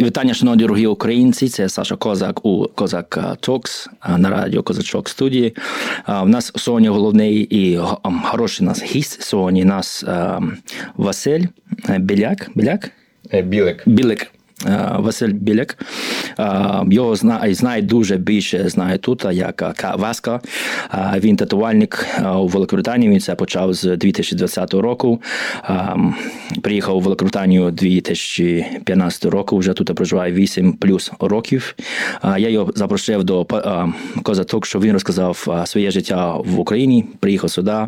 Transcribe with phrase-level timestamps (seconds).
[0.00, 1.48] Вітання, шановні дорогі українці.
[1.48, 5.56] Це Саша Козак у Козак Токс на радіо Козачок студії.
[6.22, 7.80] У нас сьогодні головний і
[8.24, 9.22] хороший нас гість.
[9.22, 10.04] Сьогодні нас
[10.96, 11.44] Василь
[11.98, 12.50] Біляк.
[12.54, 12.90] Біляк?
[13.44, 13.82] Білик.
[13.86, 14.37] Білик.
[14.66, 15.78] Е, Василь Біляк.
[16.38, 20.40] Е, його знає, знає дуже більше знає тут, як Васка.
[20.94, 22.06] Е, він татувальник
[22.36, 23.12] у Великобританії.
[23.12, 25.22] Він це почав з 2020 року.
[26.62, 29.58] Приїхав у Великобританію 2015 року.
[29.58, 31.74] Вже тут проживає 8 плюс років.
[32.24, 33.46] Я його запросив до
[34.22, 37.04] Козаток, щоб він розказав своє життя в Україні.
[37.20, 37.86] Приїхав сюди,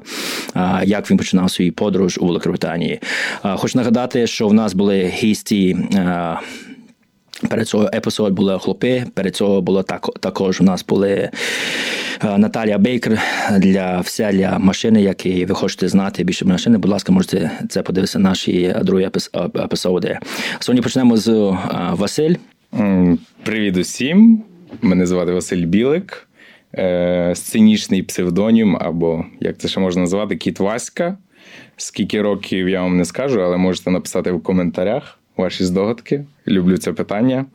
[0.85, 3.01] як він починав свою подорож у Великобританії.
[3.43, 5.77] Хочу нагадати, що в нас були гісті.
[7.49, 9.05] Перед цього епізод були хлопи.
[9.15, 11.31] Перед цього було так, також у нас були е,
[12.39, 13.21] Наталія Бейкер
[13.59, 16.79] для вселя машини, які ви хочете знати більше машини.
[16.79, 19.11] Будь ласка, можете це подивитися наші другі
[19.65, 20.19] епізоди.
[20.61, 21.59] Сьогодні почнемо з е,
[21.93, 22.35] Василь.
[23.43, 24.43] Привіт усім.
[24.83, 26.29] Мене звати Василь Білик,
[26.75, 31.17] е, сценічний псевдонім, або як це ще можна назвати, Кіт Васька.
[31.77, 36.25] Скільки років я вам не скажу, але можете написати в коментарях ваші здогадки.
[36.51, 37.47] Люблю це питання.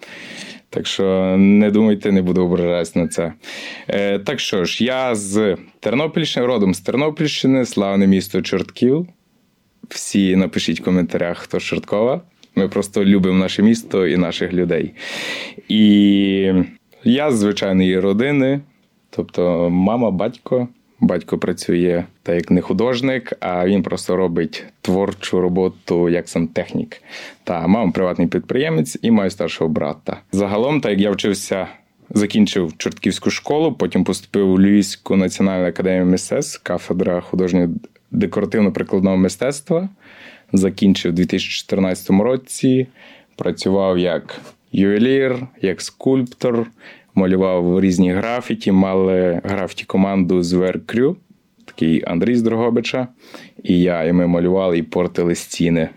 [0.70, 3.34] Так що не думайте, не буду ображатися на це.
[3.88, 9.08] Е, Так що ж, я з Тернопільщини, родом з Тернопільщини, славне місто Чортків.
[9.90, 12.22] Всі напишіть в коментарях, хто Чорткова.
[12.56, 14.94] Ми просто любимо наше місто і наших людей.
[15.68, 16.54] І
[17.04, 18.62] я з звичайної родини,
[19.10, 20.68] тобто мама, батько.
[21.00, 27.02] Батько працює так як не художник, а він просто робить творчу роботу як сантехнік.
[27.44, 30.18] Та мама приватний підприємець і маю старшого брата.
[30.32, 31.68] Загалом, так як я вчився,
[32.10, 37.68] закінчив Чортківську школу, потім поступив у Львівську національну академію мистецтв, кафедра художнього
[38.12, 39.90] декоративно-прикладного мистецтва.
[40.54, 42.88] Закінчив у 2014 році.
[43.36, 46.68] Працював як ювелір, як скульптор
[47.16, 51.18] малював різні графіті, мали графіті команду з Веркрю,
[51.66, 53.08] такий Андрій з Дрогобича,
[53.64, 54.04] і я.
[54.04, 55.90] І ми малювали і портили стіни.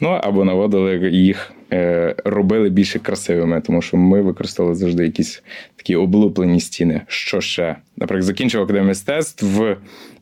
[0.00, 5.42] Ну або наводили їх, е, робили більше красивими, тому що ми використовували завжди якісь
[5.76, 7.00] такі облуплені стіни.
[7.06, 7.76] Що ще?
[7.96, 9.76] Наприклад, закінчив академію мистецтв в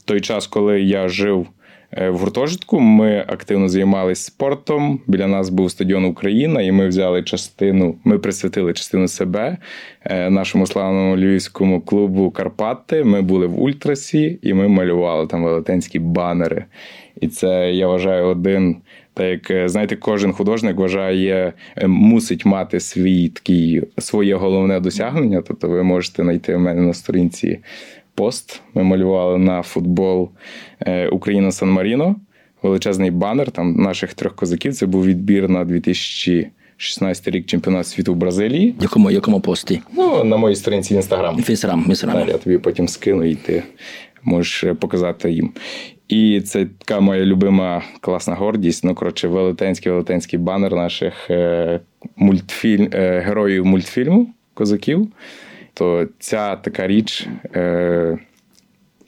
[0.05, 1.47] той час, коли я жив.
[1.93, 5.01] Е, в гуртожитку ми активно займалися спортом.
[5.07, 7.97] Біля нас був стадіон Україна, і ми взяли частину.
[8.05, 9.57] Ми присвятили частину себе
[10.05, 13.05] е, нашому славному львівському клубу Карпати.
[13.05, 16.65] Ми були в Ультрасі, і ми малювали там велетенські банери.
[17.21, 18.77] І це я вважаю один.
[19.15, 21.53] Так як е, знаєте, кожен художник вважає,
[21.87, 25.43] мусить мати свій такий своє головне досягнення.
[25.49, 27.59] Тобто, ви можете знайти в мене на сторінці
[28.21, 28.63] пост.
[28.75, 30.31] Ми малювали на футбол
[30.81, 32.17] е, Україна Сан Маріно.
[32.63, 34.75] Величезний банер там наших трьох козаків.
[34.75, 38.75] Це був відбір на 2016 рік чемпіонат світу в Бразилії.
[38.81, 39.81] Якому якому пості?
[39.97, 41.37] Ну, на моїй сторінці в інстаграм.
[41.37, 42.29] В інстаграм, інстаграм.
[42.29, 43.63] Я тобі потім скину і ти
[44.23, 45.53] можеш е, показати їм.
[46.09, 48.85] І це така моя любима класна гордість.
[48.85, 51.81] Ну, коротше, велетенський велетенський банер наших е,
[52.17, 55.09] мультфільм, героїв мультфільму козаків
[55.75, 57.29] то ця така річ.
[57.55, 58.19] Е,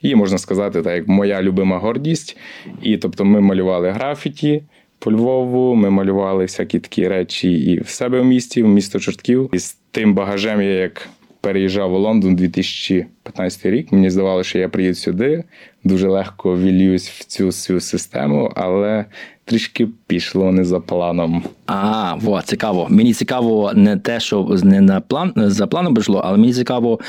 [0.01, 2.37] Її можна сказати, так як моя любима гордість.
[2.81, 4.63] І тобто ми малювали графіті
[4.99, 9.49] по Львову, ми малювали всякі такі речі і в себе в місті, в місто Чортків.
[9.53, 11.09] І з тим багажем я як
[11.43, 13.91] переїжджав у Лондон 2015 рік.
[13.91, 15.43] Мені здавалося, що я приїду сюди,
[15.83, 19.05] дуже легко вілююсь в цю всю систему, але
[19.45, 21.43] трішки пішло не за планом.
[21.65, 22.87] А, во, цікаво.
[22.89, 26.99] Мені цікаво не те, що не на план за планом пішло, але мені цікаво,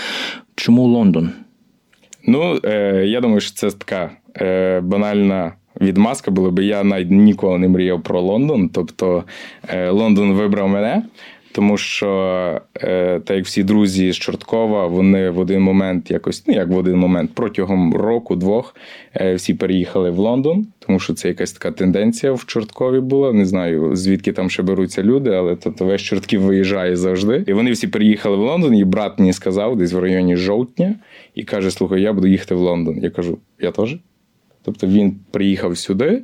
[0.55, 1.31] чому Лондон?
[2.27, 5.53] Ну, е, я думаю, що це така е, банальна.
[5.81, 8.69] Відмазка була би я навіть ніколи не мріяв про Лондон.
[8.69, 9.25] Тобто
[9.69, 11.03] е, Лондон вибрав мене,
[11.55, 12.09] тому що,
[12.77, 16.77] е, так як всі друзі з Чорткова, вони в один момент якось, ну як в
[16.77, 18.77] один момент, протягом року-двох
[19.15, 23.33] е, всі переїхали в Лондон, тому що це якась така тенденція в Чорткові була.
[23.33, 27.45] Не знаю, звідки там ще беруться люди, але то, то весь Чортків виїжджає завжди.
[27.47, 30.95] І вони всі переїхали в Лондон, і брат мені сказав, десь в районі жовтня,
[31.35, 32.99] і каже: Слухай, я буду їхати в Лондон.
[32.99, 33.97] Я кажу, я теж.
[34.63, 36.23] Тобто він приїхав сюди,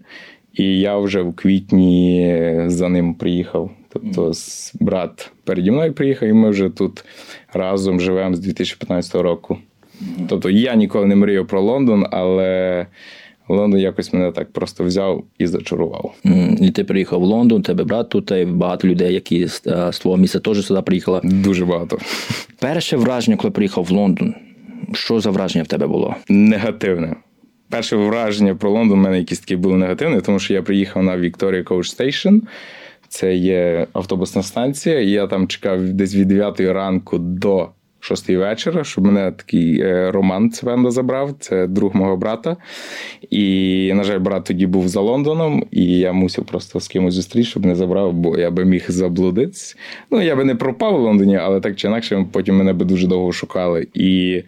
[0.53, 3.71] і я вже в квітні за ним приїхав.
[3.93, 4.33] Тобто,
[4.81, 7.05] брат переді мною приїхав, і ми вже тут
[7.53, 9.59] разом живемо з 2015 року.
[10.29, 12.87] Тобто я ніколи не мріяв про Лондон, але
[13.49, 16.15] Лондон якось мене так просто взяв і зачарував.
[16.61, 20.41] І ти приїхав в Лондон, тебе брат тут, і багато людей, які з твого місця
[20.41, 21.21] теж сюди приїхали.
[21.25, 21.99] Дуже багато.
[22.59, 24.35] Перше враження, коли приїхав в Лондон,
[24.93, 26.15] що за враження в тебе було?
[26.29, 27.17] Негативне.
[27.69, 31.19] Перше враження про Лондон в мене якісь такі були негативні, тому що я приїхав на
[31.19, 32.41] Victoria Coach Station–
[33.11, 37.69] Це є автобусна станція, і я там чекав десь від 9 ранку до
[38.01, 42.57] 6 вечора, щоб мене такий е, Роман Цвенда забрав, це друг мого брата.
[43.31, 47.49] І, на жаль, брат тоді був за Лондоном, і я мусив просто з кимось зустріти,
[47.49, 49.77] щоб не забрав, бо я би міг заблудитись.
[50.11, 53.07] Ну, я би не пропав в Лондоні, але так чи інакше, потім мене би дуже
[53.07, 53.87] довго шукали.
[53.95, 54.43] І.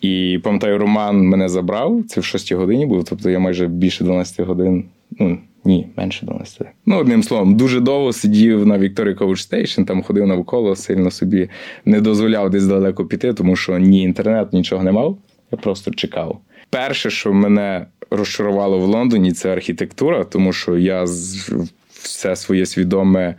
[0.00, 2.02] І пам'ятаю, Роман мене забрав.
[2.08, 4.84] Це в 6 годині був, тобто я майже більше 12 годин.
[5.18, 6.66] Ну, ні, менше 12.
[6.86, 11.48] Ну, одним словом, дуже довго сидів на Victoria Coach Station, там ходив навколо, сильно собі
[11.84, 15.18] не дозволяв десь далеко піти, тому що ні інтернет, нічого не мав.
[15.52, 16.40] Я просто чекав.
[16.70, 21.04] Перше, що мене розчарувало в Лондоні, це архітектура, тому що я
[22.02, 23.34] все своє свідоме,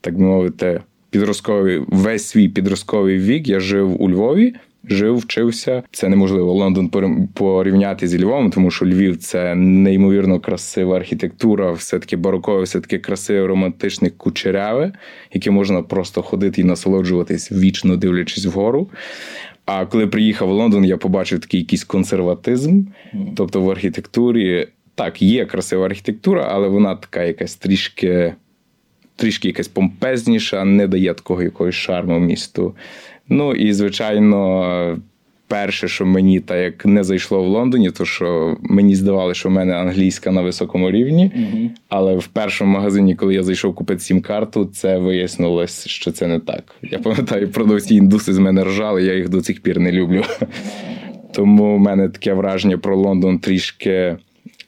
[0.00, 0.80] так би мовити,
[1.10, 4.54] підростковий, весь свій підростковий вік я жив у Львові
[4.88, 5.82] жив, вчився.
[5.92, 6.88] Це неможливо Лондон
[7.34, 12.98] порівняти зі Львовом, тому що Львів це неймовірно красива архітектура, все таки барокове, все таки
[12.98, 14.92] красиве, романтичне, кучеряве,
[15.32, 18.90] яке можна просто ходити і насолоджуватись вічно дивлячись вгору.
[19.64, 22.82] А коли приїхав в Лондон, я побачив такий якийсь консерватизм,
[23.36, 24.68] тобто в архітектурі.
[24.94, 28.34] Так, є красива архітектура, але вона така якась трішки
[29.16, 32.74] трішки якась помпезніша, не дає такого якогось шарму місту.
[33.28, 34.98] Ну і звичайно,
[35.52, 39.52] перше, що мені так як не зайшло в Лондоні, то що мені здавалося, що в
[39.52, 41.32] мене англійська на високому рівні.
[41.36, 46.40] mm Але в першому магазині, коли я зайшов купити сім-карту, це вияснилось, що це не
[46.40, 46.74] так.
[46.82, 50.22] Я пам'ятаю, продавці індуси з мене ржали, я їх до цих пір не люблю.
[51.32, 54.16] Тому в мене таке враження про Лондон трішки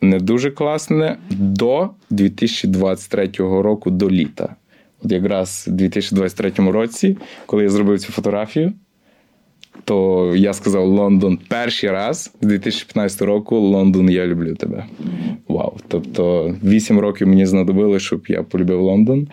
[0.00, 4.56] не дуже класне до 2023 року до літа.
[5.04, 7.16] Якраз у 2023 році,
[7.46, 8.72] коли я зробив цю фотографію,
[9.84, 14.84] то я сказав Лондон перший раз з 2015 року Лондон, я люблю тебе.
[15.48, 15.76] Вау!
[15.88, 19.28] Тобто 8 років мені знадобило, щоб я полюбив Лондон.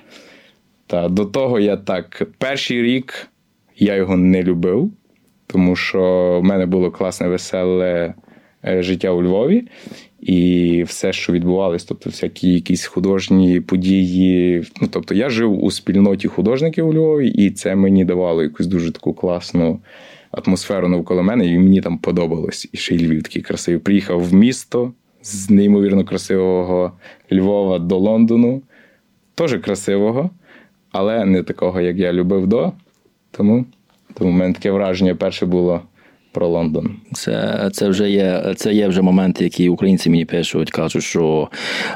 [0.88, 3.28] Та до того я так, перший рік
[3.78, 4.92] я його не любив,
[5.48, 6.00] тому що
[6.42, 8.14] в мене було класне, веселе
[8.64, 9.64] життя у Львові.
[10.22, 14.64] І все, що відбувалось, тобто всякі якісь художні події.
[14.82, 18.92] Ну тобто, я жив у спільноті художників у Львові, і це мені давало якусь дуже
[18.92, 19.80] таку класну
[20.32, 22.70] атмосферу навколо мене, і мені там подобалось.
[22.72, 23.80] І ще й Львів такий красивий.
[23.80, 26.92] Приїхав в місто з неймовірно красивого
[27.34, 28.62] Львова до Лондону.
[29.36, 30.30] Теж красивого,
[30.92, 32.72] але не такого, як я любив до.
[33.32, 33.66] Тому,
[34.14, 35.82] тому в мене таке враження перше було
[36.32, 36.96] про Лондон.
[37.14, 41.50] Це це вже є це є вже моменти, які українці мені пишуть, кажуть, що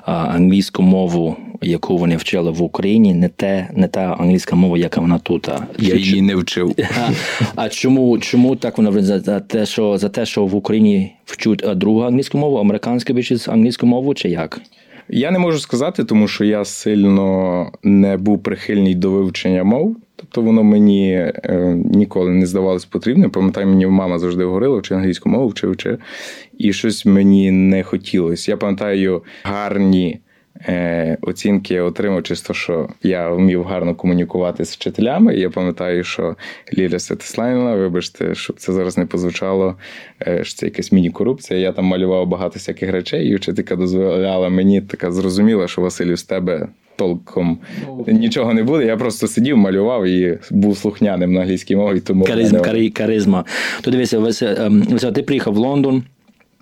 [0.05, 5.19] англійську мову, яку вони вчили в Україні, не те, не та англійська мова, яка вона
[5.19, 5.49] тут.
[5.79, 6.75] Я її не вчив.
[6.97, 7.11] А,
[7.55, 11.65] а чому чому так вона за, за те, що за те, що в Україні вчуть
[11.75, 14.61] другу англійську мову, американську більшість англійську мову, чи як?
[15.09, 19.95] Я не можу сказати, тому що я сильно не був прихильний до вивчення мов.
[20.35, 23.29] Тобто воно мені е, ніколи не здавалось потрібним.
[23.29, 25.97] Пам'ятаю, мені мама завжди говорила, вчи англійську мову, вчи, вчи.
[26.57, 28.51] І щось мені не хотілося.
[28.51, 30.19] Я пам'ятаю гарні
[30.67, 35.35] е, оцінки я отримав, чисто що я вмів гарно комунікувати з вчителями.
[35.35, 36.35] Я пам'ятаю, що
[36.77, 39.75] Ліля Святославівна, вибачте, щоб це зараз не позвучало,
[40.27, 41.59] е, що це якась міні-корупція.
[41.59, 46.23] Я там малював багато всяких речей, і вчителька дозволяла мені така зрозуміла, що Василю з
[46.23, 47.57] тебе толком
[48.07, 48.85] нічого не буде.
[48.85, 51.99] Я просто сидів, малював і був слухняним на англійській мові.
[51.99, 52.89] Тому Каризм, мене...
[52.89, 53.45] каризма.
[53.81, 54.81] То дивися, Вася, ем,
[55.13, 56.03] ти приїхав в Лондон.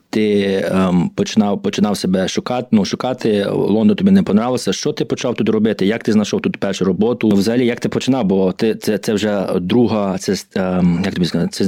[0.10, 0.41] Ти
[0.72, 2.67] ем, починав починав себе шукати.
[2.72, 4.74] Ну шукати Лондон тобі не понравився.
[4.74, 5.86] Що ти почав тут робити?
[5.86, 7.29] Як ти знайшов тут першу роботу?
[7.29, 8.25] Взагалі, як ти починав?
[8.25, 11.65] Бо ти це це вже друга, це ем, як тобі сказати, це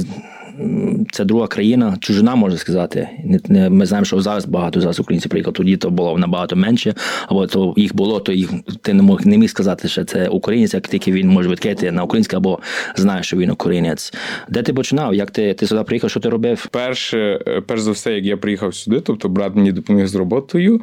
[1.12, 3.08] це друга країна, чужина можна сказати.
[3.48, 5.54] Ми знаємо, що зараз багато зараз українців приїхали.
[5.54, 6.94] Тоді то було набагато менше,
[7.28, 8.50] або то їх було, то їх
[8.82, 12.02] ти не мог не міг сказати, що це українець, як тільки він може відкрити на
[12.02, 12.58] українське, або
[12.96, 14.14] знає, що він українець.
[14.48, 15.14] Де ти починав?
[15.14, 16.10] Як ти ти сюди приїхав?
[16.10, 16.66] Що ти робив?
[16.66, 20.80] Перше, перш за все, як я приїхав сюди, тобто брат мені допоміг з роботою.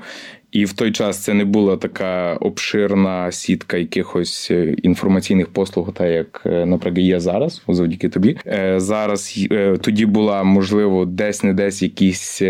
[0.54, 6.06] І в той час це не була така обширна сітка якихось е, інформаційних послуг, та
[6.06, 8.38] як, е, наприклад, є зараз, завдяки тобі.
[8.48, 9.48] Е, зараз
[9.82, 12.42] тоді була можливо десь не десь якісь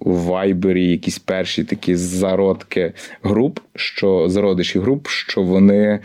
[0.00, 2.92] вайбері, якісь перші такі зародки
[3.22, 6.00] груп, що зародиші груп, що вони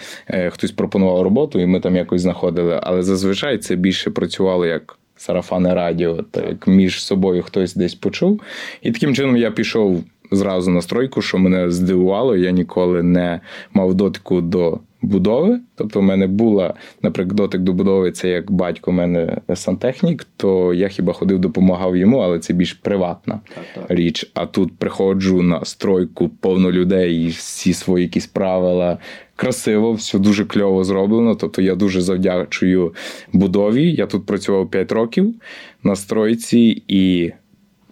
[0.49, 2.79] хтось пропонував роботу, і ми там якось знаходили.
[2.83, 4.97] Але зазвичай це більше працювало як.
[5.15, 8.41] Сарафане радіо, так між собою хтось десь почув.
[8.81, 10.03] І таким чином я пішов
[10.35, 12.35] зразу настройку, що мене здивувало.
[12.35, 13.39] Я ніколи не
[13.73, 15.59] мав дотику до будови.
[15.75, 20.73] Тобто, в мене була, наприклад, дотик до будови, це як батько в мене сантехнік, то
[20.73, 23.97] я хіба ходив, допомагав йому, але це більш приватна Так, так.
[23.97, 24.31] річ.
[24.33, 28.97] А тут приходжу на стройку, повно людей, і всі свої якісь правила.
[29.35, 31.35] Красиво, все дуже кльово зроблено.
[31.35, 32.93] Тобто я дуже завдячую
[33.33, 33.91] будові.
[33.91, 35.35] Я тут працював 5 років
[35.83, 37.31] на стройці, і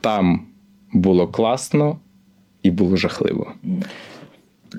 [0.01, 0.41] там
[0.93, 1.99] було класно
[2.63, 3.53] і було жахливо.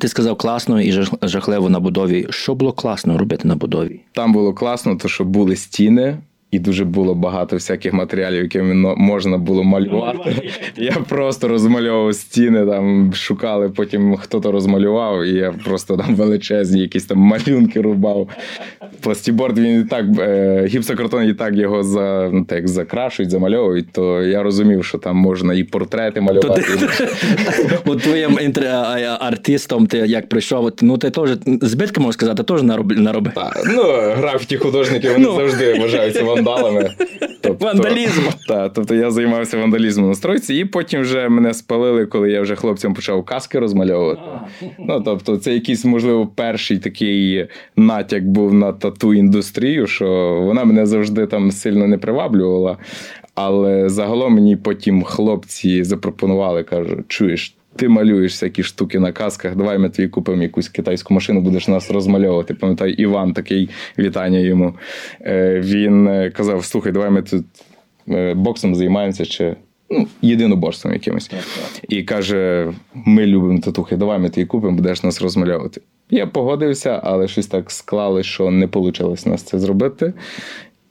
[0.01, 2.27] Ти сказав класно і жахливо на будові.
[2.31, 4.01] Що було класно робити на будові?
[4.13, 6.19] Там було класно, то що були стіни.
[6.53, 10.51] І дуже було багато всяких матеріалів, якими можна було малювати.
[10.77, 16.81] Я просто розмальовував стіни, там шукали, потім хто то розмалював, і я просто там величезні
[16.81, 18.29] якісь там малюнки рубав.
[19.01, 24.23] Пластіборд він і так, е, гіпсокартон і так його за, ну, так, закрашують, замальовують, то
[24.23, 26.65] я розумів, що там можна і портрети малювати.
[27.85, 28.39] От твоїм
[29.21, 32.99] артистом ти як прийшов, ну ти теж збитки можна сказати, теж наробив.
[33.67, 33.83] Ну,
[34.17, 35.37] графіті художники вони Ну.
[35.37, 36.91] завжди вважаються вандалами.
[37.41, 38.23] Тобто, Вандалізм.
[38.49, 42.57] Та, тобто я займався вандалізмом на стройці, і потім вже мене спалили, коли я вже
[42.57, 44.23] хлопцям почав каски розмальовувати.
[44.79, 47.47] Ну, тобто, це якийсь, можливо, перший такий
[47.77, 50.07] натяк був на тату індустрію, що
[50.45, 52.79] вона мене завжди там сильно не приваблювала.
[53.35, 57.57] Але загалом мені потім хлопці запропонували, кажуть, чуєш.
[57.77, 61.91] Ти малюєш всякі штуки на касках, давай ми тобі купимо якусь китайську машину, будеш нас
[61.91, 62.55] розмальовувати.
[62.55, 64.75] Пам'ятаю, Іван такий вітання йому.
[65.21, 67.45] Е, Він е, казав: слухай, давай ми тут
[68.09, 69.57] е, боксом займаємося чи
[69.91, 71.31] ну, єдиноборством якимось.
[71.89, 75.81] І каже: ми любимо татухи, давай ми тобі купимо, будеш нас розмальовувати.
[76.11, 80.13] Я погодився, але щось так склали, що не вийшло нас це зробити.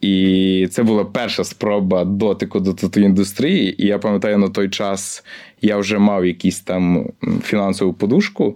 [0.01, 3.83] І це була перша спроба дотику до тату-індустрії.
[3.83, 5.23] І я пам'ятаю, на той час
[5.61, 7.09] я вже мав якісь там
[7.43, 8.55] фінансову подушку.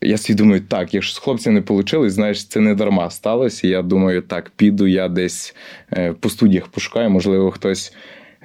[0.00, 3.68] Я собі думаю, так, якщо з хлопці не вийшло, знаєш, це не дарма сталося.
[3.68, 5.54] Я думаю, так, піду я десь
[5.92, 7.94] е, по студіях пошукаю, можливо, хтось.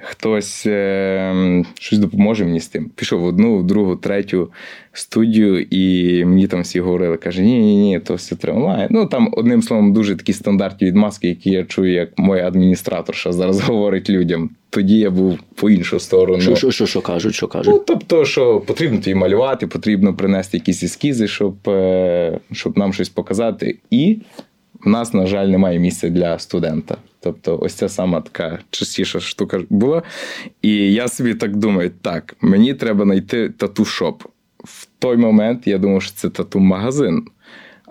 [0.02, 2.90] Хтось е, щось допоможе мені з тим.
[2.94, 4.50] Пішов в одну, в другу, третю
[4.92, 8.88] студію, і мені там всі говорили, каже: ні, ні, ні, то все тримає.
[8.90, 13.60] Ну там одним словом, дуже такі стандартні відмазки, які я чую, як моя адміністраторша зараз
[13.68, 14.50] говорить людям.
[14.70, 16.40] Тоді я був по іншу сторону.
[16.40, 17.74] Що, що, що, що кажуть, що кажуть?
[17.74, 23.08] Ну, тобто, що потрібно тобі малювати, потрібно принести якісь ескізи, щоб, е, щоб нам щось
[23.08, 23.78] показати.
[23.90, 24.18] І
[24.84, 26.96] в нас, на жаль, немає місця для студента.
[27.20, 30.02] Тобто, ось ця сама така частіша штука була.
[30.62, 34.22] І я собі так думаю: так, мені треба знайти тату-шоп.
[34.64, 37.26] В той момент я думав, що це тату-магазин.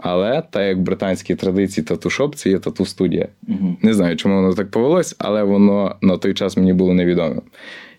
[0.01, 3.27] Але так як в британській традиції тату-шоп, це є тату-студія.
[3.81, 7.41] Не знаю, чому воно так повелось, але воно на той час мені було невідомо.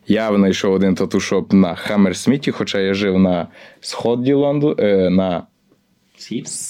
[0.06, 3.46] Я знайшов один тату-шоп на Хаммерсміті, хоча я жив на
[3.80, 5.42] сході Лонду, е, на,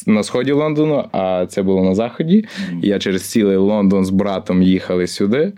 [0.07, 2.45] на сході Лондону, а це було на заході.
[2.83, 5.53] Я через цілий Лондон з братом їхали сюди.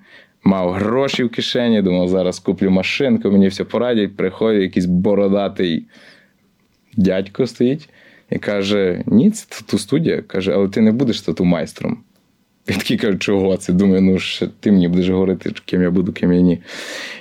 [0.44, 4.16] Мав гроші в кишені, думав, зараз куплю машинку, мені все порадять.
[4.16, 5.86] Приходить якийсь бородатий
[6.96, 7.88] дядько стоїть
[8.30, 10.22] і каже: Ні, це тату студія.
[10.22, 11.98] Каже, але ти не будеш тату майстром.
[12.68, 13.72] Я такий кажу, чого це?
[13.72, 16.58] Думаю, ну ще ти мені будеш говорити, ким я буду, ким я ні.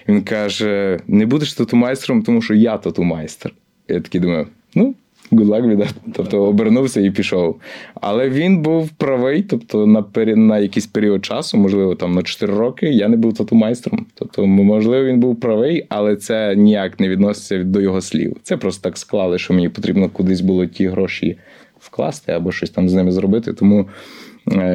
[0.07, 3.53] Він каже: не будеш тату майстром, тому що я тату майстер.
[3.87, 4.95] Я такий думаю, ну.
[5.31, 5.87] Good luck.
[6.13, 7.59] Тобто обернувся і пішов.
[8.01, 10.35] Але він був правий, тобто на пері...
[10.35, 14.05] на якийсь період часу, можливо, там на 4 роки, я не був тату майстром.
[14.13, 18.37] Тобто, можливо, він був правий, але це ніяк не відноситься до його слів.
[18.43, 21.37] Це просто так склали, що мені потрібно кудись було ті гроші
[21.79, 23.53] вкласти або щось там з ними зробити.
[23.53, 23.87] Тому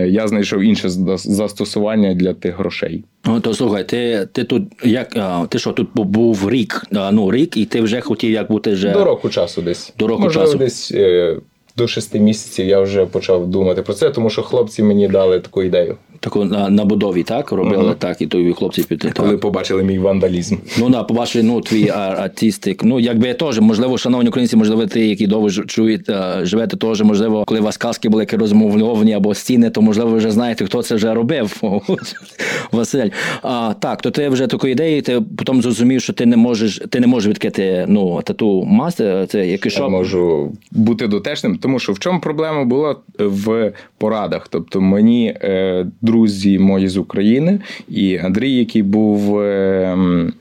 [0.08, 3.04] я знайшов інше застосування для тих грошей.
[3.24, 5.16] Ну, то слухай, ти, ти тут як
[5.48, 6.82] ти що тут був рік,
[7.12, 9.92] ну рік, і ти вже хотів як бути вже До року часу десь.
[9.98, 10.58] До року Можливо, часу.
[10.58, 11.36] десь е,
[11.76, 15.62] до шести місяців я вже почав думати про це, тому що хлопці мені дали таку
[15.62, 19.12] ідею, таку на, на будові, так робили, так, і тобі хлопці піти.
[19.16, 19.40] коли Так.
[19.40, 20.56] побачили мій вандалізм.
[20.78, 22.84] Ну да, побачили, ну твій артистик.
[22.84, 27.60] Ну якби теж, можливо, шановні українці, можливо, ти, які довго чуєте, живете, теж можливо, коли
[27.60, 30.94] у вас казки були які розмовльовані або стіни, то можливо ви вже знаєте, хто це
[30.94, 31.62] вже робив.
[32.72, 33.10] Василь.
[33.42, 37.00] А так, то ти вже такої ідеї, ти потім зрозумів, що ти не можеш, ти
[37.00, 41.98] не можеш відкрити ну тату мастер, це який Я можу бути дотешним, тому що в
[41.98, 44.48] чому проблема була в порадах?
[44.50, 49.98] Тобто мені е, друзі мої з України і Андрій, який був е,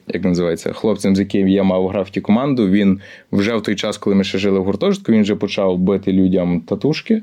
[0.08, 2.70] як називається, хлопцем, з яким я мав графіті команду.
[2.70, 3.00] Він
[3.32, 6.62] вже в той час, коли ми ще жили в гуртожитку, він вже почав бити людям
[6.62, 7.22] татушки,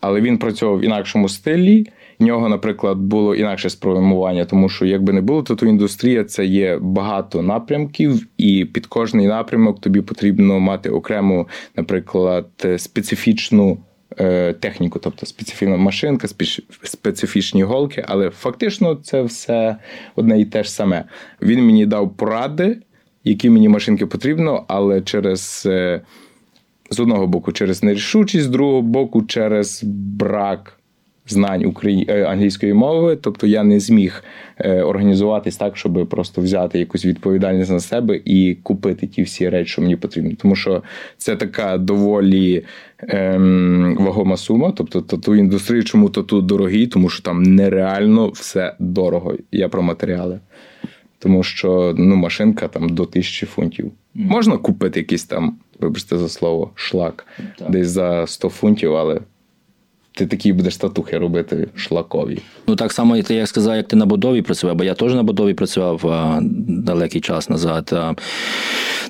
[0.00, 1.86] але він працював в інакшому стилі.
[2.18, 6.78] В нього, наприклад, було інакше спрямування, тому що якби не було тату індустрія, це є
[6.80, 12.46] багато напрямків, і під кожний напрямок тобі потрібно мати окрему, наприклад,
[12.76, 13.76] специфічну е,
[14.60, 16.28] техніку, тобто специфічна машинка,
[16.84, 19.76] специфічні голки, але фактично це все
[20.16, 21.04] одне і те ж саме.
[21.42, 22.78] Він мені дав поради,
[23.24, 25.62] які мені машинки потрібно, але через.
[25.66, 26.00] Е,
[26.92, 30.78] з одного боку, через нерішучість, з другого боку, через брак
[31.32, 32.06] знань Украї...
[32.08, 34.24] Е, англійської мови, тобто я не зміг
[34.58, 39.70] е, організуватись так, щоб просто взяти якусь відповідальність на себе і купити ті всі речі,
[39.70, 40.34] що мені потрібні.
[40.34, 40.82] Тому що
[41.16, 42.64] це така доволі
[42.98, 44.72] ем, вагома сума.
[44.76, 49.34] Тобто тату індустрії, чому тату дорогий, тому що там нереально все дорого.
[49.52, 50.40] Я про матеріали.
[51.18, 53.86] Тому що ну, машинка там до тисячі фунтів.
[53.86, 53.90] Mm.
[54.14, 57.26] Можна купити якийсь там, вибачте за слово, шлак
[57.58, 57.70] так.
[57.70, 59.20] десь за 100 фунтів, але
[60.14, 62.38] ти такі будеш татухи робити шлакові.
[62.66, 65.22] Ну так само, ти як сказав, як ти на будові працював, бо я теж на
[65.22, 67.90] будові працював а, далекий час назад.
[67.92, 68.14] А,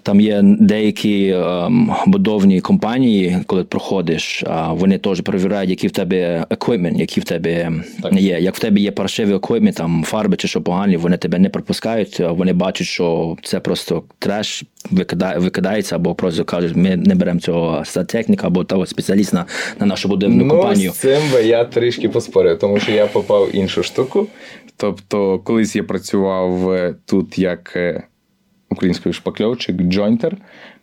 [0.03, 1.69] там є деякі а,
[2.07, 7.73] будовні компанії, коли проходиш, а вони теж перевіряють, які в тебе еквіпмент, які в тебе
[8.03, 8.13] так.
[8.13, 8.39] є.
[8.41, 12.21] Як в тебе є паршиві еквіпмент, там фарби чи що погані, вони тебе не пропускають,
[12.21, 17.83] вони бачать, що це просто треш викидає, викидається, або просто кажуть, ми не беремо цього
[18.07, 19.47] техніка або того спеціаліста
[19.81, 20.92] на нашу будівельну ну, компанію.
[20.93, 24.27] Цим би я трішки поспорив, тому що я попав іншу штуку.
[24.77, 28.03] Тобто, колись я працював е, тут як е,
[28.71, 30.37] український шпакльовчик, джойнтер.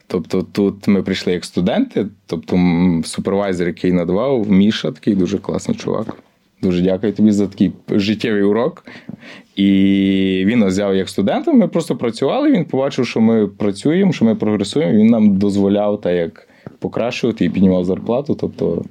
[0.07, 2.57] Тобто тут ми прийшли як студенти, тобто
[3.03, 6.15] супервайзер, який надавав, Міша, такий дуже класний чувак.
[6.61, 8.85] Дуже дякую тобі за такий життєвий урок.
[9.55, 11.53] І він нас взяв як студента.
[11.53, 12.51] Ми просто працювали.
[12.51, 14.93] Він побачив, що ми працюємо, що ми прогресуємо.
[14.93, 16.47] Він нам дозволяв так як
[16.79, 18.35] покращувати і піднімав зарплату.
[18.35, 18.85] Тобто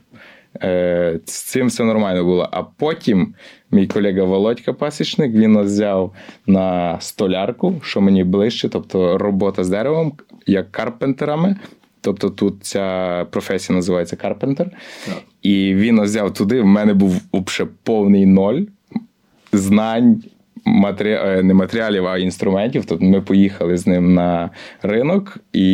[0.62, 2.48] е, з цим все нормально було.
[2.52, 3.34] А потім
[3.70, 6.14] мій колега Володька Пасічник він нас взяв
[6.46, 10.12] на столярку, що мені ближче, тобто робота з деревом,
[10.46, 11.56] як карпентерами.
[12.00, 14.70] Тобто тут ця професія називається карпентер.
[15.42, 16.60] І він нас взяв туди.
[16.60, 17.20] В мене був
[17.84, 18.62] повний ноль
[19.52, 20.22] знань.
[20.64, 21.12] Матері...
[21.12, 22.84] Е, не матеріалів, а інструментів.
[22.84, 24.50] Тобто ми поїхали з ним на
[24.82, 25.64] ринок, і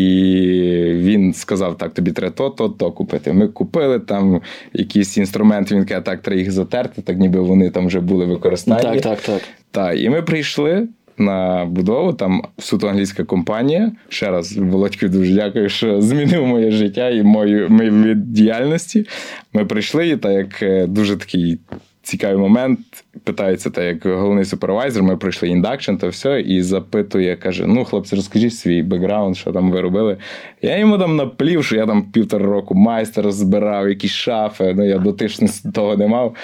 [0.94, 3.32] він сказав: так, тобі треба то, то, то купити.
[3.32, 4.40] Ми купили там
[4.72, 5.74] якісь інструменти.
[5.74, 8.82] Він каже, так, треба їх затерти, так ніби вони там вже були використані.
[8.82, 9.42] Так, так, так.
[9.70, 12.12] Так, і ми прийшли на будову.
[12.12, 13.92] Там суто англійська компанія.
[14.08, 19.06] Ще раз Володьку дуже дякую, що змінив моє життя і мою мою діяльності.
[19.52, 21.58] Ми прийшли, і так як е, дуже такий
[22.04, 22.78] цікавий момент.
[23.24, 28.16] Питається, так як головний супервайзер, ми пройшли induction та все, і запитує, каже: Ну, хлопці,
[28.16, 30.16] розкажіть свій бекграунд, що там ви робили.
[30.62, 34.98] Я йому там наплів, що я там півтора року майстер збирав, якісь шафи, ну я
[34.98, 36.34] дотично того не мав.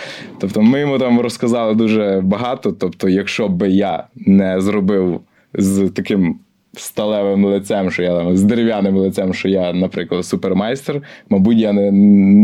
[0.40, 2.72] Тобто, ми йому там розказали дуже багато.
[2.72, 5.20] Тобто, якщо би я не зробив
[5.54, 6.38] з таким
[6.76, 11.02] сталевим лицем, що я там з дерев'яним лицем, що я, наприклад, супермайстер.
[11.28, 11.90] Мабуть, я не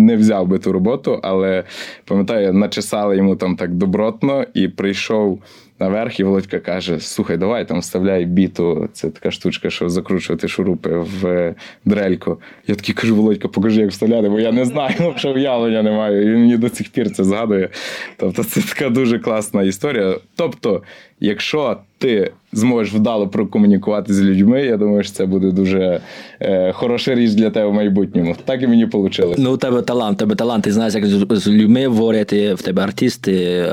[0.07, 1.65] не взяв би ту роботу, але
[2.05, 5.41] пам'ятаю, начесали йому там так добротно і прийшов
[5.81, 8.89] наверх, і Володька каже: Слухай, давай там вставляй біту.
[8.93, 12.41] Це така штучка, що закручувати шурупи в дрельку.
[12.67, 16.23] Я такий кажу, Володька, покажи, як вставляти, бо я не знаю, що уявлення не маю.
[16.23, 17.69] І він мені до цих пір це згадує.
[18.17, 20.17] Тобто, це така дуже класна історія.
[20.37, 20.83] Тобто,
[21.21, 26.01] якщо ти зможеш вдало прокомунікувати з людьми, я думаю, що це буде дуже
[26.41, 28.37] е, хороша річ для тебе в майбутньому.
[28.45, 29.35] Так і мені вийшло.
[29.39, 33.67] Ну, у тебе талант, тебе талант, ти знаєш, як з людьми говорити, в тебе артисти,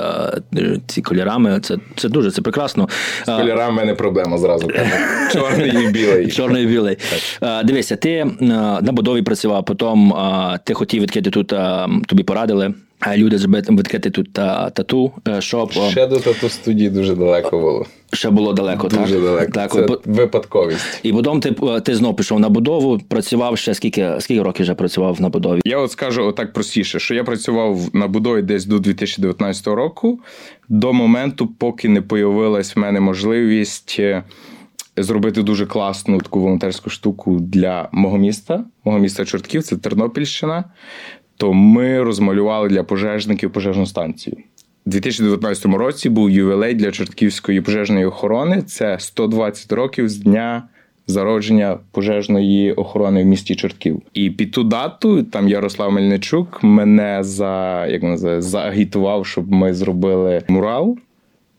[0.88, 1.60] ці кольорами.
[1.60, 2.90] Це це дуже це прекрасно.
[3.26, 4.72] З кольорами в мене проблема зразу.
[5.32, 6.28] Чорний і білий.
[6.28, 6.98] Чорний і білий.
[7.64, 10.14] Дивися, ти на будові працював, потім
[10.64, 11.54] ти хотів відкрити тут,
[12.08, 12.74] тобі порадили.
[13.18, 15.72] Люди зробити відкрити тут тату, е, шоп.
[15.72, 17.86] Ще до тату студії дуже далеко було.
[18.14, 19.08] Ще було далеко, дуже так?
[19.08, 19.52] Дуже далеко.
[19.52, 20.02] Так, Це По...
[20.06, 21.00] випадковість.
[21.04, 24.74] І потім ти е, ти знов пішов на будову, працював ще скільки скільки років вже
[24.74, 25.62] працював на будові?
[25.66, 30.20] Я от скажу отак простіше, що я працював на будові десь до 2019 року,
[30.70, 33.96] до моменту, поки не появилась в мене можливість.
[34.00, 34.24] Е,
[34.98, 40.64] зробити дуже класну таку волонтерську штуку для мого міста, мого міста Чортків, це Тернопільщина
[41.38, 44.38] то ми розмалювали для пожежників пожежну станцію.
[44.86, 48.62] У 2019 році був ювілей для Чортківської пожежної охорони.
[48.62, 50.64] Це 120 років з дня
[51.08, 54.02] зародження пожежної охорони в місті Чортків.
[54.14, 60.42] І під ту дату там Ярослав Мельничук мене за як називає, заагітував, щоб ми зробили
[60.48, 60.98] мурал.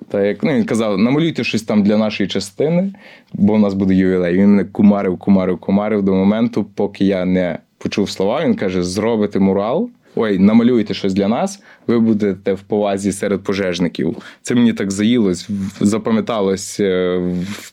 [0.08, 2.92] Та як ну, він казав, намалюйте щось там для нашої частини,
[3.32, 4.34] бо у нас буде ювілей.
[4.34, 8.44] Він мене кумарив, кумарив, кумарив до моменту, поки я не почув слова.
[8.44, 9.90] Він каже: зробите мурал.
[10.16, 14.16] Ой, намалюйте щось для нас, ви будете в повазі серед пожежників.
[14.42, 15.48] Це мені так заїлось,
[15.80, 17.20] запам'яталось, е,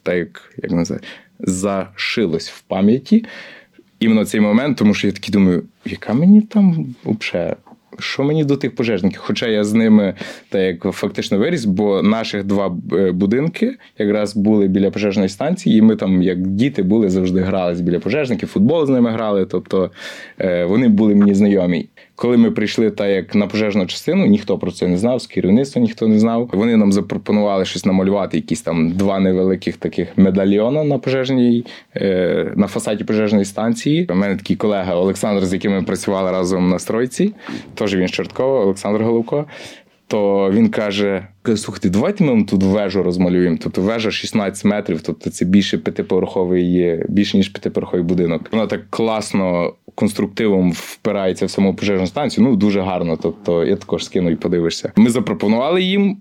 [0.03, 1.03] так як називає,
[1.39, 3.25] зашилось в пам'яті.
[3.99, 7.55] іменно цей момент, тому що я такий думаю, яка мені там взагалі
[8.01, 9.19] що мені до тих пожежників?
[9.23, 10.13] Хоча я з ними
[10.49, 15.81] так як фактично виріс, бо наших два е, будинки якраз були біля пожежної станції, і
[15.81, 19.45] ми там, як діти, були завжди грались біля пожежників, футбол з ними грали.
[19.45, 19.91] Тобто
[20.39, 21.89] е, вони були мені знайомі.
[22.21, 25.81] Коли ми прийшли так як на пожежну частину, ніхто про це не знав, з керівництва
[25.81, 26.49] ніхто не знав.
[26.53, 32.67] Вони нам запропонували щось намалювати, якісь там два невеликих таких медальйона на пожежній е, на
[32.67, 34.07] фасаді пожежної станції.
[34.09, 37.33] У мене такий колега Олександр, з яким ми працювали разом на стройці,
[37.73, 39.45] теж він з Чорткова, Олександр Головко.
[40.11, 43.57] То він каже: слухайте, давайте ми тут вежу розмалюємо.
[43.61, 48.41] Тобто вежа 16 метрів, тобто це більше п'ятиповерховий, більше ніж п'ятиповерховий будинок.
[48.51, 52.47] Вона так класно конструктивом впирається в саму пожежну станцію.
[52.47, 53.17] Ну дуже гарно.
[53.21, 54.91] Тобто я також скину і подивишся.
[54.95, 56.17] Ми запропонували їм.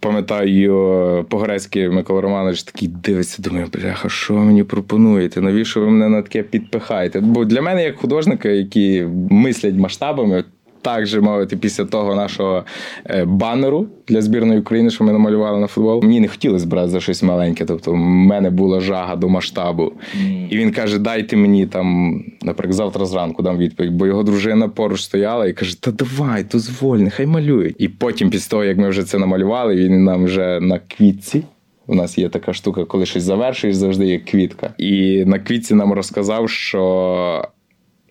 [0.00, 5.40] Пам'ятаю, Погорецький Микола Романович такий дивиться, думає, бляха, що ви мені пропонуєте?
[5.40, 7.20] Навіщо ви мене на таке підпихаєте?
[7.20, 10.44] Бо для мене, як художника, які мислять масштабами,
[10.84, 12.64] так же мовити, після того нашого
[13.06, 16.02] е, банеру для збірної України, що ми намалювали на футбол.
[16.02, 17.64] Мені не хотілося брати за щось маленьке.
[17.64, 19.92] Тобто, в мене була жага до масштабу.
[20.22, 20.48] Mm.
[20.48, 25.02] І він каже: Дайте мені там, наприклад, завтра зранку дам відповідь, бо його дружина поруч
[25.02, 27.76] стояла і каже: Та давай, дозволь, нехай малюють.
[27.78, 31.42] І потім, після того, як ми вже це намалювали, він нам вже на квітці.
[31.86, 34.74] У нас є така штука, коли щось завершуєш, завжди є квітка.
[34.78, 37.48] І на квітці нам розказав, що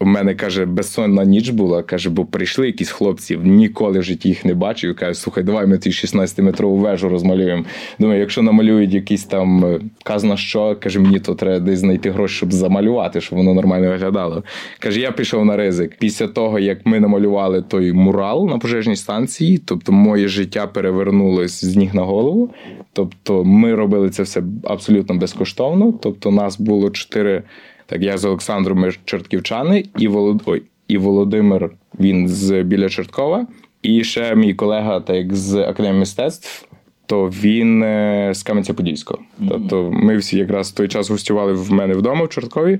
[0.04, 1.84] у мене каже, безсонна ніч була.
[1.84, 4.96] Каже, бо прийшли якісь хлопці, ніколи в житті їх не бачив.
[4.96, 7.66] Каже, слухай, давай ми ті 16-метрову вежу розмалюємо.
[8.00, 12.36] Думаю, якщо намалюють якісь там е, казна що, каже, мені то треба десь знайти гроші,
[12.36, 14.44] щоб замалювати, щоб воно нормально виглядало.
[14.80, 15.96] Каже, я пішов на ризик.
[16.00, 21.76] Після того, як ми намалювали той мурал на пожежній станції, тобто моє життя перевернулось з
[21.76, 22.50] ніг на голову.
[22.94, 25.94] Тобто, ми робили це все абсолютно безкоштовно.
[26.02, 27.44] Тобто, нас було чотири.
[27.86, 30.42] Так, я з Олександром ми Чортківчани і Волод...
[30.46, 33.48] Ой, і Володимир він з біля Чорткова.
[33.82, 36.68] І ще мій колега, так як з академії мистецтв,
[37.06, 39.18] то він е, з Кам'янця-Подільського.
[39.20, 39.48] Mm-hmm.
[39.50, 42.80] Тобто, ми всі якраз в той час гостювали в мене вдома в Чорткові.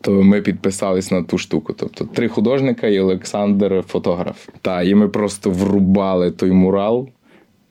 [0.00, 1.72] То ми підписались на ту штуку.
[1.72, 4.48] Тобто три художника і Олександр фотограф.
[4.62, 7.08] Та і ми просто врубали той мурал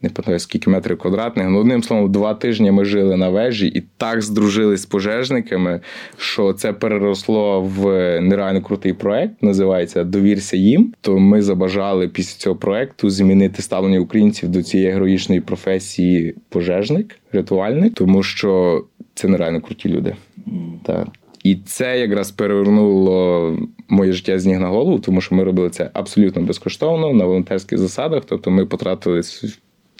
[0.04, 1.48] не пам'ятаю, скільки метрів квадратних.
[1.48, 5.80] Ну, одним словом, два тижні ми жили на вежі і так здружились з пожежниками,
[6.16, 7.84] що це переросло в
[8.20, 10.94] нереально крутий проект, називається Довірся їм.
[11.00, 17.94] То ми забажали після цього проекту змінити ставлення українців до цієї героїчної професії пожежник, рятувальник,
[17.94, 20.16] тому що це нереально круті люди.
[20.82, 21.08] Так.
[21.44, 25.90] І це якраз перевернуло моє життя з ніг на голову, тому що ми робили це
[25.92, 28.22] абсолютно безкоштовно на волонтерських засадах.
[28.26, 29.22] Тобто ми потратили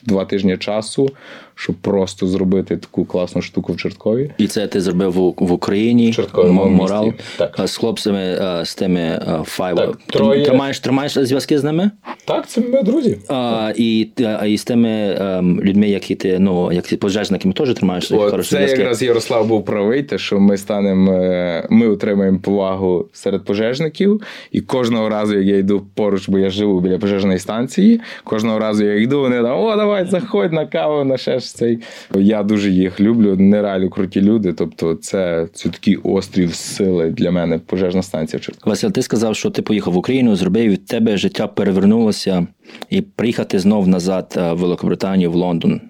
[0.07, 1.11] два тижні часу,
[1.55, 4.31] щоб просто зробити таку класну штуку в Чорткові.
[4.39, 7.61] І це ти зробив в Україні Чорткові, морал так.
[7.65, 9.97] з хлопцями з тими файв.
[10.07, 10.45] Троє...
[10.45, 11.91] Тримаєш тримаєш зв'язки з ними?
[12.25, 13.19] Так, це ми друзі.
[13.29, 14.09] А, І
[14.41, 15.19] а, і з тими
[15.63, 18.79] людьми, які ти ну як ти пожежниками, теж тримаєш О, хороші Це зв'язки?
[18.79, 24.61] якраз Ярослав був правий, те, що ми станемо, е, ми отримаємо повагу серед пожежників, і
[24.61, 28.95] кожного разу, як я йду поруч, бо я живу біля пожежної станції, кожного разу я
[28.95, 31.79] йду, вони там, о, давай, заходь на каву, на ж цей.
[32.15, 34.53] Я дуже їх люблю, нереально круті люди.
[34.53, 38.43] Тобто, це це такий острів сили для мене, пожежна станція.
[38.65, 42.47] Василь, ти сказав, що ти поїхав в Україну, зробив від тебе життя перевернулося
[42.91, 45.81] і приїхати знов назад е, в Великобританію, в Лондон.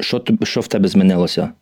[0.00, 1.52] Що що в тебе змінилося?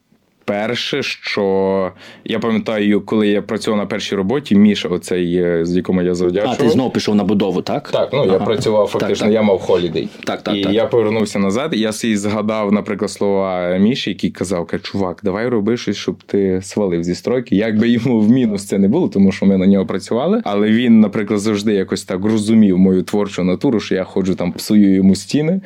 [0.51, 1.93] Перше, що
[2.25, 6.57] я пам'ятаю, коли я працював на першій роботі, Міша, оцей, з якому я завдячував.
[6.59, 7.91] А ти знову пішов на будову, так?
[7.91, 8.33] Так, ну ага.
[8.33, 9.33] я працював фактично, так, так.
[9.35, 10.09] я мав холідей.
[10.25, 10.73] Так, так, І так.
[10.73, 15.49] я повернувся назад, і я собі згадав, наприклад, слова Міші, який казав: каже, чувак, давай
[15.49, 17.57] роби щось, щоб ти свалив зі стройки.
[17.57, 20.43] Якби йому в мінус це не було, тому що ми на нього працювали.
[20.45, 24.95] Але він, наприклад, завжди якось так розумів мою творчу натуру, що я ходжу там, псую
[24.95, 25.61] йому стіни.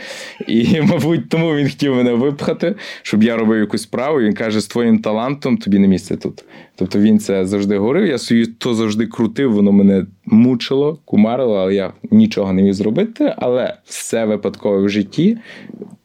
[0.49, 4.21] І, мабуть, тому він хотів мене випхати, щоб я робив якусь справу.
[4.21, 6.45] І Він каже, твоїм талантом тобі не місце тут.
[6.77, 8.07] Тобто він це завжди говорив.
[8.07, 13.35] Я собі то завжди крутив, воно мене мучило, кумарило, але я нічого не міг зробити.
[13.37, 15.39] Але все випадкове в житті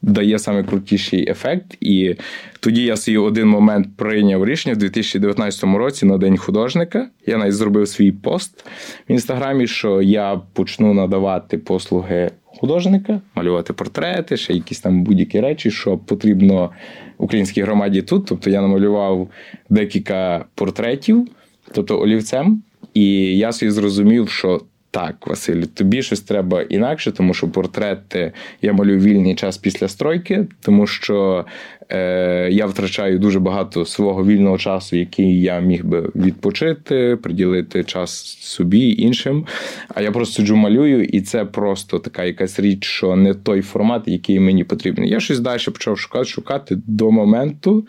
[0.02, 1.76] дає саме крутіший ефект.
[1.80, 2.14] І
[2.60, 7.08] тоді я свій один момент прийняв рішення в 2019 році на День художника.
[7.26, 8.64] Я навіть зробив свій пост
[9.08, 15.70] в інстаграмі, що я почну надавати послуги художника, малювати портрети, ще якісь там будь-які речі,
[15.70, 16.70] що потрібно
[17.18, 18.26] українській громаді тут.
[18.26, 19.28] Тобто я намалював
[19.70, 21.28] декілька портретів,
[21.72, 22.62] тобто олівцем,
[22.94, 28.72] і я собі зрозумів, що так, Василь, тобі щось треба інакше, тому що портрети я
[28.72, 31.44] малюю вільний час після стройки, тому що
[31.88, 38.10] е, я втрачаю дуже багато свого вільного часу, який я міг би відпочити, приділити час
[38.40, 39.46] собі іншим.
[39.88, 44.02] А я просто сиджу малюю, і це просто така якась річ, що не той формат,
[44.06, 45.04] який мені потрібен.
[45.04, 47.86] Я щось далі почав шукати, шукати до моменту,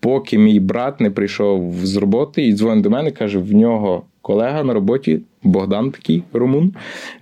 [0.00, 4.64] поки мій брат не прийшов з роботи і дзвонить до мене, каже: в нього колега
[4.64, 5.20] на роботі.
[5.42, 6.72] Богдан такий румун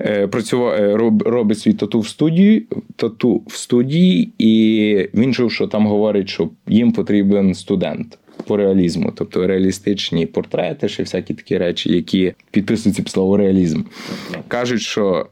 [0.01, 5.67] е, працював, е, робить свій тату в студії, тату в студії, і він чув, що
[5.67, 11.93] там говорить, що їм потрібен студент по реалізму, тобто реалістичні портрети, ще всякі такі речі,
[11.93, 13.83] які підписуються під слово реалізм.
[14.49, 15.27] Кажуть, що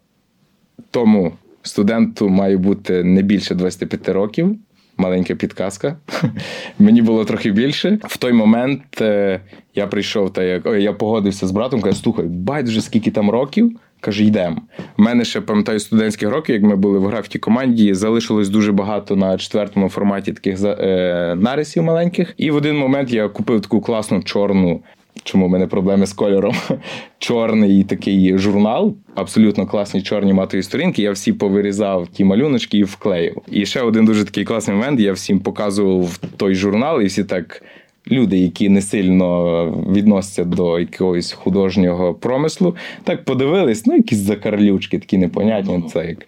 [0.91, 4.57] тому студенту має бути не більше 25 років
[4.97, 5.97] маленька підказка.
[6.79, 7.99] Мені було трохи більше.
[8.03, 9.41] В той момент е,
[9.75, 13.81] я прийшов та як я погодився з братом, кажу, слухай, байдуже скільки там років.
[14.01, 14.63] Каже, йдемо.
[14.99, 19.17] У мене ще пам'ятаю студентські роки, як ми були в графіті команді, залишилось дуже багато
[19.17, 22.35] на четвертому форматі таких е, нарисів маленьких.
[22.37, 24.83] І в один момент я купив таку класну чорну
[25.25, 26.55] чому в мене проблеми з кольором.
[27.19, 31.03] Чорний такий журнал, абсолютно класні чорні матові сторінки.
[31.03, 33.37] Я всі повирізав ті малюночки і вклеїв.
[33.51, 35.01] І ще один дуже такий класний момент.
[35.01, 37.63] Я всім показував той журнал, і всі так
[38.11, 45.19] люди, які не сильно відносяться до якогось художнього промислу, так подивились, ну якісь закарлючки, такі
[45.19, 45.85] непонятні.
[45.93, 46.19] Це як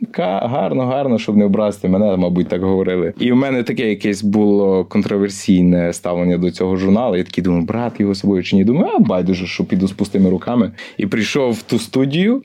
[0.00, 3.14] таке, гарно, гарно, щоб не образити мене, мабуть, так говорили.
[3.18, 7.16] І в мене таке якесь було контроверсійне ставлення до цього журналу.
[7.16, 8.64] Я такий думаю, брат його собою чи ні?
[8.64, 10.72] Думаю, а байдуже, що піду з пустими руками.
[10.98, 12.42] І прийшов в ту студію,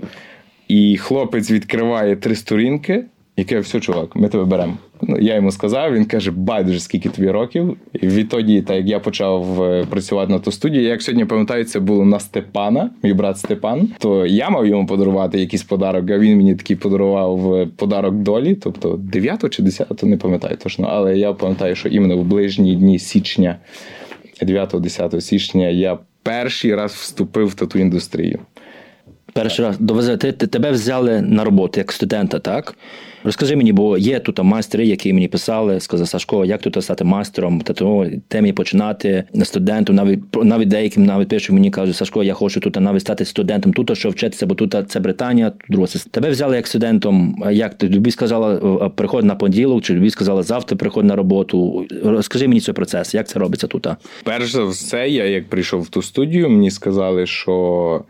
[0.67, 3.03] і хлопець відкриває три сторінки.
[3.39, 4.77] Яке все, чувак, ми тебе беремо.
[5.01, 7.77] Ну, я йому сказав, він каже, байдуже, скільки тобі років.
[7.93, 11.79] І відтоді, так як я почав е, працювати на ту студію, як сьогодні пам'ятаю, це
[11.79, 13.89] було на Степана, мій брат Степан.
[13.99, 18.55] То я мав йому подарувати якийсь подарок, а він мені такий подарував е, подарок долі,
[18.55, 22.99] тобто 9 чи 10, не пам'ятаю точно, але я пам'ятаю, що іменно в ближні дні
[22.99, 23.55] січня,
[24.41, 28.39] 9-10 січня, я перший раз вступив в тату індустрію.
[29.33, 32.75] Перший раз довезе, ти, тебе взяли на роботу як студента, так?
[33.23, 37.61] Розкажи мені, бо є тут майстри, які мені писали, сказав Сашко, як тут стати майстером,
[37.61, 42.59] тату, де мені починати студентом, навіть навіть деяким навіть пишуть мені кажуть, Сашко, я хочу
[42.59, 46.67] тут навіть стати студентом, тут що вчитися, бо тут це Британія, друга тебе взяли як
[46.67, 47.43] студентом.
[47.51, 48.55] Як ти тобі сказала,
[48.89, 51.85] приходь на понеділок, чи тобі сказала завтра приходь на роботу?
[52.03, 53.87] Розкажи мені цей процес, як це робиться тут?
[54.23, 58.03] Перш за все, я як прийшов в ту студію, мені сказали, що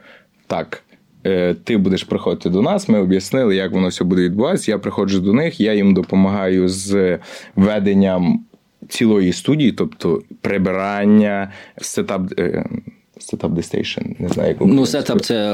[0.48, 0.84] так.
[1.26, 2.90] Е, ти будеш приходити до нас.
[2.90, 4.72] Ми об'яснили, як воно все буде відбуватися.
[4.72, 7.20] Я приходжу до них, я їм допомагаю з
[7.56, 8.46] веденням
[8.90, 12.22] цілої студії, тобто прибирання, сетап.
[13.20, 15.52] Е, Setup the station, не знаю, як Ну, сетап це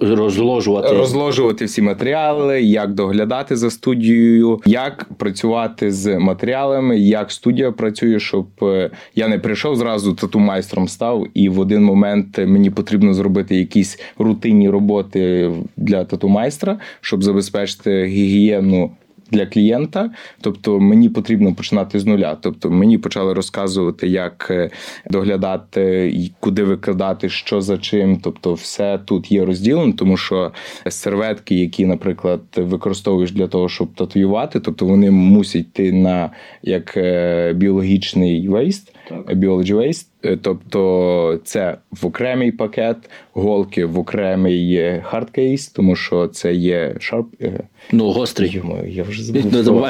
[0.00, 0.88] розложувати.
[0.94, 8.46] Розложувати всі матеріали, як доглядати за студією, як працювати з матеріалами, як студія працює, щоб
[8.62, 13.56] е, я не прийшов зразу тату майстром став, і в один момент мені потрібно зробити
[13.56, 18.90] якісь рутинні роботи для тату майстра, щоб забезпечити гігієну
[19.30, 20.10] для клієнта,
[20.40, 22.36] тобто мені потрібно починати з нуля.
[22.40, 24.70] Тобто мені почали розказувати, як е,
[25.10, 28.20] доглядати, куди викладати, що за чим.
[28.22, 30.52] Тобто, все тут є розділено, тому що
[30.88, 36.30] серветки, які, наприклад, використовуєш для того, щоб татуювати, тобто вони мусять йти на
[36.62, 42.96] як е, біологічний вейст, waste, Е, тобто це в окремий пакет,
[43.32, 47.26] голки в окремий hard case, тому що це є sharp.
[47.40, 47.60] Е,
[47.92, 48.62] ну, гострий.
[48.88, 49.22] Я вже
[49.62, 49.86] забув.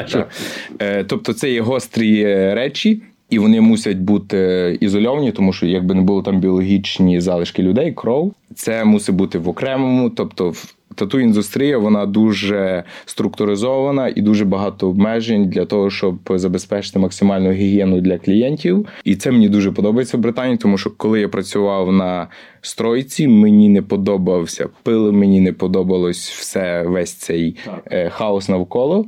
[0.79, 3.01] Е, тобто, це є гострі речі.
[3.29, 8.33] І вони мусять бути ізольовані, тому що якби не було там біологічні залишки людей, кров,
[8.55, 10.53] це мусить бути в окремому, тобто
[10.95, 18.01] тату індустрія вона дуже структуризована і дуже багато обмежень для того, щоб забезпечити максимальну гігієну
[18.01, 18.87] для клієнтів.
[19.03, 22.27] І це мені дуже подобається в Британії, тому що коли я працював на
[22.61, 27.83] стройці, мені не подобався пил, мені не подобалось все весь цей так.
[27.91, 29.05] Е, хаос навколо.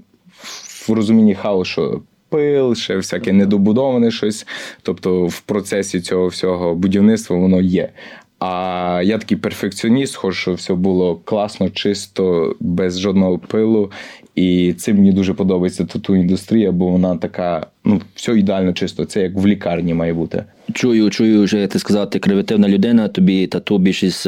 [0.88, 4.48] В розумінні хаосу, пил, ще всяке недобудоване щось.
[4.82, 7.89] Тобто в процесі цього всього будівництва воно є.
[8.44, 13.92] А я такий перфекціоніст, хочу, щоб все було класно, чисто, без жодного пилу.
[14.36, 19.06] І цим мені дуже подобається тату індустрія, бо вона така ну, все ідеально чисто.
[19.06, 20.44] Це як в лікарні має бути.
[20.74, 24.24] Чую, чую, вже ти сказав, ти креативна людина, тобі тату більшість,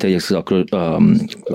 [0.00, 0.44] ти як сказав,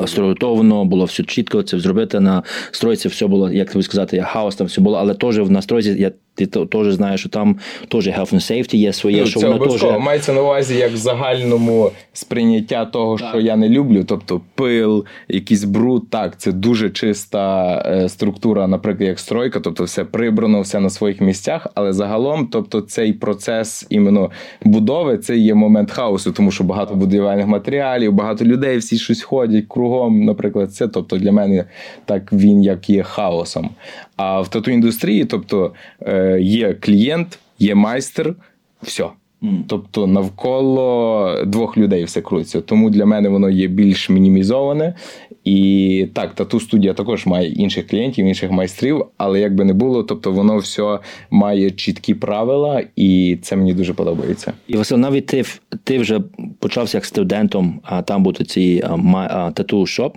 [0.06, 4.68] структовано, було все чітко, це зробити на стройці, все було, як тобі сказати, хаос там
[4.68, 6.12] все було, але теж в стройці я
[6.46, 7.56] ти теж знаєш, що там
[7.88, 9.84] теж health and safety є своє, ну, що воно теж...
[10.00, 13.30] мається на увазі як в загальному сприйняття того, так.
[13.30, 16.10] що я не люблю, тобто пил, якийсь бруд.
[16.10, 21.22] Так, це дуже чиста е, структура, наприклад, як стройка, тобто все прибрано, все на своїх
[21.22, 24.09] місцях, але загалом, тобто, цей процес іменно
[24.64, 29.66] будови, це є момент хаосу, тому що багато будівельних матеріалів, багато людей, всі щось ходять
[29.68, 30.26] кругом.
[30.26, 31.66] Наприклад, це тобто для мене
[32.06, 33.70] так він як є хаосом.
[34.16, 38.36] А в тату індустрії, тобто е, є клієнт, є майстер,
[38.82, 39.06] все.
[39.68, 42.62] Тобто навколо двох людей все крутиться.
[42.62, 44.96] Тому для мене воно є більш мінімізоване.
[45.44, 50.04] І так, тату студія також має інших клієнтів, інших майстрів, але як би не було,
[50.04, 51.00] тобто воно все
[51.32, 54.54] має чіткі правила, і це мені дуже подобається.
[54.68, 55.44] І Василь, навіть ти
[55.84, 56.22] ти вже
[56.60, 58.84] почався як студентом, а там буде цей
[59.54, 60.16] тату шоп.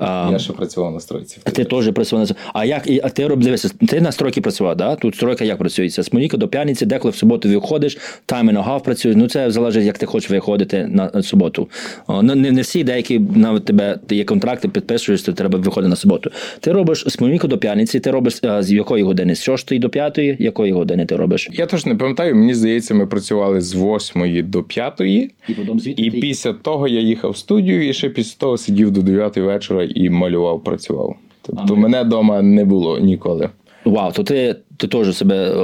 [0.00, 1.38] Я ще працював на стройці.
[1.44, 4.96] Ти теж працював на А як а ти роб, дивися, ти на стройці працював, да?
[4.96, 6.02] Тут стройка як працюється?
[6.02, 9.14] З Моніка до п'яниці, деколи в суботу виходиш, тайм і нога працює.
[9.16, 11.68] Ну це залежить, як ти хочеш виходити на суботу.
[12.08, 16.30] Ну не, не всі деякі навіть тебе є контракти, підписуєш, то треба виходити на суботу.
[16.60, 19.34] Ти робиш з Моніка до п'яниці, ти робиш а, з якої години?
[19.34, 20.36] З шостої до п'ятої?
[20.40, 21.48] Якої години ти робиш?
[21.52, 22.36] Я теж не пам'ятаю.
[22.36, 25.30] Мені здається, ми працювали з восьмої до п'ятої.
[25.48, 26.02] І потім звідти.
[26.02, 29.85] І після того я їхав в студію, і ще після того сидів до дев'ятої вечора
[29.94, 31.16] і малював, працював.
[31.42, 33.50] Тобто а, мене вдома не було ніколи.
[33.84, 35.54] Вау, то ти ти теж себе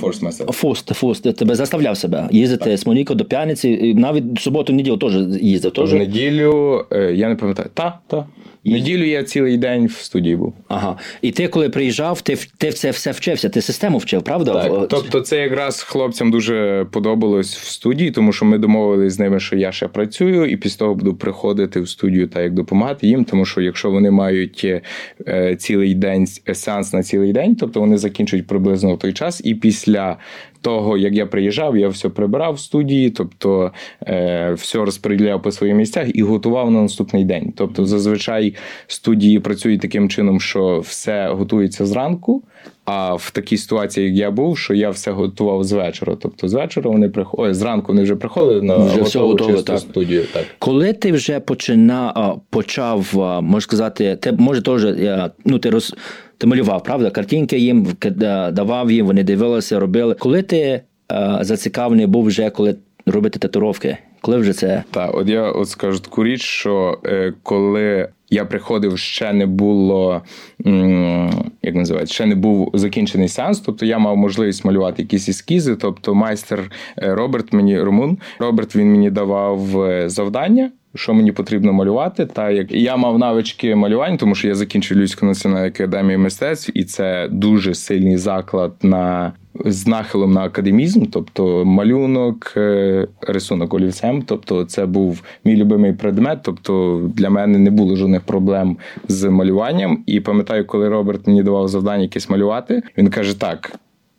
[0.00, 4.72] фост, фост, Фуст, фуст, тебе заставляв себе їздити з Моніко до п'яниці, і навіть суботу
[4.72, 5.72] неділю теж їздив.
[5.76, 7.68] В неділю е, я не пам'ятаю.
[7.74, 8.26] Та, та.
[8.72, 10.54] Неділю я цілий день в студії був.
[10.68, 10.98] Ага.
[11.22, 14.62] І ти, коли приїжджав, ти ти це все вчився, ти систему вчив, правда?
[14.62, 19.40] Так, Тобто, це якраз хлопцям дуже подобалось в студії, тому що ми домовились з ними,
[19.40, 23.24] що я ще працюю, і після того буду приходити в студію та як допомагати їм.
[23.24, 24.80] Тому що якщо вони мають
[25.28, 29.54] е, цілий день сеанс на цілий день, тобто вони закінчують приблизно в той час, і
[29.54, 30.16] після
[30.66, 33.72] того, як я приїжджав, я все прибирав в студії, тобто
[34.06, 37.52] е, все розподіляв по своїх місцях і готував на наступний день.
[37.56, 38.54] Тобто, зазвичай
[38.86, 42.42] студії працюють таким чином, що все готується зранку.
[42.84, 46.16] А в такій ситуації, як я був, що я все готував з вечора.
[46.20, 49.78] Тобто з вечора вони приходили, зранку вони вже приходили на вже все готове, так.
[49.78, 50.24] студію.
[50.32, 50.44] Так.
[50.58, 53.10] Коли ти вже починав, почав,
[53.42, 54.86] можна сказати, ти може теж
[55.44, 55.94] ну, ти роз.
[56.38, 57.10] Ти малював, правда?
[57.10, 57.86] Картинки їм
[58.52, 60.14] давав їм, вони дивилися, робили.
[60.14, 60.80] Коли ти
[61.40, 63.98] зацікавлений був вже, коли робити татуровки?
[64.20, 64.82] Коли вже це?
[64.90, 70.22] Так, от я от скажу таку річ, що е, коли я приходив, ще не було
[71.62, 75.76] як називається, ще не був закінчений сеанс, тобто я мав можливість малювати якісь ескізи.
[75.76, 80.70] Тобто, майстер е, Роберт мені Румун, Роберт він мені давав е, завдання.
[80.96, 85.26] Що мені потрібно малювати, та як я мав навички малювання, тому що я закінчив Львівську
[85.26, 89.32] національну академію мистецтв, і це дуже сильний заклад на
[89.64, 94.22] з нахилом на академізм, тобто малюнок, е, рисунок олівцем.
[94.22, 96.38] Тобто, це був мій любимий предмет.
[96.42, 98.76] Тобто для мене не було жодних проблем
[99.08, 100.02] з малюванням.
[100.06, 103.72] І пам'ятаю, коли Роберт мені давав завдання якесь малювати, він каже: Так,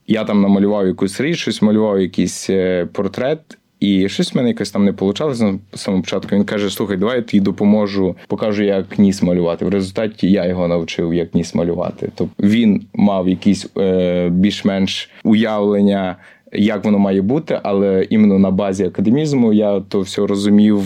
[0.07, 3.57] я там намалював якусь річ, щось малював якийсь е, портрет.
[3.79, 6.35] І щось в мене якось там не вийшло на самому початку.
[6.35, 9.65] Він каже: Слухай, давай я тобі допоможу, покажу, як ніс малювати.
[9.65, 12.11] В результаті я його навчив, як ніс малювати.
[12.15, 16.15] Тобто він мав якісь е, більш-менш уявлення
[16.53, 20.83] як воно має бути, але іменно на базі академізму я то все розумів,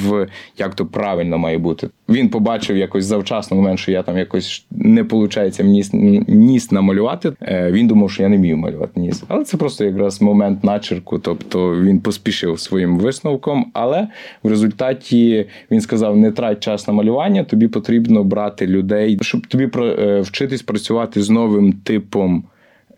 [0.57, 1.89] як то правильно має бути.
[2.09, 5.89] Він побачив якось завчасно момент, що я там якось не виходить ніс,
[6.27, 7.33] ніс намалювати.
[7.41, 9.23] Е, він думав, що я не вмію малювати ніс.
[9.27, 11.19] Але це просто якраз момент начерку.
[11.19, 13.71] Тобто він поспішив своїм висновком.
[13.73, 14.07] Але
[14.43, 19.69] в результаті він сказав: не трать час на малювання, тобі потрібно брати людей, щоб тобі
[19.77, 22.43] е, вчитись працювати з новим типом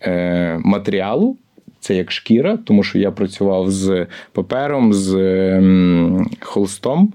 [0.02, 1.38] е, матеріалу
[1.84, 5.15] це як шкіра, тому що я працював з папером, з
[5.58, 7.13] ем, холстом,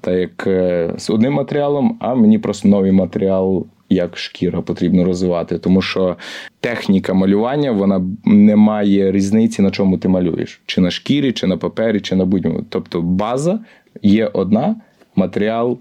[0.00, 3.66] та як е, з одним матеріалом, а мені просто новий матеріал.
[3.88, 6.16] Як шкіра потрібно розвивати, тому що
[6.60, 11.56] техніка малювання вона не має різниці, на чому ти малюєш, чи на шкірі, чи на
[11.56, 12.64] папері, чи на будь-якому.
[12.68, 13.60] Тобто база
[14.02, 14.76] є одна,
[15.16, 15.78] матеріал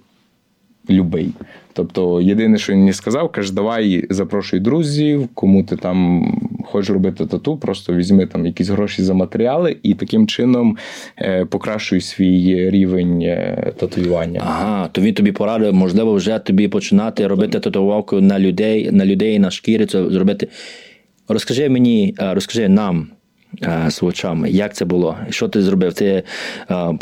[0.89, 1.33] любий.
[1.73, 6.25] Тобто, єдине, що він мені сказав, каже, давай запрошуй друзів, кому ти там
[6.65, 10.77] хочеш робити тату, просто візьми там якісь гроші за матеріали і таким чином
[11.17, 14.41] е, покращуй свій рівень е, татуювання.
[14.45, 19.39] Ага, то він тобі порадив, можливо, вже тобі починати робити татуїровку на людей, на людей,
[19.39, 20.47] на шкірі, це зробити.
[21.27, 23.07] Розкажи мені, розкажи нам,
[23.89, 25.17] слухачам, як це було?
[25.29, 25.93] Що ти зробив?
[25.93, 26.23] Ти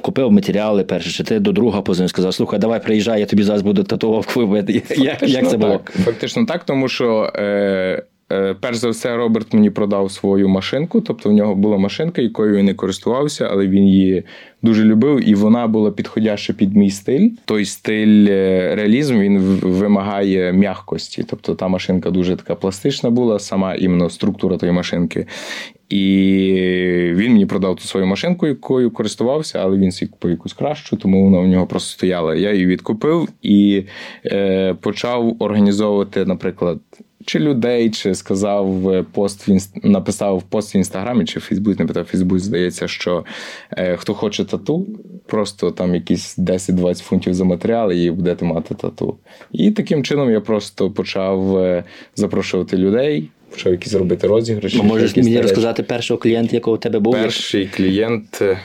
[0.02, 3.62] купив матеріали перше, чи ти до друга позвонив, сказав, слухай, давай приїжджай, я тобі зараз
[3.62, 4.74] буду татуовку вибити.
[4.97, 5.72] Як, як це було?
[5.72, 7.34] Так, Фактично так, тому що.
[7.36, 8.03] Е...
[8.32, 12.55] Е, перш за все, Роберт мені продав свою машинку, тобто в нього була машинка, якою
[12.55, 14.23] він не користувався, але він її
[14.61, 17.29] дуже любив, і вона була підходяща під мій стиль.
[17.45, 21.25] Той стиль е, реалізм він вимагає м'якості.
[21.29, 25.27] Тобто та машинка дуже така пластична була, сама іменно структура тої машинки.
[25.92, 30.98] І він мені продав ту свою машинку, якою користувався, але він свій купив якусь кращу,
[30.98, 32.36] тому вона у нього просто стояла.
[32.36, 33.84] Я її відкупив і
[34.26, 36.80] е, почав організовувати, наприклад,
[37.26, 41.86] чи людей, чи сказав е, пост в написав пост в інстаграмі, чи в Фейсбуці, не
[41.86, 43.26] питав Фейсбук, здається, що
[43.72, 44.88] е, хто хоче тату,
[45.28, 49.18] просто там якісь 10-20 фунтів за матеріал, і будете мати тату.
[49.52, 51.84] І таким чином я просто почав е,
[52.16, 53.30] запрошувати людей.
[53.52, 54.82] Почав якісь робити розіграші.
[54.82, 57.14] Можеш мені розказати першого клієнта, якого у тебе був?
[57.14, 58.58] Перший клієнт е,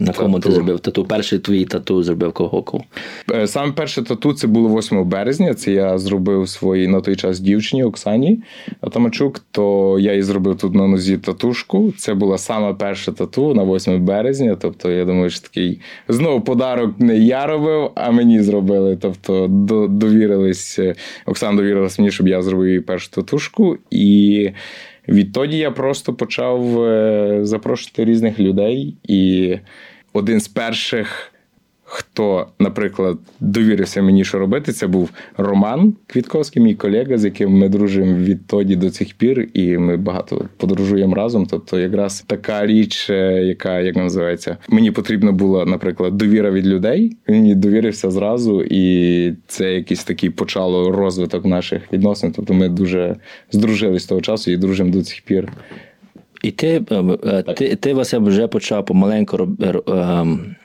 [0.00, 0.48] на кому тату.
[0.48, 1.04] ти зробив тату?
[1.04, 2.64] Перший твій тату зробив кого?
[3.34, 5.54] Е, саме перше тату це було 8 березня.
[5.54, 8.42] Це я зробив своїй на той час дівчині Оксані
[8.80, 9.40] Атамачук.
[9.50, 11.92] То я їй зробив тут на нозі татушку.
[11.96, 14.56] Це була саме перша тату на 8 березня.
[14.60, 18.96] Тобто, я думаю, що такий знову подарок не я робив, а мені зробили.
[19.00, 19.46] Тобто,
[19.90, 20.94] довірились е,
[21.26, 23.78] Оксана довірилась мені, щоб я зробив її першу татушку.
[23.90, 24.50] І
[25.08, 29.56] відтоді я просто почав е, запрошувати різних людей і
[30.12, 31.32] один з перших
[31.92, 37.68] хто, наприклад, довірився мені, що робити, це був Роман Квітковський, мій колега, з яким ми
[37.68, 41.46] дружимо відтоді до цих пір, і ми багато подорожуємо разом.
[41.46, 47.16] Тобто, якраз така річ, е, яка як називається, мені потрібна була, наприклад, довіра від людей.
[47.28, 52.32] Він мені довірився зразу, і це якийсь такий почало розвиток наших відносин.
[52.36, 53.16] Тобто, ми дуже
[53.52, 55.48] здружились того часу і дружимо до цих пір.
[56.42, 56.82] І ти
[57.24, 59.48] е, ти, ти Вася, вже почав помаленьку
[59.88, 60.56] ем,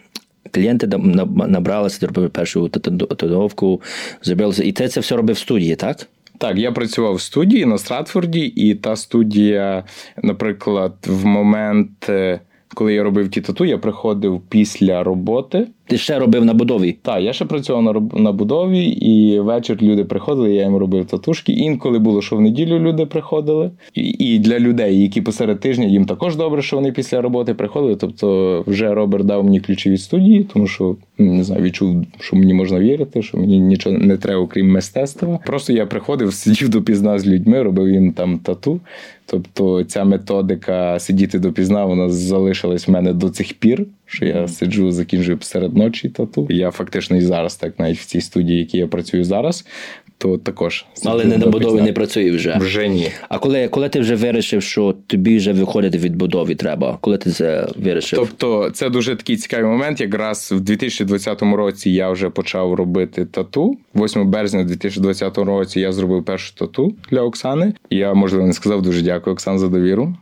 [0.51, 0.88] клієнти
[1.47, 3.82] набралися, зробили першу татуїровку,
[4.21, 4.53] зробили.
[4.63, 6.07] І ти це все робив в студії, так?
[6.38, 9.84] Так, я працював в студії на Стратфорді, і та студія,
[10.23, 12.09] наприклад, в момент.
[12.09, 12.39] Е,
[12.73, 15.67] коли я робив ті тату, я приходив після роботи.
[15.88, 16.97] Ти ще робив на будові?
[17.01, 21.51] Так, я ще працював на на будові, і вечір люди приходили, я їм робив татушки.
[21.53, 23.71] Інколи було, що в неділю люди приходили.
[23.93, 27.95] І і для людей, які посеред тижня, їм також добре, що вони після роботи приходили.
[27.95, 32.53] Тобто, вже Роберт дав мені ключі від студії, тому що не знаю, відчув, що мені
[32.53, 35.39] можна вірити, що мені нічого не треба, окрім мистецтва.
[35.45, 38.79] Просто я приходив, сидів допізна з людьми, робив їм там тату.
[39.25, 44.91] Тобто ця методика сидіти допізна, вона залишилась в мене до цих пір, що я сиджу,
[44.91, 46.47] закінчую посеред ночі тату.
[46.49, 49.65] Я фактично і зараз, так навіть в цій студії, які я працюю зараз,
[50.17, 52.57] то також але не на будові не працює вже.
[52.59, 53.11] Вже ні.
[53.29, 56.97] А коли коли ти вже вирішив, що тобі вже виходити від будови треба?
[57.01, 58.19] Коли ти це вирішив?
[58.19, 60.01] Тобто, це дуже такий цікавий момент.
[60.01, 63.77] Якраз в 2020 році я вже почав робити тату.
[63.95, 67.73] 8 березня 2020 році я зробив першу тату для Оксани.
[67.89, 70.15] Я можливо не сказав дуже дякую, Оксан, за довіру.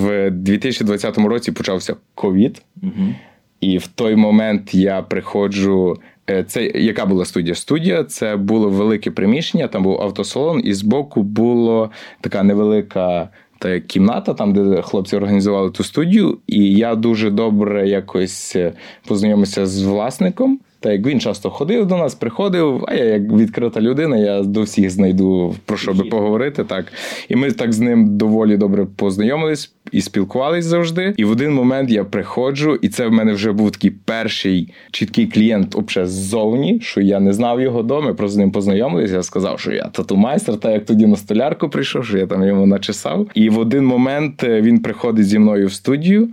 [0.00, 3.14] В 2020 році почався ковід, угу.
[3.60, 5.98] і в той момент я приходжу
[6.30, 7.54] Е, це яка була студія?
[7.54, 11.90] Студія це було велике приміщення, там був автосалон, і збоку була
[12.20, 13.28] така невелика
[13.58, 16.38] та кімната, там де хлопці організували ту студію.
[16.46, 18.72] І я дуже добре якось е,
[19.06, 20.60] познайомився з власником.
[20.80, 24.62] Та як він часто ходив до нас, приходив, а я як відкрита людина, я до
[24.62, 26.64] всіх знайду про що би поговорити.
[26.64, 26.92] Так.
[27.28, 31.14] І ми так з ним доволі добре познайомились і спілкувались завжди.
[31.16, 35.26] І в один момент я приходжу, і це в мене вже був такий перший чіткий
[35.26, 39.10] клієнт обще ззовні, що я не знав його дому, просто з ним познайомились.
[39.10, 42.44] Я сказав, що я тату майстер, та як тоді на столярку прийшов, що я там
[42.44, 43.26] йому начесав.
[43.34, 46.28] І в один момент е, він приходить зі мною в студію.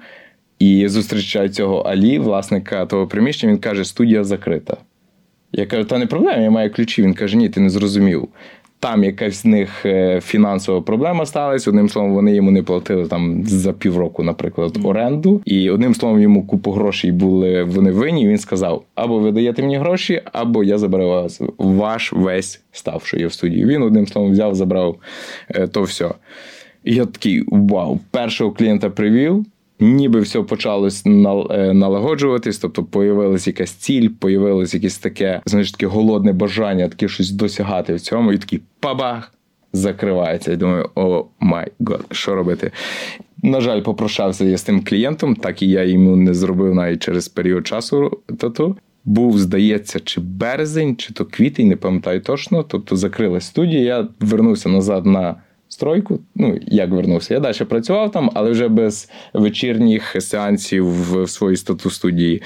[0.60, 4.78] І зустрічаю цього Алі, власника того приміщення, він каже, студія закрита.
[5.52, 7.04] Я кажу, та не проблема, я маю ключі.
[7.04, 8.28] Він каже, ні, ти не зрозумів.
[8.80, 11.70] Там якась з них е, фінансова проблема сталася.
[11.70, 15.42] Одним словом, вони йому не платили там за півроку, наприклад, оренду.
[15.46, 18.28] І одним словом, йому купу грошей були вони винні.
[18.28, 23.18] Він сказав: або ви даєте мені гроші, або я заберу вас ваш весь став, що
[23.18, 23.66] є в студії.
[23.66, 24.96] Він одним словом взяв, забрав
[25.50, 26.10] е, то все.
[26.84, 29.46] І я такий вау, першого клієнта привів
[29.80, 31.10] ніби все почалось е,
[31.74, 37.94] налагоджуватись, тобто появилась якась ціль, появилось якесь таке, знаєш, таке голодне бажання, таке щось досягати
[37.94, 39.32] в цьому, і такий пабах!
[39.74, 40.52] Закривається.
[40.52, 42.72] Я думаю, oh my god, що робити?
[43.44, 47.28] На жаль, попрощався я з тим клієнтом, так і я йому не зробив навіть через
[47.28, 48.78] період часу тату.
[49.06, 52.64] Був, здається, чи березень, чи то квітень, не пам'ятаю точно.
[52.64, 53.82] Тобто закрилась студія.
[53.82, 55.36] Я вернувся назад на
[55.76, 56.20] стройку.
[56.36, 57.34] Ну, як вернувся.
[57.34, 62.42] Я далі працював там, але вже без вечірніх сеансів в своїй тату студії.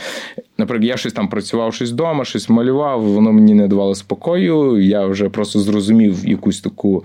[0.57, 4.81] Наприклад, я щось там працював, щось вдома, щось малював, воно мені не давало спокою.
[4.81, 7.03] Я вже просто зрозумів якусь таку.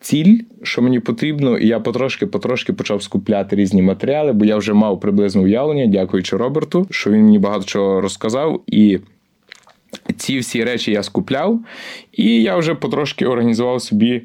[0.00, 5.00] Ціль, що мені потрібно, і я потрошки-потрошки почав скупляти різні матеріали, бо я вже мав
[5.00, 8.62] приблизне уявлення, дякуючи Роберту, що він мені багато чого розказав.
[8.66, 8.98] І
[10.16, 11.60] ці всі речі я скупляв,
[12.12, 14.22] і я вже потрошки організував собі,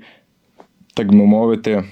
[0.94, 1.84] так би мовити,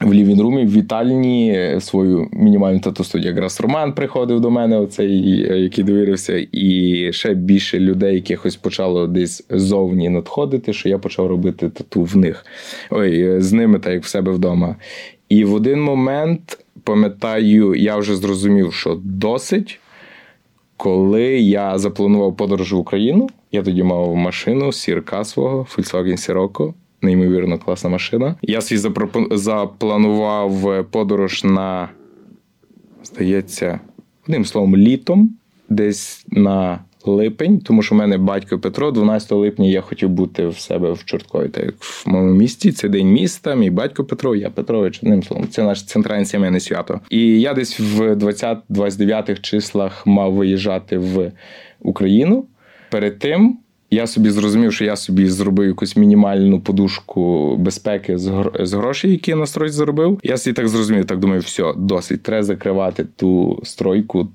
[0.00, 3.32] в лівінрумі, в вітальні свою мінімальну тату-студію.
[3.32, 5.30] Якраз Роман приходив до мене, оцей,
[5.62, 11.68] який довірився, і ще більше людей, якихось почало десь зовні надходити, що я почав робити
[11.68, 12.46] тату в них.
[12.90, 14.76] Ой, з ними, так як в себе вдома.
[15.28, 19.80] І в один момент, пам'ятаю, я вже зрозумів, що досить.
[20.76, 27.58] Коли я запланував подорож в Україну, я тоді мав машину сірка свого Volkswagen Sirocco, неймовірно
[27.58, 28.36] класна машина.
[28.42, 29.28] Я свій запропон...
[29.30, 31.88] запланував подорож на,
[33.04, 33.80] здається,
[34.24, 35.30] одним словом, літом,
[35.68, 40.58] десь на липень, тому що в мене батько Петро, 12 липня я хотів бути в
[40.58, 42.72] себе в Чорткові, так як в моєму місті.
[42.72, 45.48] Це день міста, мій батько Петро, я Петрович, одним словом.
[45.48, 47.00] Це наше центральне сімейне свято.
[47.10, 51.32] І я десь в 20-29 числах мав виїжджати в
[51.80, 52.46] Україну.
[52.90, 53.58] Перед тим.
[53.90, 58.18] Я собі зрозумів, що я собі зробив якусь мінімальну подушку безпеки
[58.60, 60.20] з грошей, які я на стройці заробив.
[60.22, 62.22] Я собі так зрозумів, так думаю, все, досить.
[62.22, 64.28] Треба закривати ту стройку,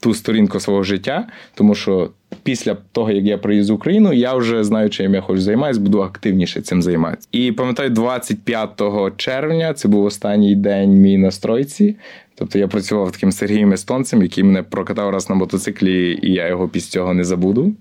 [0.00, 2.10] ту сторінку свого життя, тому що
[2.42, 6.02] після того, як я приїзд в Україну, я вже знаю, чим я хочу займатися, буду
[6.02, 7.28] активніше цим займатися.
[7.32, 8.82] І пам'ятаю, 25
[9.16, 11.96] червня це був останній день мій на стройці.
[12.34, 16.68] Тобто я працював таким Сергієм Естонцем, який мене прокатав раз на мотоциклі, і я його
[16.68, 17.72] після цього не забуду.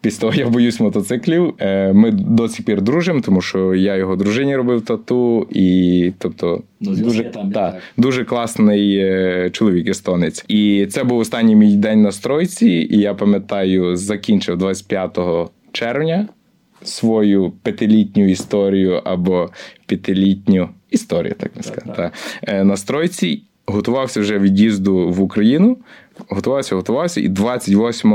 [0.00, 1.54] Після того я боюсь мотоциклів.
[1.58, 6.62] Е, ми до сих пір дружимо, тому що я його дружині робив тату, і тобто
[6.80, 10.44] ну, дуже там, та, дуже класний е, чоловік естонець.
[10.48, 15.18] І це був останній мій день на стройці, і я пам'ятаю, закінчив 25
[15.72, 16.28] червня
[16.82, 19.50] свою п'ятилітню історію або
[19.86, 22.10] п'ятилітню історію, так не сказати,
[22.42, 23.42] е, на стройці.
[23.66, 25.76] Готувався вже від'їзду в Україну.
[26.28, 28.12] Готувався, готувався, і 28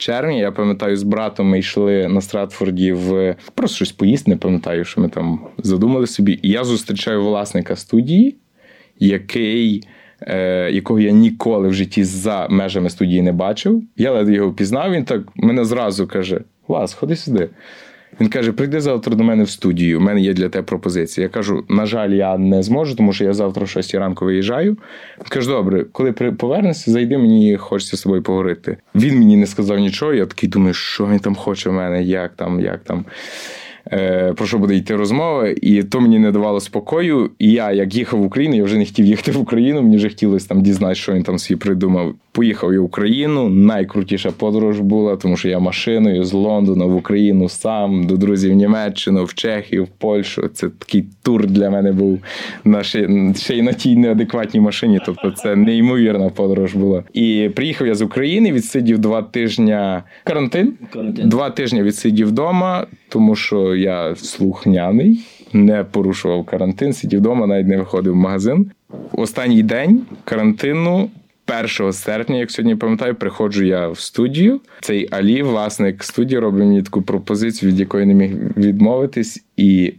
[0.00, 0.36] червня.
[0.36, 5.00] Я пам'ятаю, з братом ми йшли на Стратфорді в просто щось поїсти, не пам'ятаю, що
[5.00, 6.38] ми там задумали собі.
[6.42, 8.36] І я зустрічаю власника студії,
[8.98, 9.88] який.
[10.22, 13.82] Е, якого я ніколи в житті за межами студії не бачив.
[13.96, 17.48] Я ледве його впізнав, він так мене зразу каже: Вас, ходи сюди.
[18.20, 19.98] Він каже: прийди завтра до мене в студію.
[19.98, 21.24] У мене є для тебе пропозиція.
[21.24, 24.70] Я кажу: на жаль, я не зможу, тому що я завтра о 6 ранку виїжджаю.
[25.18, 28.76] Він каже: добре, коли повернешся, зайди, мені хочеться з тобою поговорити.
[28.94, 30.14] Він мені не сказав нічого.
[30.14, 33.04] Я такий думаю, що він там хоче в мене, як там, як там.
[33.92, 37.30] Е, про що буде йти розмова, і то мені не давало спокою.
[37.38, 39.82] І я, як їхав в Україну, я вже не хотів їхати в Україну.
[39.82, 42.14] Мені вже хотілося там дізнатися, що він там свій придумав.
[42.40, 43.48] Поїхав я в Україну.
[43.48, 48.54] Найкрутіша подорож була, тому що я машиною з Лондона в Україну сам до друзів в
[48.54, 50.48] Німеччину, в Чехію, в Польщу.
[50.54, 52.18] Це такий тур для мене був
[52.64, 55.00] на ще, ще й на тій неадекватній машині.
[55.06, 57.04] Тобто, це неймовірна подорож була.
[57.12, 59.78] І приїхав я з України, відсидів два тижні
[60.24, 60.72] карантин.
[60.92, 61.28] карантин.
[61.28, 65.20] Два тижні відсидів вдома, тому що я слухняний,
[65.52, 68.70] не порушував карантин, сидів вдома, навіть не виходив в магазин.
[69.12, 71.10] Останній день карантину.
[71.50, 74.60] 1 серпня, як сьогодні пам'ятаю, приходжу я в студію.
[74.80, 79.94] Цей Алі, власник студії, робить мені таку пропозицію, від якої не міг відмовитись, і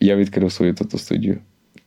[0.00, 1.38] я відкрив свою тату студію.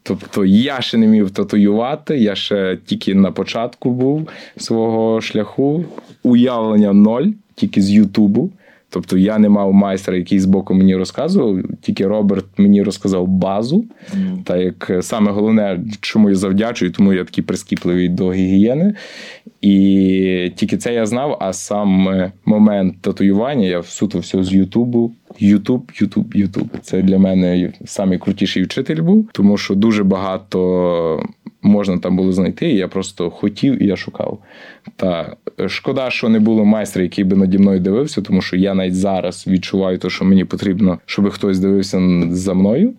[0.03, 5.85] Тобто я ще не міг татуювати, я ще тільки на початку був свого шляху,
[6.23, 8.51] уявлення ноль, тільки з Ютубу.
[8.89, 13.85] Тобто я не мав майстра, який з боку мені розказував, тільки Роберт мені розказав базу.
[14.15, 14.43] Mm.
[14.43, 18.95] Та як саме головне, чому я завдячую, тому я такий прискіпливий до гігієни.
[19.61, 22.07] І тільки це я знав, а сам
[22.45, 25.11] момент татуювання я суто все з Ютубу.
[25.39, 26.67] Ютуб, Ютуб, Ютуб.
[26.81, 31.23] Це для мене найкрутіший вчитель був, тому що дуже багато
[31.67, 32.69] можна там було знайти.
[32.69, 34.39] Я просто хотів і я шукав.
[34.95, 35.35] Та
[35.67, 39.47] шкода, що не було майстра, який би наді мною дивився, тому що я навіть зараз
[39.47, 42.01] відчуваю те, що мені потрібно, щоб хтось дивився
[42.31, 42.93] за мною.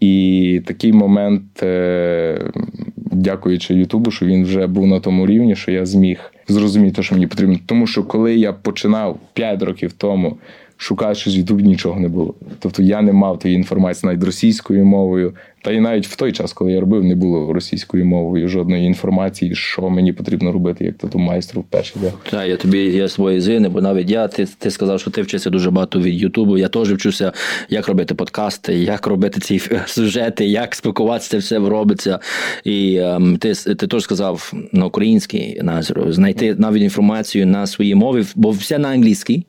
[0.00, 2.52] І такий момент, е,
[2.96, 7.26] дякуючи Ютубу, що він вже був на тому рівні, що я зміг зрозуміти, що мені
[7.26, 7.58] потрібно.
[7.66, 10.36] Тому що коли я починав 5 років тому
[10.80, 12.34] шукаю щось в Ютубі, нічого не було.
[12.58, 15.34] Тобто я не мав тієї інформації навіть російською мовою.
[15.62, 19.54] Та й навіть в той час, коли я робив, не було російською мовою жодної інформації,
[19.54, 21.94] що мені потрібно робити, як тату майстру вперше.
[22.30, 25.50] Так, я тобі є свої зини, бо навіть я ти, ти сказав, що ти вчишся
[25.50, 26.58] дуже багато від Ютубу.
[26.58, 27.32] Я теж вчуся,
[27.68, 32.18] як робити подкасти, як робити ці сюжети, як спілкуватися, все робиться.
[32.64, 38.24] І ем, ти ти теж сказав на українській назру, знайти навіть інформацію на своїй мові,
[38.34, 39.46] бо все на англійській.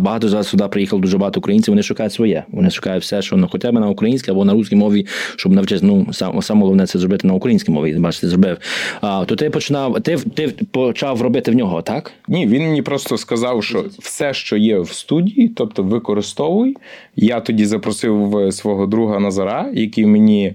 [0.00, 1.72] Багато зараз сюди приїхало дуже багато українців.
[1.72, 2.44] Вони шукають своє.
[2.48, 5.86] Вони шукають все, що ну, хоча б на українській або на русській мові, щоб навчитися.
[5.86, 7.94] Ну сам, саме головне це зробити на українській мові.
[7.98, 8.58] Бачите, зробив.
[9.00, 12.12] А то ти починав, ти ти почав робити в нього, так?
[12.28, 16.76] Ні, він мені просто сказав, що все, що є в студії, тобто використовуй.
[17.16, 20.54] Я тоді запросив свого друга Назара, який мені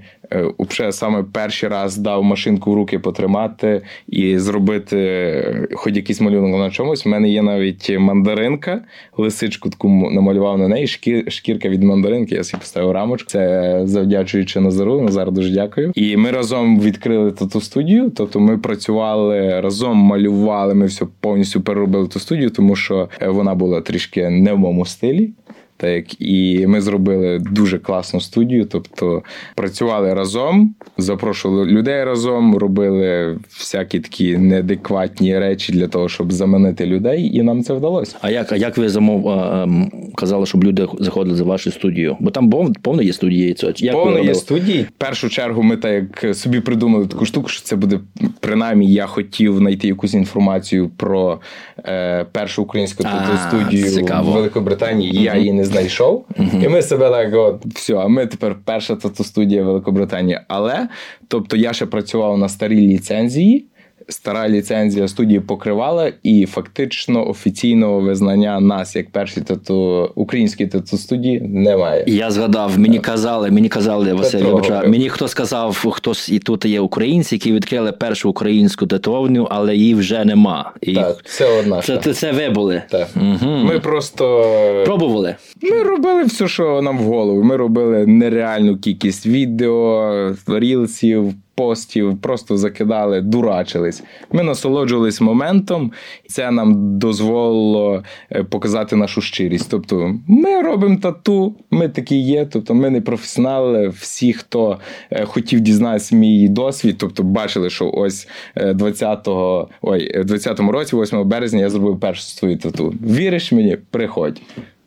[0.57, 6.59] Уже саме перший раз дав машинку в руки потримати і зробити е, хоч якийсь малюнок
[6.59, 7.05] на чомусь.
[7.05, 8.82] У мене є навіть мандаринка,
[9.17, 10.88] лисичку таку намалював на неї.
[11.28, 12.36] шкірка від мандаринки.
[12.36, 13.30] Я собі поставив рамочку.
[13.30, 15.01] Це завдячуючи Назару.
[15.01, 15.91] Назар дуже дякую.
[15.95, 18.09] І ми разом відкрили ту студію.
[18.09, 20.74] Тобто ми працювали разом, малювали.
[20.74, 24.86] Ми все повністю переробили ту студію, тому що е, вона була трішки не в моєму
[24.86, 25.32] стилі.
[25.78, 28.65] Так і ми зробили дуже класну студію.
[28.65, 29.24] Тобто
[29.55, 37.38] працювали разом, запрошували людей разом, робили всякі такі неадекватні речі для того, щоб заманити людей,
[37.38, 38.17] і нам це вдалося.
[38.21, 42.17] А як а як ви замов ем, казали, щоб люди заходили за вашу студію?
[42.19, 42.49] Бо там
[42.82, 43.55] повно є студії.
[43.78, 44.84] Як повно є студії.
[44.84, 47.99] В першу чергу ми так як собі придумали таку штуку, що це буде
[48.39, 48.93] принаймні.
[48.93, 51.39] Я хотів знайти якусь інформацію про
[51.86, 53.03] е, першу українську
[53.47, 55.24] студію в Великобританії.
[55.24, 56.65] Я її не знайшов, uh-huh.
[56.65, 60.39] і ми себе так, от все, а ми тепер перша тату-студія Великобританії.
[60.47, 60.88] Але
[61.28, 63.65] тобто я ще працював на старій ліцензії
[64.10, 71.41] стара ліцензія студії покривала, і фактично офіційного визнання нас як перші тату українські тату студії
[71.41, 72.04] немає.
[72.08, 76.80] Я згадав, мені казали, мені казали Василь Бача, мені хто сказав, хтось і тут є
[76.80, 80.72] українці, які відкрили першу українську татуовню, але її вже нема.
[80.82, 81.82] І Так, це одна.
[81.82, 82.84] Це, це, це ви були.
[82.89, 83.08] Так.
[83.16, 83.51] Угу.
[83.51, 85.36] Ми просто пробували.
[85.62, 87.43] Ми робили все, що нам в голову.
[87.43, 94.04] Ми робили нереальну кількість відео, рілсів постів, просто закидали, дурачились.
[94.32, 95.91] Ми насолоджувались моментом,
[96.24, 99.72] і це нам дозволило е, показати нашу щирість.
[99.72, 102.45] Тобто, ми робимо тату, ми такі є.
[102.45, 103.88] Тобто, ми не професіонали.
[103.88, 104.80] Всі, хто
[105.12, 108.28] е, хотів дізнатися мій досвід, тобто бачили, що ось
[108.58, 112.93] 20-го, е, ой, в 20-му році, 8 березня, я зробив першу свою тату.
[113.01, 113.78] Віриш мені?
[113.91, 114.41] Приходь.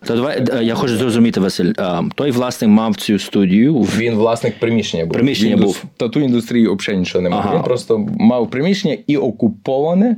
[0.06, 1.72] То давай е, я хочу зрозуміти, Василь.
[2.14, 3.74] Той власник мав цю студію.
[3.74, 5.12] Він власник приміщення був.
[5.12, 5.84] Приміщення Він був.
[5.96, 7.42] Тату індустрії взагалі нічого немає.
[7.46, 7.56] Ага.
[7.56, 10.16] Він просто мав приміщення і окуповане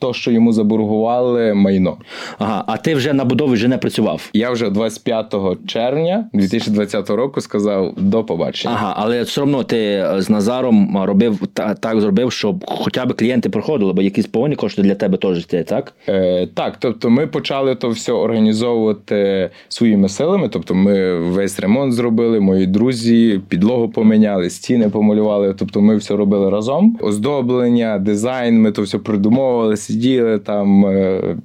[0.00, 1.96] то, що йому заборгували майно.
[2.38, 4.30] Ага, а ти вже на будові вже не працював?
[4.32, 5.34] Я вже 25
[5.66, 8.74] червня 2020 року сказав до побачення.
[8.74, 11.38] Ага, але все одно ти з Назаром робив
[11.80, 15.62] так, зробив, щоб хоча б клієнти проходили, бо якісь повинні кошти для тебе теж ти,
[15.62, 15.92] так?
[16.08, 20.48] Е, Так, тобто ми почали то все організовувати своїми силами.
[20.48, 25.54] Тобто, ми весь ремонт зробили, мої друзі, підлогу поміняли, стіни помалювали.
[25.58, 26.98] Тобто, ми все робили разом.
[27.00, 30.86] Оздоблення, дизайн, ми то все придумовували сиділи там.
[30.86, 31.36] Е,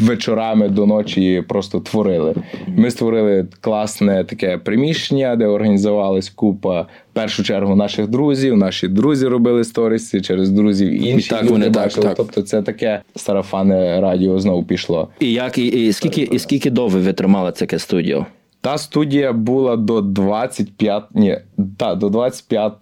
[0.00, 2.34] вечорами до ночі просто творили.
[2.66, 8.56] Ми створили класне таке приміщення, де організувалась купа в першу чергу наших друзів.
[8.56, 11.30] Наші друзі робили сторіси через друзів інші.
[11.30, 12.06] Так, вони бачили.
[12.06, 15.08] Так, Тобто, це таке сарафане радіо знову пішло.
[15.20, 18.26] І як і, і скільки і скільки довго ви тримали таке студіо?
[18.60, 21.38] Та студія була до 25 ні,
[21.76, 22.72] та, до 25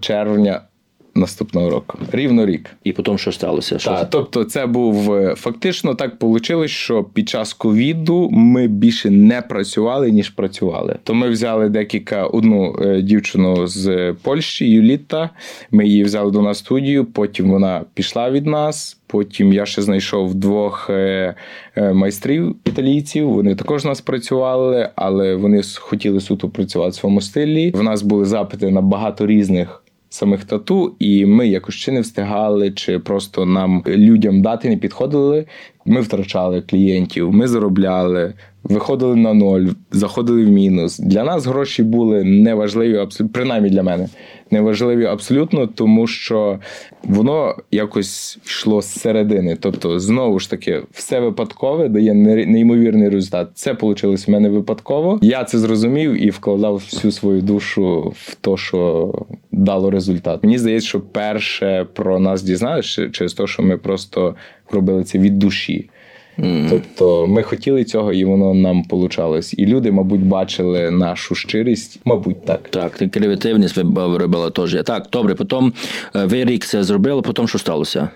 [0.00, 0.60] червня
[1.18, 1.98] наступного року.
[2.12, 2.70] Рівно рік.
[2.84, 3.78] І потім що сталося?
[3.78, 9.10] Що так, Тобто, це був е, фактично так вийшло, що під час ковіду ми більше
[9.10, 10.96] не працювали, ніж працювали.
[11.04, 15.30] То ми взяли декілька одну е, дівчину з Польщі, Юліта.
[15.70, 18.94] Ми її взяли до нас в студію, потім вона пішла від нас.
[19.06, 21.34] Потім я ще знайшов двох е,
[21.76, 23.30] майстрів італійців.
[23.30, 27.70] Вони також у нас працювали, але вони хотіли суто працювати в своєму стилі.
[27.70, 32.70] В нас були запити на багато різних самих тату, і ми якось чи не встигали,
[32.70, 35.46] чи просто нам людям дати не підходили.
[35.84, 38.34] Ми втрачали клієнтів, ми заробляли,
[38.64, 40.98] виходили на ноль, заходили в мінус.
[40.98, 44.08] Для нас гроші були неважливі, принаймні для мене
[44.50, 46.58] неважливі абсолютно, тому що
[47.02, 49.56] воно якось йшло з середини.
[49.60, 53.48] Тобто, знову ж таки, все випадкове дає неймовірний результат.
[53.54, 55.18] Це вийшло в мене випадково.
[55.22, 59.12] Я це зрозумів і вкладав всю свою душу в те, що
[59.52, 60.44] дало результат.
[60.44, 64.34] Мені здається, що перше про нас дізналися через те, що ми просто
[64.70, 65.90] робили це від душі.
[66.38, 66.68] Mm.
[66.70, 69.54] Тобто ми хотіли цього, і воно нам получалось.
[69.58, 72.00] І люди, мабуть, бачили нашу щирість.
[72.04, 72.68] Мабуть, так.
[72.70, 74.76] Так, креативність ви робили теж.
[74.84, 75.72] Так, добре, потім
[76.16, 78.08] е, ви рік це зробили, потім що сталося?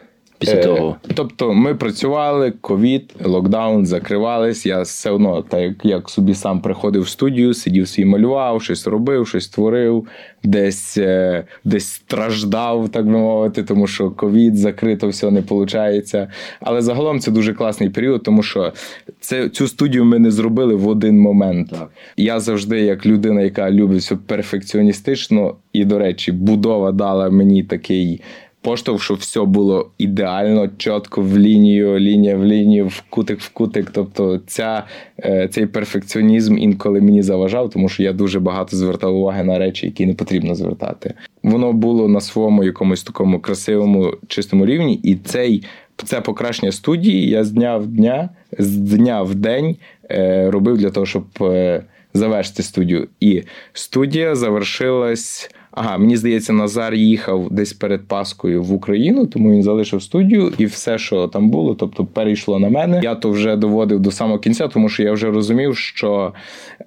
[0.42, 0.96] Після е, того?
[1.14, 4.66] Тобто ми працювали, ковід, локдаун, закривались.
[4.66, 8.86] Я все одно, так як, як собі сам приходив в студію, сидів свій малював, щось
[8.86, 10.06] робив, щось творив,
[10.44, 16.14] десь е, десь страждав, так би мовити, тому що ковід закрито, все не виходить.
[16.60, 18.72] Але загалом це дуже класний період, тому що
[19.20, 21.70] це цю студію ми не зробили в один момент.
[21.70, 21.90] Так.
[22.16, 28.20] Я завжди, як людина, яка любить все перфекціоністично, і, до речі, будова дала мені такий
[28.62, 33.90] поштовх, щоб все було ідеально, чітко в лінію, лінія в лінію, в кутик в кутик.
[33.92, 34.84] Тобто, ця,
[35.18, 39.86] е, цей перфекціонізм інколи мені заважав, тому що я дуже багато звертав уваги на речі,
[39.86, 41.14] які не потрібно звертати.
[41.42, 45.64] Воно було на своєму якомусь такому красивому, чистому рівні, і цей.
[46.04, 47.28] Це покращення студії.
[47.28, 49.76] Я з дня в дня, з дня в день
[50.10, 51.82] е, робив для того, щоб е,
[52.14, 53.08] завершити студію.
[53.20, 53.42] І
[53.72, 55.50] студія завершилась.
[55.74, 60.66] Ага, мені здається, Назар їхав десь перед Паскою в Україну, тому він залишив студію, і
[60.66, 63.00] все, що там було, тобто перейшло на мене.
[63.02, 66.32] Я то вже доводив до самого кінця, тому що я вже розумів, що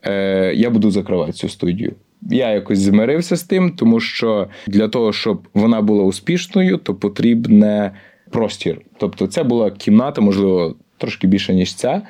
[0.03, 1.93] е, я буду закривати цю студію.
[2.21, 7.91] Я якось змирився з тим, тому що для того, щоб вона була успішною, то потрібне
[8.31, 8.81] простір.
[8.97, 12.01] Тобто, це була кімната, можливо, трошки більше ніж ця,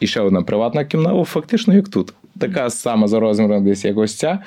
[0.00, 2.12] і ще одна приватна кімната, фактично як тут.
[2.40, 4.38] Така сама за розміром, десь як ось ця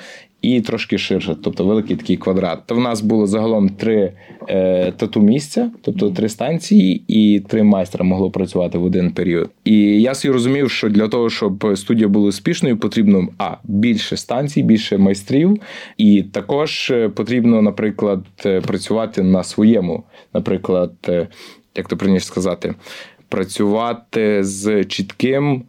[0.44, 2.58] і трошки ширше, тобто великий такий квадрат.
[2.66, 4.12] То в нас було загалом три
[4.48, 9.50] е, тату місця, тобто три станції, і три майстра могло працювати в один період.
[9.64, 14.62] І я собі розумів, що для того, щоб студія була успішною, потрібно а більше станцій,
[14.62, 15.60] більше майстрів,
[15.96, 21.28] і також е, потрібно, наприклад, е, працювати на своєму, наприклад, е,
[21.76, 22.74] як то прийняш сказати,
[23.28, 25.62] працювати з чітким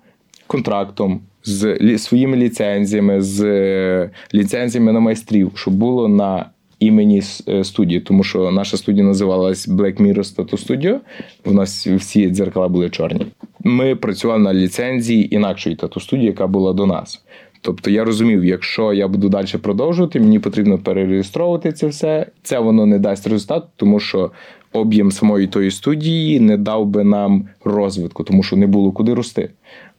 [0.48, 6.46] контрактом з своїми ліцензіями, з е, ліцензіями на майстрів, щоб було на
[6.80, 11.00] імені е, студії, тому що наша студія називалась Black Mirror Tattoo Studio,
[11.46, 13.26] У нас всі дзеркала були чорні.
[13.64, 17.22] Ми працювали на ліцензії інакшої тату студії, яка була до нас.
[17.62, 22.28] Тобто я розумів, якщо я буду далі продовжувати, мені потрібно перереєстровувати це все.
[22.44, 24.32] Це воно не дасть результат, тому що
[24.74, 29.50] об'єм самої тої студії не дав би нам розвитку, тому що не було куди рости.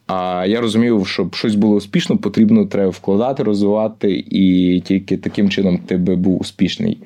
[0.07, 5.77] А я розумів, щоб щось було успішно, потрібно треба вкладати, розвивати, і тільки таким чином
[5.77, 6.97] ти би був успішний.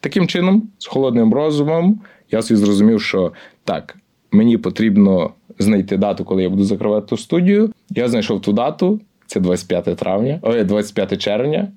[0.00, 3.32] Таким чином, з холодним розумом, я собі зрозумів, що
[3.64, 3.96] так,
[4.32, 7.72] мені потрібно знайти дату, коли я буду закривати ту студію.
[7.90, 11.68] Я знайшов ту дату, це 25 травня, ой, 25 червня.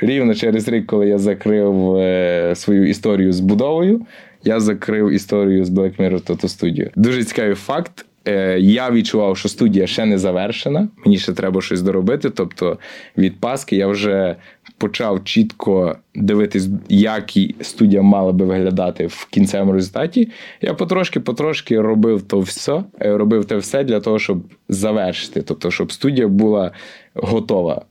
[0.00, 4.06] Рівно через рік, коли я закрив е, свою історію з будовою,
[4.44, 6.90] я закрив історію з Black Mirror Tattoo Studio.
[6.96, 8.06] Дуже цікавий факт.
[8.28, 12.30] Е, я відчував, що студія ще не завершена, мені ще треба щось доробити.
[12.30, 12.78] Тобто
[13.16, 14.36] від Паски я вже
[14.78, 20.28] почав чітко дивитись, як студія мала би виглядати в кінцевому результаті.
[20.60, 25.42] Я потрошки-потрошки робив то все, е, робив те все для того, щоб завершити.
[25.42, 26.70] Тобто, щоб студія була
[27.14, 27.82] готова.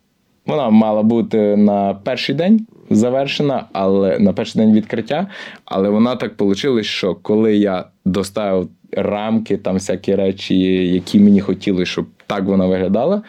[0.45, 5.27] Вона мала бути на перший день завершена, але на перший день відкриття.
[5.65, 10.57] Але вона так вийшло, що коли я доставив рамки, там всякі речі,
[10.93, 13.21] які мені хотіли, щоб так вона виглядала.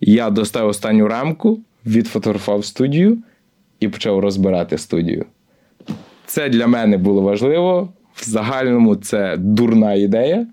[0.00, 3.18] Я достав останню рамку, відфотографував студію
[3.80, 5.24] і почав розбирати студію.
[6.26, 7.92] Це для мене було важливо.
[8.14, 10.46] В загальному це дурна ідея,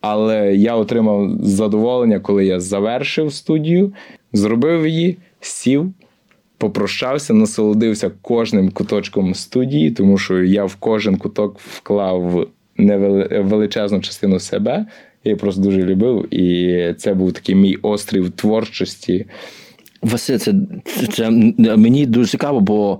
[0.00, 3.92] але я отримав задоволення, коли я завершив студію,
[4.32, 5.92] зробив її, сів,
[6.58, 12.46] попрощався, насолодився кожним куточком студії, тому що я в кожен куток вклав
[13.30, 14.86] величезну частину себе.
[15.24, 19.26] Я просто дуже любив, і це був такий мій острів творчості.
[20.02, 20.54] Василь, це,
[20.84, 21.30] це, це
[21.76, 22.98] мені дуже цікаво, бо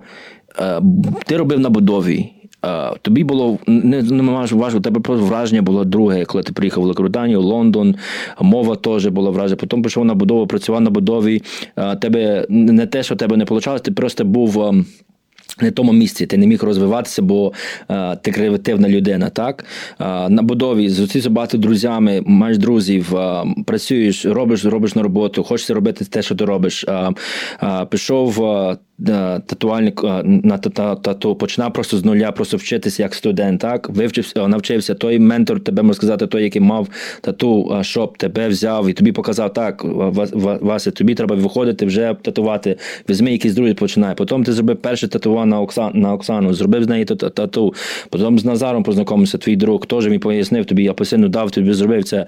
[0.58, 0.82] е,
[1.26, 2.32] ти робив на будові.
[2.66, 6.80] Е, тобі було не не важко, у тебе просто враження було друге, коли ти приїхав
[6.80, 7.94] в Великобританію, Лондон,
[8.40, 9.56] мова теж була враження.
[9.56, 11.42] Потім пішов на будову, працював на будові.
[11.76, 14.60] Е, тебе не те, що тебе не вийшло, ти просто був.
[14.62, 14.86] Ем,
[15.60, 17.52] не тому місці ти не міг розвиватися, бо
[17.88, 19.30] а, ти креативна людина.
[19.30, 19.64] Так
[19.98, 25.70] а, на будові зустрівся багато друзями, маєш друзів, а, працюєш, робиш, робиш на роботу, хочеш
[25.70, 26.86] робити те, що ти робиш.
[27.90, 28.44] Пішов
[29.46, 33.60] татуальник на тату починав просто з нуля, просто вчитися як студент.
[33.60, 36.88] Так вивчився, навчився той ментор, тебе можна сказати, той, який мав
[37.20, 39.84] тату, щоб тебе взяв і тобі показав так.
[40.60, 42.76] Вася, тобі треба виходити вже татувати.
[43.10, 44.14] Візьми якийсь другий починай.
[44.14, 47.74] Потім ти зробив перше татуа на Оксан на Оксану, зробив з неї тату.
[48.10, 52.04] Потім з Назаром познайомився, твій друг теж мені пояснив тобі, я посильно дав, тобі зробив
[52.04, 52.26] це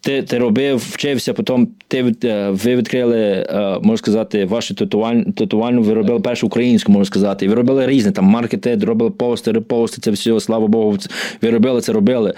[0.00, 5.82] ти ти робив, вчився, потім ти е, ви відкрили, е, можна сказати, вашу татуальну, татуальну,
[5.82, 7.48] ви робили першу українську, можна сказати.
[7.48, 10.96] Ви робили різні там маркети, робили пости, репости, це все, слава Богу,
[11.42, 12.34] ви робили це, робили.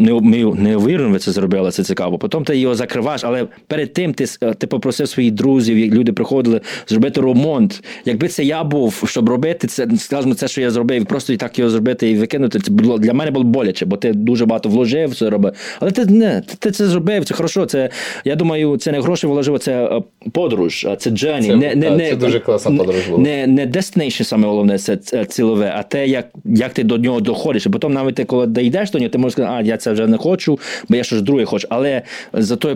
[0.00, 0.12] Не
[0.54, 2.18] не увірно, ви це зробили, це цікаво.
[2.18, 6.60] Потім ти його закриваєш, але перед тим ти е, ти попросив своїх друзів, люди приходили,
[6.86, 7.84] зробити ремонт.
[8.04, 11.58] Якби це я був, щоб робити це, скажімо, це, що я зробив, просто і так
[11.58, 12.60] його зробити і викинути.
[12.60, 15.52] Це було для мене було боляче, бо ти дуже багато вложив, це робив.
[15.80, 17.66] Але ти не ти це зробив, це хорошо.
[17.66, 17.90] Це
[18.24, 20.02] я думаю, це не гроші вложив, це е,
[20.32, 21.46] подорож, це джані.
[21.46, 23.22] Це, не, не, не, це дуже класна подорож була.
[23.22, 27.66] Не не destination саме головне, це цілове, а те, як як ти до нього доходиш.
[27.66, 30.06] І потім навіть ти, коли дійдеш до нього, ти можеш сказати, а я це вже
[30.06, 30.58] не хочу,
[30.88, 31.68] бо я щось друге хочу.
[31.70, 32.02] Але
[32.32, 32.74] за той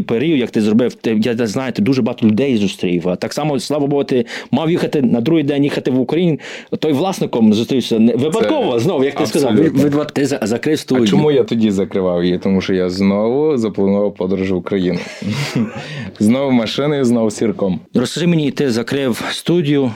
[0.00, 3.06] період, як ти зробив, ти, я знаю, ти дуже багато людей зустрів.
[3.18, 6.38] Так само, слава Богу, ти мав їхати на другий день їхати в Україну,
[6.78, 9.78] той власником зустрівся випадково знову, як ти абсолютно.
[9.78, 11.04] сказав, ти закрив студію.
[11.04, 12.38] А чому я тоді закривав її?
[12.38, 13.13] Тому що я знову
[13.54, 14.98] запланував подорож в Україну.
[16.18, 17.80] Знову машиною, знову сірком.
[17.94, 19.90] Розкажи мені, ти закрив студію.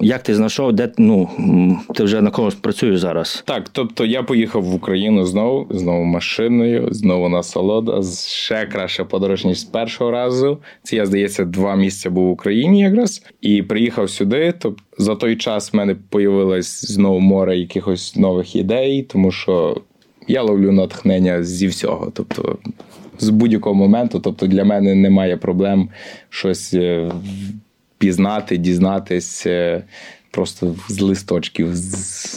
[0.00, 1.28] Як ти знайшов, де ну
[1.94, 3.42] ти вже на когось працюєш зараз?
[3.46, 8.02] Так, тобто я поїхав в Україну знову, знову машиною, знову насолода.
[8.26, 10.58] Ще краще подорож, ніж з першого разу.
[10.82, 14.54] Це я здається два місяці був в Україні якраз і приїхав сюди.
[14.58, 19.80] Тобто за той час в мене появилось знову море якихось нових ідей, тому що
[20.28, 22.12] я ловлю натхнення зі всього.
[22.14, 22.58] Тобто
[23.18, 24.20] з будь-якого моменту.
[24.20, 25.88] Тобто для мене немає проблем
[26.28, 27.12] щось е,
[27.98, 29.84] пізнати, дізнатись е,
[30.30, 31.68] просто з листочків.
[31.76, 32.28] з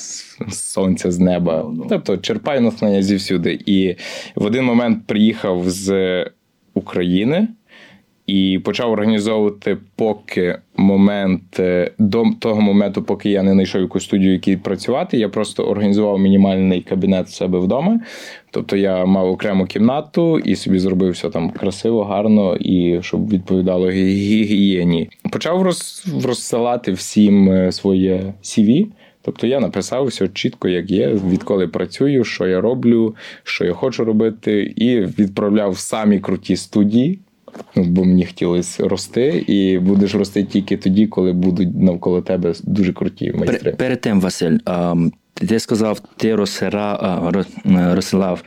[0.49, 3.59] Сонця з неба, тобто черпаю натхнення зівсюди.
[3.65, 3.95] І
[4.35, 6.25] в один момент приїхав з
[6.73, 7.47] України
[8.31, 14.33] і почав організовувати поки момент е, до того моменту, поки я не знайшов якусь студію,
[14.33, 15.17] якій працювати.
[15.17, 17.99] Я просто організував мінімальний кабінет в себе вдома.
[18.51, 23.89] Тобто я мав окрему кімнату і собі зробив все там красиво, гарно і щоб відповідало
[23.89, 25.09] гігієні.
[25.31, 28.87] Почав роз, розсилати всім е, своє CV.
[29.21, 34.05] Тобто я написав все чітко, як є, відколи працюю, що я роблю, що я хочу
[34.05, 37.19] робити, і відправляв самі круті студії.
[37.75, 43.33] Бо мені хотілося рости, і будеш рости тільки тоді, коли будуть навколо тебе дуже круті
[43.35, 43.71] майстри.
[43.71, 44.57] Перед тим, Василь,
[45.33, 47.31] ти сказав, ти розсила,
[47.65, 48.43] розсилав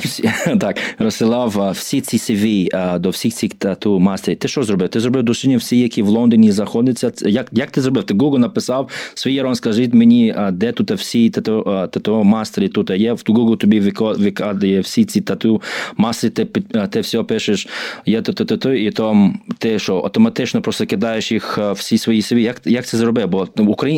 [0.00, 0.22] всі,
[0.60, 4.38] так, розсилав всі ці CV до всіх цих тату мастерів.
[4.38, 4.88] Ти що зробив?
[4.88, 7.12] Ти зробив дослідження всі, які в Лондоні знаходяться.
[7.20, 8.04] Як як ти зробив?
[8.04, 13.12] Ти Google написав свій Рон, скажіть мені, де тут всі тату, мастері тут є.
[13.12, 15.62] В Google тобі викладає всі ці тату
[15.96, 16.44] мастері, ти,
[16.90, 17.68] ти все пишеш,
[18.06, 22.20] є то, то, то, то, і то ти що, автоматично просто кидаєш їх всі свої
[22.20, 22.38] CV.
[22.38, 23.28] Як як це зробив?
[23.28, 23.48] Бо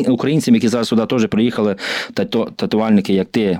[0.07, 1.75] українцям, які зараз сюди теж приїхали,
[2.25, 3.59] татуальники, як ти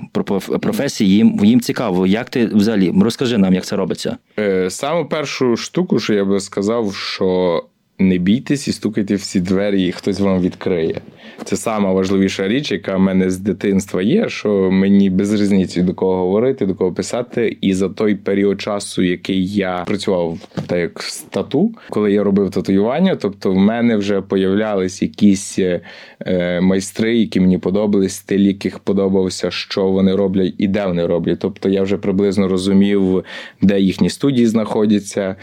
[0.61, 2.07] професії, їм їм цікаво.
[2.07, 4.17] Як ти взагалі розкажи нам, як це робиться?
[4.39, 7.63] Е, саме першу штуку, що я би сказав, що
[7.99, 11.01] не бійтесь і стукайте всі двері, і хтось вам відкриє.
[11.43, 15.93] Це сама важливіша річ, яка в мене з дитинства є, що мені без різниці до
[15.93, 17.57] кого говорити, до кого писати.
[17.61, 20.37] І за той період часу, який я працював
[20.67, 26.61] так як в стату, коли я робив татуювання, тобто в мене вже появлялись якісь е,
[26.61, 31.39] майстри, які мені подобались, стиль, яких подобався, що вони роблять і де вони роблять.
[31.39, 33.23] Тобто я вже приблизно розумів,
[33.61, 35.35] де їхні студії знаходяться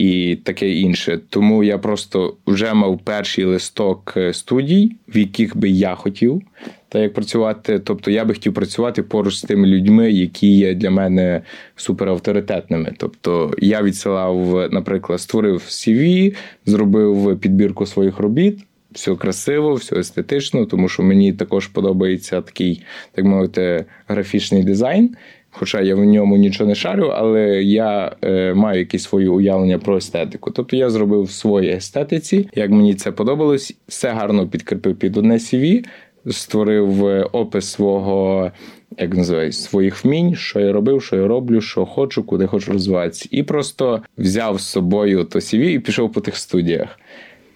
[0.00, 1.20] і таке інше.
[1.28, 6.42] Тому я просто вже мав перший листок е, студій, в яких би я хотів
[6.88, 7.78] та як працювати.
[7.78, 11.42] Тобто я би хотів працювати поруч з тими людьми, які є для мене
[11.76, 12.92] суперавторитетними.
[12.98, 16.34] Тобто я відсилав, наприклад, створив CV,
[16.66, 18.58] зробив підбірку своїх робіт.
[18.92, 22.82] Все красиво, все естетично, тому що мені також подобається такий,
[23.12, 25.16] так мовити, графічний дизайн.
[25.50, 29.96] Хоча я в ньому нічого не шарю, але я е, маю якісь свої уявлення про
[29.96, 30.50] естетику.
[30.50, 35.34] Тобто я зробив в своїй естетиці, як мені це подобалось, все гарно підкріпив під одне
[35.34, 35.84] CV,
[36.30, 38.50] створив е, опис свого.
[38.98, 43.28] Як називається, своїх вмінь, що я робив, що я роблю, що хочу, куди хочу розвиватися.
[43.30, 46.98] І просто взяв з собою то CV і пішов по тих студіях.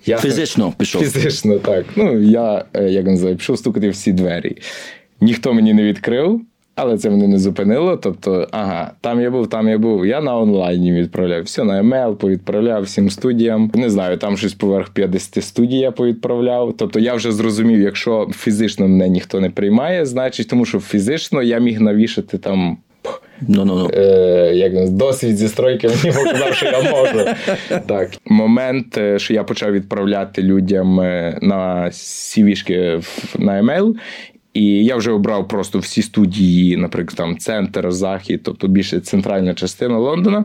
[0.07, 1.03] Я Фізично пішов.
[1.03, 1.86] Фізично, так.
[1.97, 4.57] Ну, я, е, як називаю, пішов стукати всі двері.
[5.20, 6.40] Ніхто мені не відкрив.
[6.77, 7.97] Але це мене не зупинило.
[7.97, 10.07] Тобто, ага, там я був, там я був.
[10.07, 11.43] Я на онлайні відправляв.
[11.43, 13.70] Все на емейл повідправляв всім студіям.
[13.75, 16.75] Не знаю, там щось поверх 50 студій я повідправляв.
[16.79, 21.59] Тобто я вже зрозумів, якщо фізично мене ніхто не приймає, значить, тому що фізично я
[21.59, 22.77] міг навішати там.
[23.49, 23.91] Ну, ну, ну.
[23.95, 27.27] Е, як досвід зі стройки мені показав, що я можу.
[27.87, 33.01] Так, момент, е, що я почав відправляти людям е, на сівішки
[33.39, 33.97] на емейл,
[34.55, 39.98] і я вже обрав просто всі студії, наприклад, там центр, захід, тобто більше центральна частина
[39.98, 40.44] Лондона.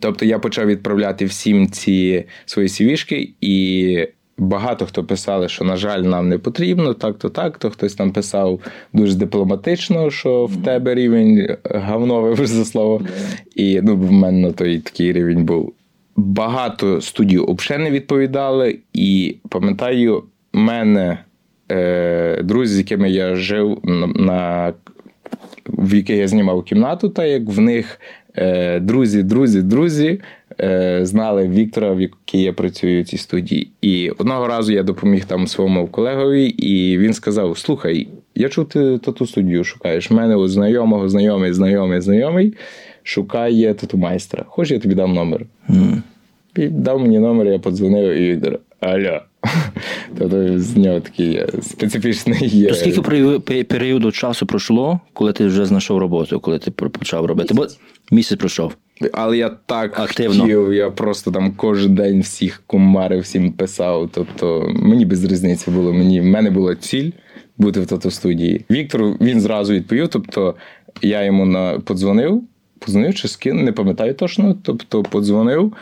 [0.00, 3.98] Тобто я почав відправляти всім ці свої сівішки, і
[4.38, 7.70] багато хто писали, що, на жаль, нам не потрібно, так-то, так-то.
[7.70, 8.60] Хтось там писав
[8.92, 13.02] дуже дипломатично, що в тебе рівень говно, вибач за слово.
[13.54, 15.72] І ну, в мене на той такий рівень був.
[16.16, 20.22] Багато студій взагалі не відповідали, і пам'ятаю,
[20.52, 21.18] мене
[22.44, 23.78] друзі, з якими я жив
[24.14, 24.72] на
[25.68, 28.00] в яких я знімав кімнату, та як в них
[28.34, 30.20] е, друзі, друзі, друзі
[30.60, 33.70] е, знали Віктора, в якій я працюю в цій студії.
[33.82, 38.98] І одного разу я допоміг там своєму колегові, і він сказав: Слухай, я чув, ти
[38.98, 40.10] тату студію шукаєш.
[40.10, 42.54] У мене у знайомого, знайомий, знайомий, знайомий
[43.02, 44.44] шукає тату майстра.
[44.48, 45.46] Хоч я тобі дам номер.
[45.68, 46.02] Mm.
[46.70, 48.58] Дав мені номер, я подзвонив і Віктор.
[48.80, 49.20] Алло.
[50.18, 52.66] Тобто з нього такий специфічний.
[52.66, 57.54] То скільки періоду часу пройшло, коли ти вже знайшов роботу, коли ти почав робити?
[57.54, 57.66] Бо
[58.10, 58.76] місяць пройшов.
[59.12, 60.40] Але я так Активно.
[60.40, 64.10] хотів, я просто там кожен день всіх кумарив, всім писав.
[64.12, 65.92] Тобто мені без різниці було.
[65.92, 67.10] Мені в мене була ціль
[67.58, 68.64] бути в тато студії.
[68.70, 70.08] Віктор він зразу відповів.
[70.08, 70.54] Тобто
[71.02, 72.42] я йому на подзвонив,
[72.78, 74.56] подзвонив чи скинув, не пам'ятаю точно.
[74.62, 75.72] Тобто, подзвонив.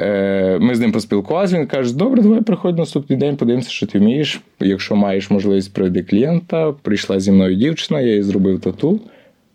[0.00, 3.98] Е, ми з ним поспілкувалися, він каже: Добре, давай приходь наступний день, подивимося, що ти
[3.98, 4.40] вмієш.
[4.60, 9.00] Якщо маєш можливість прийти клієнта, прийшла зі мною дівчина, я їй зробив тату.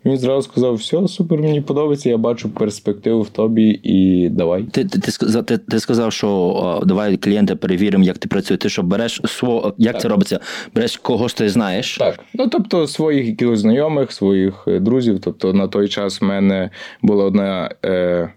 [0.04, 4.62] Він зразу сказав: все, супер, мені подобається, я бачу перспективу в тобі і давай.
[4.62, 5.00] Ти ти,
[5.42, 8.60] ти, ти сказав, що давай клієнта перевіримо, як ти працюєш.
[8.60, 10.02] Ти що береш свого, як так.
[10.02, 10.40] це робиться?
[10.74, 11.98] Береш когось ти знаєш?
[11.98, 12.20] Так.
[12.34, 15.20] Ну тобто своїх якихось знайомих, своїх е, друзів.
[15.20, 16.70] Тобто на той час в мене
[17.02, 17.70] була одна.
[17.84, 18.32] Е,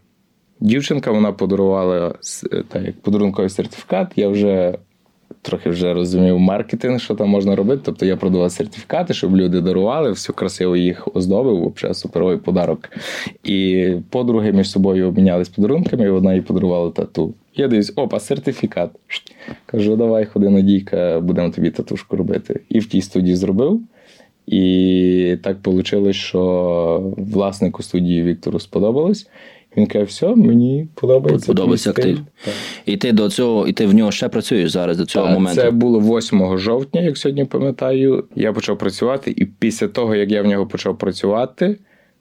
[0.59, 2.15] Дівчинка вона подарувала
[2.67, 4.07] так, як подарунковий сертифікат.
[4.15, 4.77] Я вже
[5.41, 7.81] трохи вже розумів маркетинг, що там можна робити.
[7.85, 12.89] Тобто я продавав сертифікати, щоб люди дарували, все красиво їх оздобив, взагалі суперовий подарок.
[13.43, 17.33] І подруги між собою обмінялись подарунками, і одна їй подарувала тату.
[17.55, 18.89] Я дивлюсь, опа, сертифікат.
[19.65, 22.59] Кажу, давай, ходи Надійка, будемо тобі татушку робити.
[22.69, 23.81] І в тій студії зробив.
[24.47, 29.27] І так вийшло, що власнику студії Віктору сподобалось.
[29.78, 31.47] Він каже, все, мені подобається.
[31.47, 32.20] Подобається актив.
[32.86, 35.61] І ти до цього, і ти в нього ще працюєш зараз до цього так, моменту.
[35.61, 38.24] Це було 8 жовтня, як сьогодні пам'ятаю.
[38.36, 41.78] Я почав працювати, і після того, як я в нього почав працювати,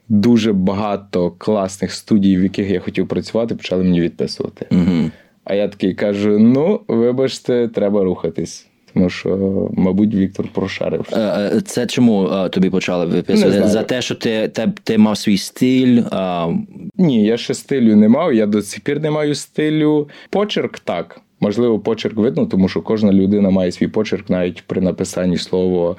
[0.08, 4.66] дуже багато класних студій, в яких я хотів працювати, почали мені відписувати.
[4.70, 5.10] Угу.
[5.44, 8.66] А я такий кажу: ну, вибачте, треба рухатись.
[8.96, 11.08] Тому що, мабуть, Віктор прошарив.
[11.12, 13.68] Е, е, це чому е, тобі почали виписувати?
[13.68, 16.02] За те, що ти ти, ти мав свій стиль?
[16.10, 16.52] А...
[16.96, 18.34] Ні, я ще стилю не мав.
[18.34, 20.08] Я до сих пір не маю стилю.
[20.30, 21.20] Почерк так.
[21.40, 25.96] Можливо, почерк видно, тому що кожна людина має свій почерк навіть при написанні слова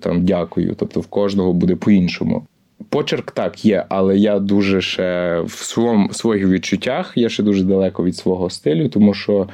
[0.00, 0.74] там дякую.
[0.78, 2.42] Тобто в кожного буде по-іншому.
[2.88, 8.04] Почерк так є, але я дуже ще в своєму своїх відчуттях я ще дуже далеко
[8.04, 9.48] від свого стилю, тому що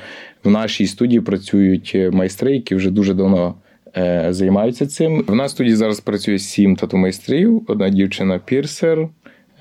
[0.44, 3.54] в нашій студії працюють майстри, які вже дуже давно
[3.96, 5.24] е, займаються цим.
[5.28, 9.08] В нас студії зараз працює сім тату-майстрів, одна дівчина пірсер,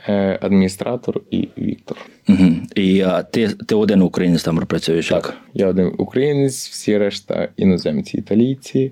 [0.08, 1.98] е, адміністратор і Віктор.
[2.30, 2.50] Угу.
[2.76, 5.10] І а, ти ти один українець там працюєш?
[5.10, 5.38] Так, як?
[5.54, 8.92] я один українець, всі решта іноземці, італійці,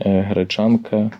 [0.00, 1.10] е, гречанка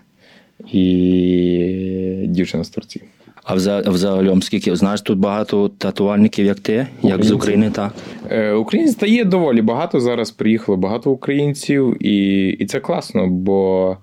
[0.71, 3.05] і дівчина з Турції.
[3.43, 3.55] А
[3.89, 7.93] взагалом, скільки знаєш тут багато татуальників, як ти, як з України, так?
[8.29, 9.99] Е, Українців та є доволі багато.
[9.99, 13.97] Зараз приїхало багато українців, і і це класно, бо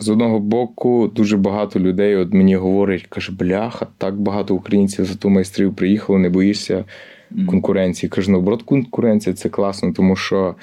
[0.00, 5.14] з одного боку дуже багато людей от мені говорять, каже, бляха, так багато українців за
[5.14, 6.84] ту майстрів приїхало, не боїшся
[7.46, 8.10] конкуренції.
[8.10, 10.54] Кажу, наоборот, конкуренція це класно, тому що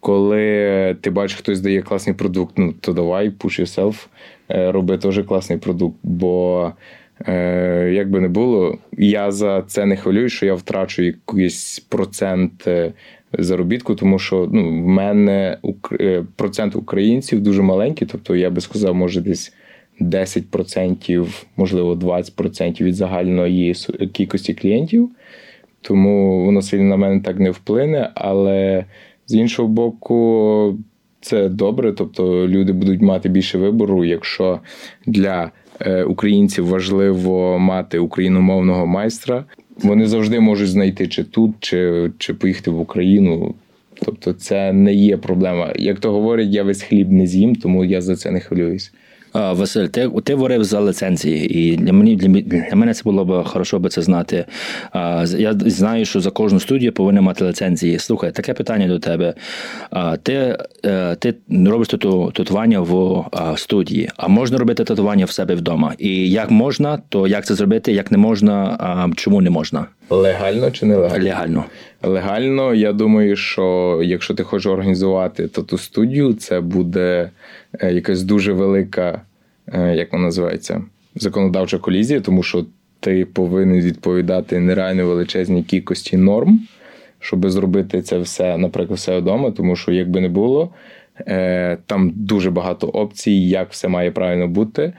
[0.00, 4.06] коли ти бачиш, хтось дає класний продукт, ну то давай, push yourself,
[4.50, 5.96] е, роби теж класний продукт.
[6.02, 6.72] бо
[7.26, 12.66] Е, як би не було, я за це не хвилюю, що я втрачу якийсь процент
[12.66, 12.92] е,
[13.32, 15.58] заробітку, тому що ну, в мене
[16.36, 19.52] процент українців дуже маленький, тобто я би сказав, може десь
[20.00, 23.74] 10%, можливо, 20% від загальної
[24.12, 25.10] кількості клієнтів.
[25.80, 28.10] Тому воно сильно на мене так не вплине.
[28.14, 28.84] Але
[29.26, 30.78] з іншого боку,
[31.20, 34.60] це добре, тобто люди будуть мати більше вибору, якщо
[35.06, 35.50] для
[35.80, 39.44] е, українців важливо мати україномовного майстра.
[39.82, 43.54] Вони завжди можуть знайти чи тут, чи, чи поїхати в Україну.
[44.04, 45.72] Тобто, це не є проблема.
[45.76, 48.92] Як то говорять, я весь хліб не з'їм, тому я за це не хвилююсь.
[49.38, 53.78] Василь, ти ти говорив за ліцензії, і для мені для мене це було б хорошо
[53.78, 54.44] би це знати.
[55.38, 57.98] Я знаю, що за кожну студію повинна мати ліцензії.
[57.98, 59.34] Слухай, таке питання до тебе.
[60.22, 61.34] Ти е, ти
[61.66, 61.88] робиш
[62.34, 63.24] татування в
[63.56, 65.94] студії, а можна робити татування в себе вдома?
[65.98, 69.86] І як можна, то як це зробити, як не можна, чому не можна?
[70.10, 71.24] Легально чи нелегально?
[71.24, 71.64] Легально.
[72.02, 77.30] Легально, я думаю, що якщо ти хочеш організувати тату студію, це буде
[77.80, 79.22] е, якась дуже велика,
[79.72, 80.82] як вона називається,
[81.14, 82.66] законодавча колізія, тому що
[83.00, 86.60] ти повинен відповідати нереально величезній кількості норм,
[87.20, 90.70] щоб зробити це все, наприклад, все вдома, тому що якби не було,
[91.26, 94.92] е, там дуже багато опцій, як все має правильно бути.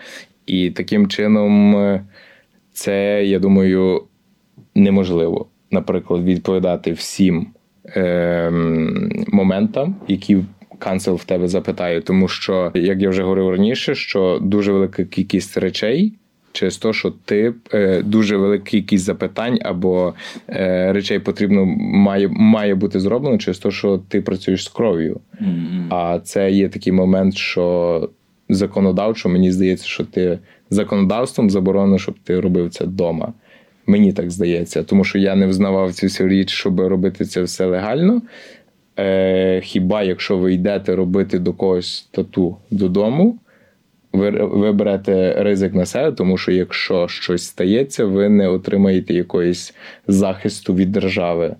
[0.46, 1.76] І таким чином,
[2.74, 4.04] це, я думаю,
[4.76, 7.48] неможливо, наприклад, відповідати всім
[7.96, 8.52] е,
[9.28, 10.38] моментам, які
[10.80, 15.58] канцел в тебе запитає, тому що, як я вже говорив раніше, що дуже велика кількість
[15.58, 16.14] речей.
[16.52, 20.14] Через те, що ти е, дуже велика кількість запитань або
[20.50, 25.20] е, речей потрібно має має бути зроблено через те, що ти працюєш з кров'ю.
[25.42, 25.88] Mm-hmm.
[25.90, 28.10] А це є такий момент, що
[28.50, 33.34] законодавчо мені здається, що ти законодавством заборонено, щоб ти робив це вдома.
[33.88, 37.66] Мені так здається, тому що я не взнавав цю всю річ, щоб робити це все
[37.66, 38.22] легально.
[39.00, 43.40] Е, Хіба якщо ви йдете робити до когось тату додому,
[44.14, 49.74] ви, ви берете ризик на себе, тому що якщо щось стається, ви не отримаєте якоїсь
[50.08, 51.56] захисту від держави,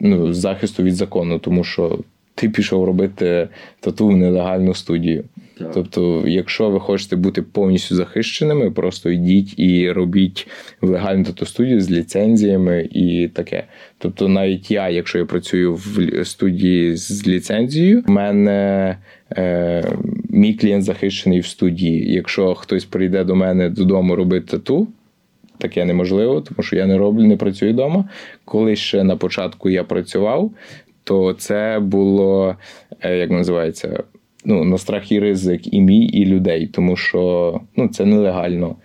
[0.00, 1.98] ну, захисту від закону, тому що
[2.34, 3.48] ти пішов робити
[3.80, 5.24] тату в нелегальну студію.
[5.58, 5.70] Так.
[5.74, 10.48] Тобто, якщо ви хочете бути повністю захищеними, просто йдіть і робіть
[10.80, 13.64] в легальну тату-студію з ліцензіями і таке.
[13.98, 18.96] Тобто, навіть я, якщо я працюю в студії з ліцензією, в мене
[19.36, 19.84] е,
[20.30, 22.12] мій клієнт захищений в студії.
[22.12, 24.88] Якщо хтось прийде до мене додому робити тату.
[25.58, 28.08] Таке неможливо, тому що я не роблю, не працюю вдома.
[28.44, 30.50] Коли ще на початку я працював,
[31.04, 32.56] то це було
[33.00, 34.02] е, як називається
[34.44, 38.76] ну, на страх і ризик і мій, і людей, тому що ну, це нелегально.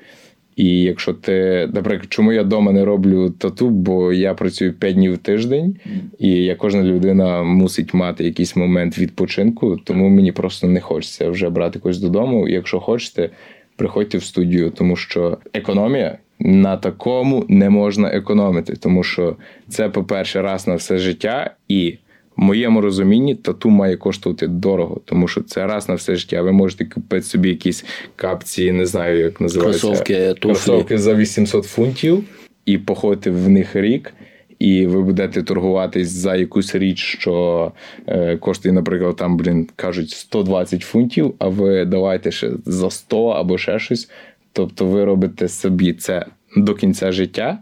[0.55, 5.13] І якщо ти, наприклад, чому я вдома не роблю тату, бо я працюю 5 днів
[5.13, 5.75] в тиждень,
[6.19, 11.49] і я кожна людина мусить мати якийсь момент відпочинку, тому мені просто не хочеться вже
[11.49, 12.47] брати когось додому.
[12.47, 13.29] Якщо хочете,
[13.75, 19.35] приходьте в студію, тому що економія на такому не можна економити, тому що
[19.69, 21.97] це, по-перше, раз на все життя і.
[22.35, 26.41] В моєму розумінні тату має коштувати дорого, тому що це раз на все життя.
[26.41, 29.87] Ви можете купити собі якісь капці, не знаю, як називаються.
[29.87, 32.23] Кросовки, Кросовки за 800 фунтів
[32.65, 34.13] і походити в них рік.
[34.59, 37.71] І ви будете торгуватись за якусь річ, що
[38.07, 43.57] е, коштує, наприклад, там, блін, кажуть, 120 фунтів, а ви давайте ще за 100 або
[43.57, 44.09] ще щось.
[44.53, 46.25] Тобто ви робите собі це
[46.57, 47.57] до кінця життя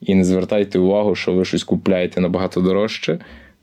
[0.00, 3.18] і не звертайте увагу, що ви щось купляєте набагато дорожче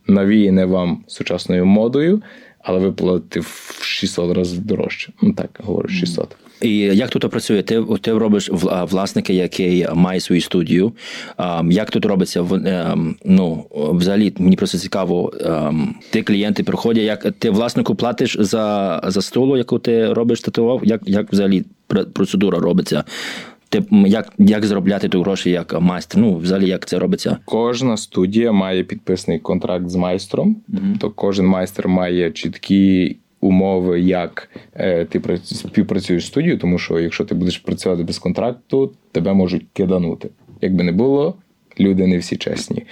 [0.07, 2.21] навіяне вам сучасною модою,
[2.59, 5.11] але ви платите в 600 разів дорожче.
[5.21, 6.35] Ну так говорю, 600.
[6.61, 7.63] І як тут працює?
[7.63, 8.49] Ти ти робиш
[8.89, 10.91] власника, який має свою студію.
[11.69, 12.45] Як тут робиться?
[12.65, 19.01] Ем, ну, взагалі, мені просто цікаво, ем, ти клієнти приходять, як ти власнику платиш за
[19.07, 20.81] за столу, яку ти робиш татував?
[20.83, 21.63] Як як взагалі
[22.13, 23.03] процедура робиться?
[23.69, 26.21] Ти як як заробляти ту гроші як майстер?
[26.21, 27.37] Ну, взагалі, як це робиться?
[27.45, 30.97] Кожна студія має підписаний контракт з майстром, mm-hmm.
[30.97, 37.25] то кожен майстер має чіткі умови, як е, ти співпрацюєш з студією, тому що якщо
[37.25, 40.29] ти будеш працювати без контракту, тебе можуть киданути.
[40.61, 41.35] Якби не було,
[41.79, 42.83] люди не всі чесні.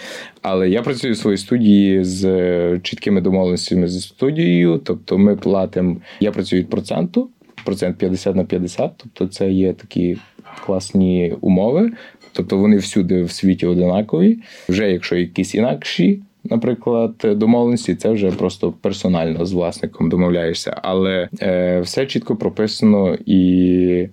[0.41, 5.97] Але я працюю в своїй студії з е, чіткими домовленостями з студією, тобто ми платимо,
[6.19, 7.29] я працюю від проценту,
[7.65, 10.17] процент 50 на 50, тобто це є такі
[10.65, 11.91] класні умови,
[12.31, 14.39] тобто вони всюди в світі одинакові.
[14.69, 21.79] Вже якщо якісь інакші, наприклад, домовленості, це вже просто персонально з власником домовляєшся, але е,
[21.79, 24.07] все чітко прописано і.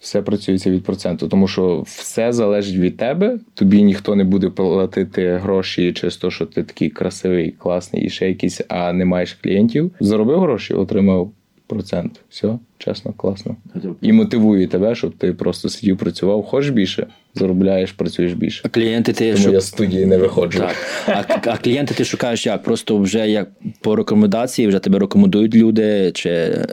[0.00, 3.38] Все працюється від проценту, тому що все залежить від тебе.
[3.54, 8.28] Тобі ніхто не буде платити гроші через те, що ти такий красивий, класний і ще
[8.28, 9.92] якийсь, а не маєш клієнтів.
[10.00, 11.32] Заробив гроші, отримав
[11.66, 12.20] процент.
[12.28, 13.56] Все, чесно, класно.
[14.00, 16.42] І мотивує тебе, щоб ти просто сидів, працював.
[16.44, 18.62] Хочеш більше, заробляєш, працюєш більше.
[18.64, 20.58] А клієнти ти Тому що- я з студії не виходжу.
[20.58, 20.76] Так.
[21.06, 22.62] А, а клієнти ти шукаєш як?
[22.62, 23.48] Просто вже як
[23.80, 26.64] по рекомендації, вже тебе рекомендують люди, чи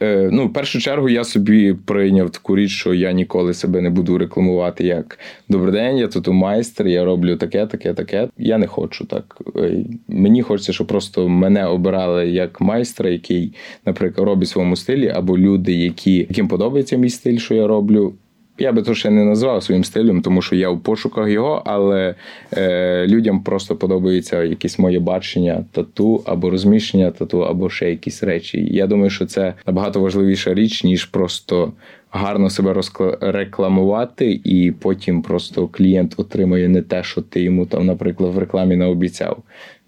[0.00, 3.90] Е, ну, в першу чергу я собі прийняв таку річ, що я ніколи себе не
[3.90, 5.18] буду рекламувати як
[5.48, 8.28] добрий день, я тут майстер, я роблю таке, таке, таке.
[8.38, 9.38] Я не хочу так.
[9.56, 13.54] Е, Мені хочеться, щоб просто мене обирали як майстра, який,
[13.86, 18.14] наприклад, робить в своєму стилі, або люди, які, яким подобається мій стиль, що я роблю.
[18.58, 22.14] Я би то ще не назвав своїм стилем, тому що я в пошуках його, але
[22.56, 28.68] е, людям просто подобається якесь моє бачення тату або розміщення тату, або ще якісь речі.
[28.70, 31.72] Я думаю, що це набагато важливіша річ, ніж просто
[32.10, 32.82] гарно себе
[33.20, 38.76] рекламувати, і потім просто клієнт отримує не те, що ти йому там, наприклад, в рекламі
[38.76, 39.42] наобіцяв.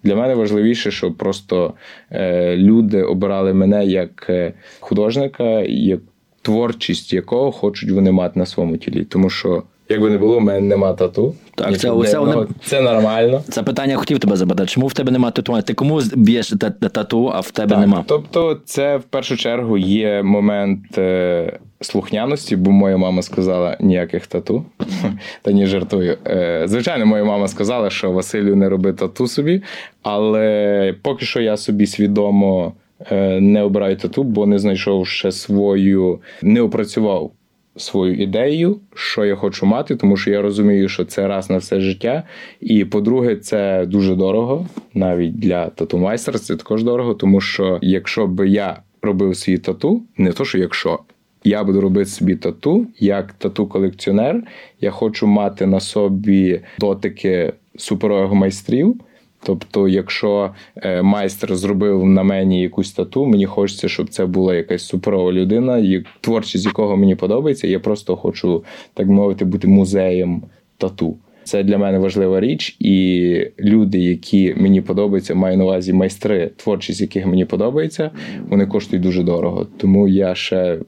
[0.05, 1.75] Для мене важливіше, щоб просто
[2.11, 6.01] е, люди обирали мене як е, художника, як
[6.43, 9.05] творчість якого хочуть вони мати на своєму тілі.
[9.05, 11.35] Тому що, як би не було, в мене нема тату.
[11.55, 13.43] Так, це- це вони- це нормально.
[13.49, 14.69] це питання я хотів тебе запитати.
[14.69, 15.62] Чому в тебе немає татуювання?
[15.62, 18.05] Ти кому б'єш та- та- тату, а в тебе Так, нема?
[18.07, 24.65] Тобто, це в першу чергу є момент е, слухняності, бо моя мама сказала ніяких тату.
[25.43, 26.19] Та ні, жартую.
[26.27, 29.62] Е, звичайно, моя мама сказала, що Василю не роби тату собі,
[30.03, 32.73] але поки що я собі свідомо
[33.41, 37.33] не обираю тату, бо не знайшов ще свою, не опрацював
[37.77, 41.81] свою ідею, що я хочу мати, тому що я розумію, що це раз на все
[41.81, 42.23] життя.
[42.61, 48.49] І по-друге, це дуже дорого, навіть для тату-майстра це також дорого, тому що якщо би
[48.49, 50.99] я робив свій тату, не то, що якщо.
[51.45, 54.43] Я буду робити собі тату як тату-колекціонер.
[54.81, 59.01] Я хочу мати на собі дотики суперових майстрів.
[59.43, 64.87] Тобто, якщо е, майстер зробив на мені якусь тату, мені хочеться, щоб це була якась
[64.87, 67.67] суперова людина, і творчість якого мені подобається.
[67.67, 68.65] Я просто хочу,
[68.95, 70.43] так мовити, бути музеєм
[70.79, 71.17] тату.
[71.45, 77.01] Це для мене важлива річ, і люди, які мені подобаються, маю на увазі майстри, творчість
[77.01, 78.11] яких мені подобається,
[78.49, 79.67] вони коштують дуже дорого.
[79.77, 80.79] Тому я ще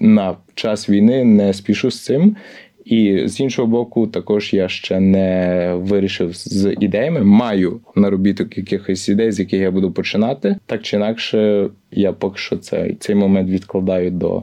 [0.00, 2.36] на час війни не спішу з цим.
[2.84, 7.20] І з іншого боку, також я ще не вирішив з ідеями.
[7.20, 10.56] Маю наробіток якихось ідей, з яких я буду починати.
[10.66, 14.42] Так чи інакше, я поки що цей, цей момент відкладаю до,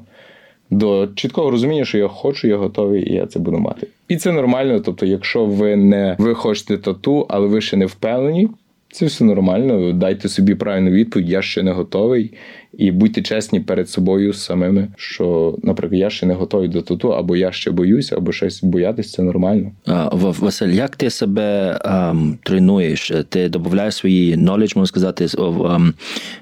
[0.70, 3.88] до чіткого розуміння, що я хочу, я готовий, і я це буду мати.
[4.08, 4.80] І це нормально.
[4.80, 8.50] Тобто, якщо ви не ви хочете тату, але ви ще не впевнені,
[8.92, 9.92] це все нормально.
[9.94, 12.34] Дайте собі правильну відповідь, я ще не готовий.
[12.78, 17.36] І будьте чесні перед собою самими, що, наприклад, я ще не готовий до тату, або
[17.36, 19.72] я ще боюсь, або щось боятись, це нормально.
[19.86, 23.12] А, Василь, як ти себе ем, тренуєш?
[23.30, 25.36] Ти додаєш свої knowledge, можна сказати, з-
[25.76, 25.94] ем,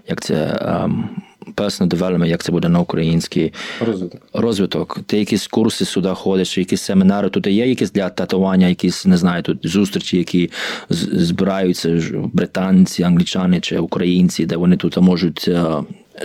[0.09, 1.09] як це ем,
[1.55, 3.53] personal development, як це буде на українській?
[3.85, 4.21] Розвиток.
[4.33, 4.99] Розвиток.
[5.05, 7.29] Ти якісь курси сюди ходиш, якісь семінари.
[7.29, 10.51] Тут є якісь для татування, якісь не знаю, тут зустрічі, які
[10.89, 12.01] збираються
[12.33, 15.65] британці, англічани чи українці, де вони тут можуть е,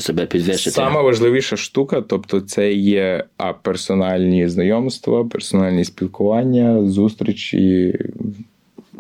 [0.01, 0.71] себе підвищити.
[0.71, 7.99] Сама важливіша штука, тобто, це є а персональні знайомства, персональні спілкування, зустрічі,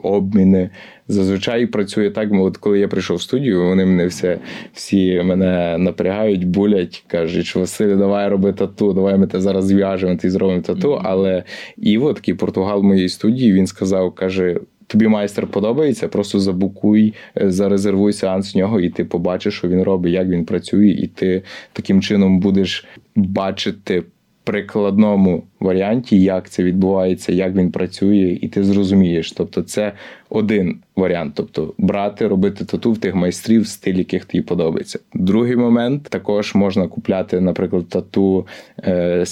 [0.04, 0.70] обміни.
[1.08, 4.38] Зазвичай працює так, от коли я прийшов в студію, вони мене все,
[4.72, 10.18] всі мене напрягають, булять, кажуть, що Василь, давай роби тату, давай ми те зараз зв'яжемо
[10.24, 11.00] і зробимо тату.
[11.02, 11.42] Але
[11.76, 14.56] Іво, такий португал моєї студії, він сказав, каже.
[14.86, 19.82] Тобі майстер подобається, просто забукуй, е, зарезервуй сеанс в нього, і ти побачиш, що він
[19.82, 22.86] робить, як він працює, і ти таким чином будеш
[23.16, 24.02] бачити
[24.44, 29.32] прикладному варіанті, як це відбувається, як він працює, і ти зрозумієш.
[29.32, 29.92] Тобто, це
[30.28, 31.32] один варіант.
[31.36, 34.98] Тобто, брати, робити тату в тих майстрів, стиль, яких тобі подобається.
[35.14, 38.46] Другий момент також можна купляти, наприклад, тату
[38.84, 39.24] е.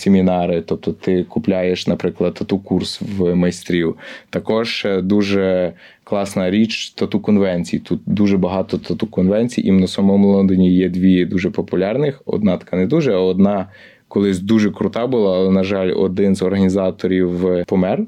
[0.67, 3.97] Тобто, ти купляєш, наприклад, тату курс в майстрів.
[4.31, 5.73] Також е, дуже
[6.05, 7.79] класна річ тату конвенцій.
[7.79, 9.61] Тут дуже багато тату конвенцій.
[9.61, 12.23] Іменно в самому Лондоні є дві дуже популярних.
[12.27, 13.69] Одна така не дуже, а одна
[14.13, 18.07] колись дуже крута була, але, на жаль, один з організаторів е, помер.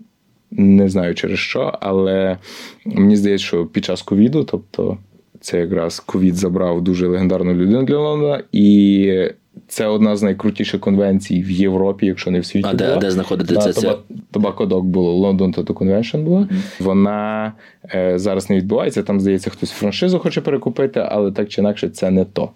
[0.51, 2.39] Не знаю через що, але
[2.85, 4.99] мені здається, що під час ковіду, тобто
[5.41, 9.31] це якраз ковід забрав дуже легендарну людину для Лондона, і
[9.69, 12.69] це одна з найкрутіших конвенцій в Європі, якщо не в світі.
[12.71, 12.97] А де, була.
[12.97, 13.97] де знаходиться На це?
[14.33, 16.49] Тоба- було, London Tattoo Convention була.
[16.81, 17.53] Вона
[17.95, 19.03] е, зараз не відбувається.
[19.03, 22.51] Там, здається, хтось франшизу хоче перекупити, але так чи інакше це не то.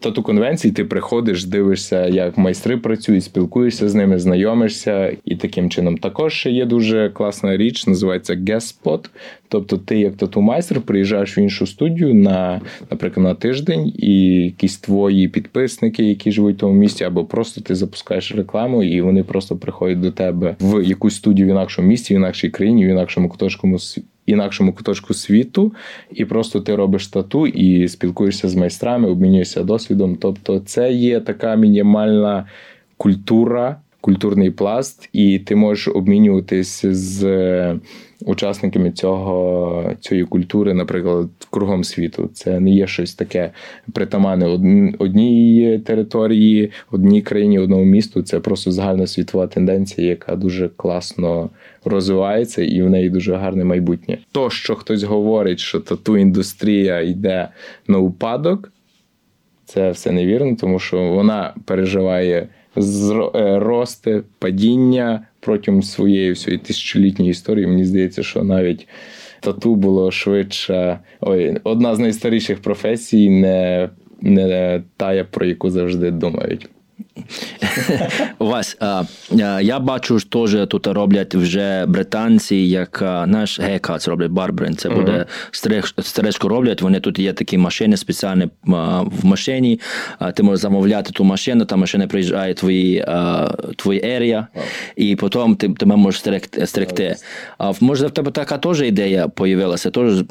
[0.00, 5.98] Тату конвенції ти приходиш, дивишся, як майстри працюють, спілкуєшся з ними, знайомишся і таким чином.
[5.98, 9.08] Також є дуже класна річ, називається guest spot.
[9.48, 12.60] Тобто, ти, як тату майстер, приїжджаєш в іншу студію на,
[12.90, 14.14] наприклад, на тиждень, і
[14.44, 19.24] якісь твої підписники, які живуть в тому місті, або просто ти запускаєш рекламу, і вони
[19.24, 23.28] просто приходять до тебе в якусь студію в інакшому місті, в інакшій країні, в інакшому
[23.28, 23.78] куточкому
[24.30, 25.72] інакшому куточку світу,
[26.10, 30.16] і просто ти робиш тату і спілкуєшся з майстрами, обмінюєшся досвідом.
[30.16, 32.46] Тобто, це є така мінімальна
[32.96, 37.24] культура, культурний пласт, і ти можеш обмінюватись з
[38.26, 42.30] учасниками цього цієї культури, наприклад, кругом світу.
[42.32, 43.50] Це не є щось таке
[43.92, 44.46] притаманне
[44.98, 48.22] одній території, одній країні, одному місту.
[48.22, 51.50] Це просто загальна світова тенденція, яка дуже класно
[51.84, 54.18] розвивається, і в неї дуже гарне майбутнє.
[54.32, 57.48] То, що хтось говорить, що тату індустрія йде
[57.88, 58.72] на упадок.
[59.64, 67.66] Це все невірно, тому що вона переживає е, рости, падіння, протягом своєї всієї тисячолітньої історії.
[67.66, 68.88] Мені здається, що навіть
[69.40, 70.98] тату було швидше.
[71.20, 73.90] Ой, одна з найстаріших професій, не,
[74.20, 76.68] не та, про яку завжди думають.
[78.38, 78.76] Вась,
[79.60, 84.76] я бачу, що теж тут роблять вже британці, як наш гейкац роблять барбрин.
[84.76, 85.26] Це буде
[86.02, 86.82] стрижку роблять.
[86.82, 89.80] Вони тут є такі машини спеціальні в машині.
[90.34, 93.04] Ти можеш замовляти ту машину, та машина приїжджає твої
[93.76, 94.46] твої ерія,
[94.96, 96.20] і потім ти тебе можеш
[96.64, 97.16] стригти.
[97.58, 99.90] А може в тебе така теж ідея появилася?
[99.90, 100.24] Теж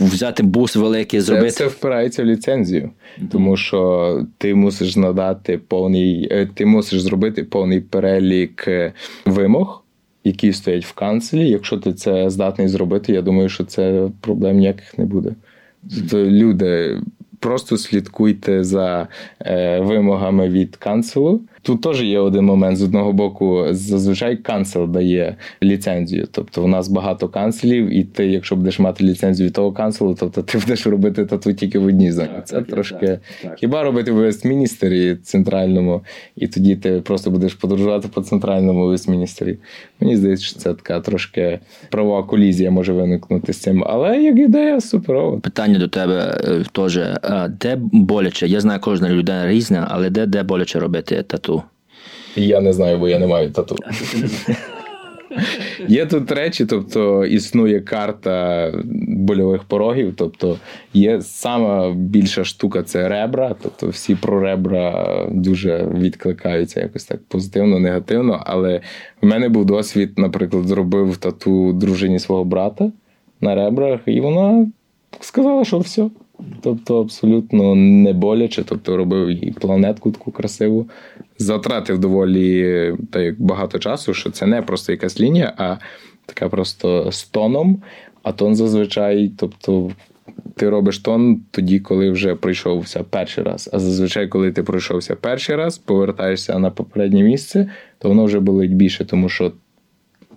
[0.00, 1.50] взяти бус великий, зробити.
[1.50, 2.90] Це впирається в ліцензію,
[3.32, 6.28] тому що ти мусиш надати повний.
[6.46, 8.92] Ти мусиш зробити повний перелік е,
[9.26, 9.84] вимог,
[10.24, 11.48] які стоять в канцелі.
[11.48, 15.34] Якщо ти це здатний зробити, я думаю, що це проблем ніяких не буде.
[15.94, 17.00] Тобто люди
[17.38, 19.08] просто слідкуйте за
[19.40, 21.40] е, вимогами від канцелу.
[21.62, 26.28] Тут теж є один момент з одного боку, зазвичай канцел дає ліцензію.
[26.30, 30.42] Тобто у нас багато канцелів, і ти, якщо будеш мати ліцензію від того канцелу, тобто
[30.42, 32.28] ти будеш робити тату тільки в одній зоні.
[32.44, 33.58] Це так, трошки так, так.
[33.58, 36.00] хіба робити в Вестміністері центральному,
[36.36, 39.58] і тоді ти просто будеш подорожувати по центральному Вестміністері.
[40.00, 41.58] Мені здається, що це така трошки
[41.90, 43.84] права колізія може виникнути з цим.
[43.86, 45.40] Але як ідея, суперова.
[45.40, 47.00] Питання до тебе е, теж.
[47.60, 48.46] Де боляче?
[48.46, 51.51] Я знаю, кожна людина різна, але де де боляче робити тату?
[52.36, 53.76] Я не знаю, бо я не маю тату.
[55.88, 58.72] Є тут речі, тобто існує карта
[59.08, 60.14] больових порогів.
[60.16, 60.56] Тобто
[60.94, 63.54] є сама більша штука це ребра.
[63.62, 68.42] Тобто всі про ребра дуже відкликаються якось так позитивно, негативно.
[68.46, 68.80] Але
[69.22, 72.92] в мене був досвід, наприклад, зробив тату дружині свого брата
[73.40, 74.66] на ребрах, і вона
[75.20, 76.08] сказала, що все.
[76.60, 80.86] Тобто абсолютно не боляче, тобто робив і планетку таку красиву.
[81.42, 85.76] Затратив доволі так, багато часу, що це не просто якась лінія, а
[86.26, 87.82] така просто з тоном.
[88.22, 89.90] А тон зазвичай, тобто.
[90.56, 93.70] Ти робиш тон тоді, коли вже пройшовся перший раз.
[93.72, 98.76] А зазвичай, коли ти пройшовся перший раз, повертаєшся на попереднє місце, то воно вже болить
[98.76, 99.52] більше, тому що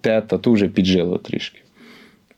[0.01, 1.59] те тату вже піджило трішки.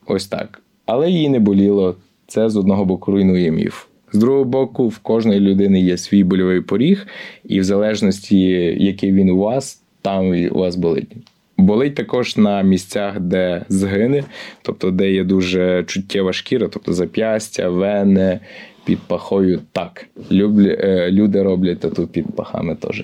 [0.05, 0.61] Ось так.
[0.85, 1.95] Але їй не боліло.
[2.27, 3.85] Це з одного боку руйнує міф.
[4.11, 7.07] З другого боку, в кожної людини є свій больовий поріг,
[7.45, 8.39] і в залежності,
[8.79, 11.15] який він у вас, там у вас болить.
[11.57, 14.23] Болить також на місцях, де згини,
[14.61, 18.39] тобто де є дуже чуттєва шкіра, тобто зап'ястя, вени,
[18.85, 19.59] під пахою.
[19.71, 23.03] Так, е, люди роблять тату під пахами теж.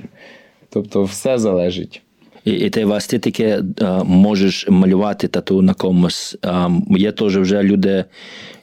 [0.69, 2.01] Тобто, все залежить.
[2.45, 3.63] І і ти вас ти таке
[4.05, 6.37] можеш малювати тату на комусь.
[6.41, 8.05] А, Є теж вже люди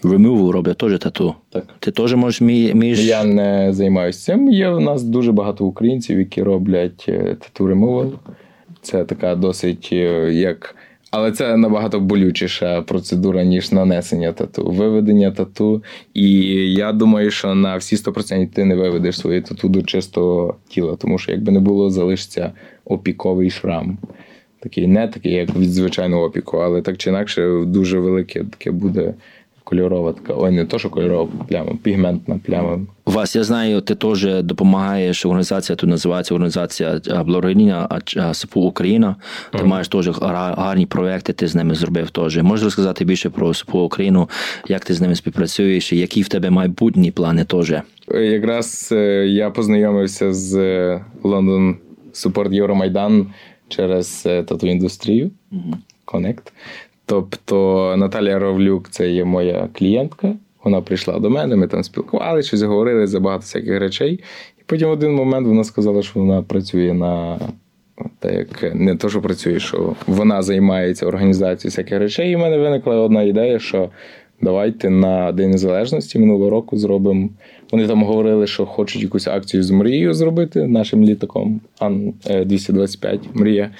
[0.05, 1.35] ремову роблять теж тату.
[1.51, 1.65] Так.
[1.78, 2.40] Ти теж можеш
[2.74, 3.07] між.
[3.07, 4.48] Я не займаюся цим.
[4.48, 8.12] Є в нас дуже багато українців, які роблять е, тату ремову.
[8.82, 10.77] Це така досить е, як.
[11.11, 15.82] Але це набагато болючіша процедура, ніж нанесення тату, виведення тату.
[16.15, 16.43] І
[16.73, 21.19] я думаю, що на всі 100% ти не виведеш своє тату до чистого тіла, тому
[21.19, 22.53] що якби не було, залишиться
[22.85, 23.99] опіковий шрам.
[24.61, 29.15] Такий не такий, як від звичайного опіку, але так чи інакше дуже велике таке буде
[29.70, 30.34] кольорова така.
[30.36, 32.78] Ой, не то, що кольорова пляма, пігментна пляма.
[33.06, 35.26] Вас я знаю, ти теж допомагаєш.
[35.26, 38.01] Організація тут називається організація Благородіння
[38.32, 39.16] СПУ Україна.
[39.52, 39.66] Ти mm-hmm.
[39.66, 41.32] маєш теж гарні проекти.
[41.32, 42.42] Ти з ними зробив теж.
[42.42, 44.28] Можеш розказати більше про СПУ Україну,
[44.68, 47.74] як ти з ними співпрацюєш, і які в тебе майбутні плани теж?
[48.14, 50.55] Якраз е, я познайомився з
[51.22, 51.76] Лондон
[52.12, 53.26] Support Євромайдан
[53.68, 55.30] через е, тату індустрію.
[55.52, 55.74] Mm-hmm
[56.12, 56.52] Connect.
[57.11, 60.32] Тобто Наталія Ровлюк це є моя клієнтка.
[60.65, 64.20] Вона прийшла до мене, ми там спілкувалися, щось говорили за багато всяких речей.
[64.59, 67.39] І потім в один момент вона сказала, що вона працює на
[68.19, 72.32] так як не то, що працює, що вона займається організацією всяких речей.
[72.32, 73.89] І в мене виникла одна ідея, що
[74.43, 77.29] давайте на День Незалежності минулого року зробимо.
[77.73, 82.15] Вони там говорили, що хочуть якусь акцію з мрією зробити нашим літаком Ан
[82.47, 83.71] 225 Мрія.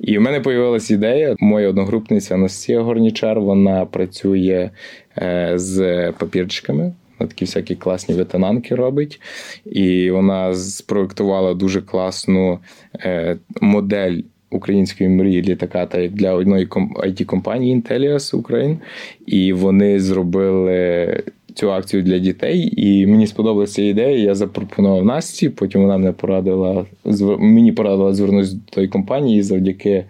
[0.00, 1.36] І в мене з'явилася ідея.
[1.38, 4.70] Моя одногрупниця Анастасія Горнічар, вона працює
[5.18, 6.92] е, з папірчиками.
[7.18, 9.20] Вона такі всякі класні ветенанки робить.
[9.64, 12.58] І вона спроектувала дуже класну
[12.94, 14.20] е, модель.
[14.50, 18.76] Української мрії літака, та для одної it компанії Intellias Ukraine.
[19.26, 21.22] І вони зробили
[21.54, 22.72] цю акцію для дітей.
[22.76, 24.18] І мені сподобалася ідея.
[24.18, 25.48] Я запропонував Насті.
[25.48, 26.86] Потім вона мене порадила
[27.38, 30.04] мені порадила звернутися до тої компанії завдяки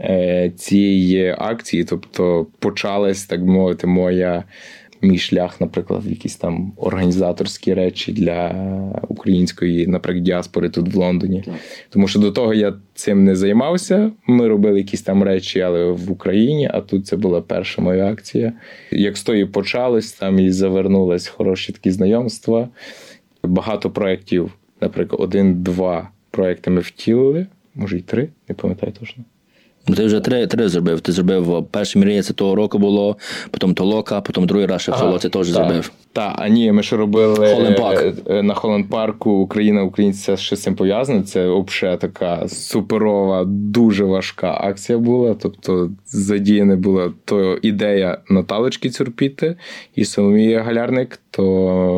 [0.00, 1.84] е, цієї акції.
[1.84, 4.44] Тобто почалась, так мовити, моя
[5.02, 8.54] мій шлях, наприклад, в якісь там організаторські речі для
[9.08, 11.44] української, наприклад, діаспори тут в Лондоні.
[11.90, 14.12] Тому що до того я цим не займався.
[14.26, 16.70] Ми робили якісь там речі, але в Україні.
[16.74, 18.52] А тут це була перша моя акція.
[18.90, 22.68] Як з тої почалось, там і завернулись хороші такі знайомства.
[23.42, 29.24] Багато проєктів, наприклад, один-два проекти ми втілили, може й три, не пам'ятаю точно.
[29.88, 31.00] Ну, ти вже три три зробив.
[31.00, 33.16] Ти зробив перший мрія, це того року було,
[33.50, 35.92] потім толока, потім другий раз ще ага, це теж та, зробив.
[36.12, 38.14] Так, а ні, ми ще робили Холленпарк.
[38.30, 41.22] Е, на Холленд Парку Україна, українці це ще з цим пов'язано.
[41.22, 45.34] Це взагалі така суперова, дуже важка акція була.
[45.34, 49.56] Тобто задіяна була то ідея Наталочки Цюрпіти
[49.94, 51.44] і Соломія Галярник, то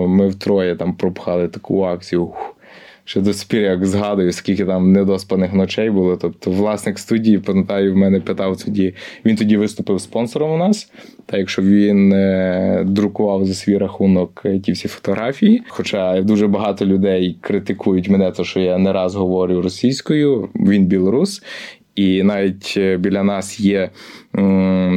[0.08, 2.30] ми втроє там пропхали таку акцію
[3.10, 6.16] ще до спір, як згадую, скільки там недоспаних ночей було.
[6.16, 8.94] Тобто, власник студії, пам'ятаю, в мене питав тоді.
[9.24, 10.92] Він тоді виступив спонсором у нас.
[11.26, 15.62] Та якщо він е, друкував за свій рахунок е, ті всі фотографії.
[15.68, 21.42] Хоча дуже багато людей критикують мене, то що я не раз говорю російською, він білорус.
[21.94, 23.90] І навіть е, біля нас є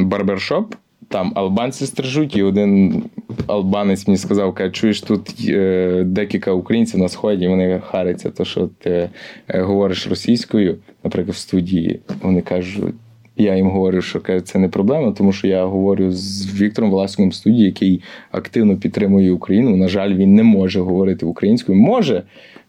[0.02, 0.74] барбершоп,
[1.08, 3.02] там албанці стрижуть, і один
[3.46, 8.68] албанець мені сказав, каже, чуєш, тут е, декілька українців на сході, вони харяться, то що
[8.78, 9.10] ти
[9.48, 12.00] е, говориш російською, наприклад, в студії.
[12.22, 12.94] Вони кажуть.
[13.36, 17.64] Я їм говорю, що це не проблема, тому що я говорю з Віктором Власником студії,
[17.64, 19.76] який активно підтримує Україну.
[19.76, 21.78] На жаль, він не може говорити українською.
[21.78, 22.22] Може,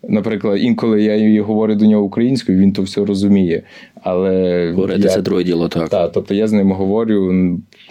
[0.04, 3.64] наприклад, інколи я говорю до нього українською, він то все розуміє.
[4.06, 5.90] Але Говорити я, це друге діло, так.
[5.90, 7.26] Так, тобто я з ним говорю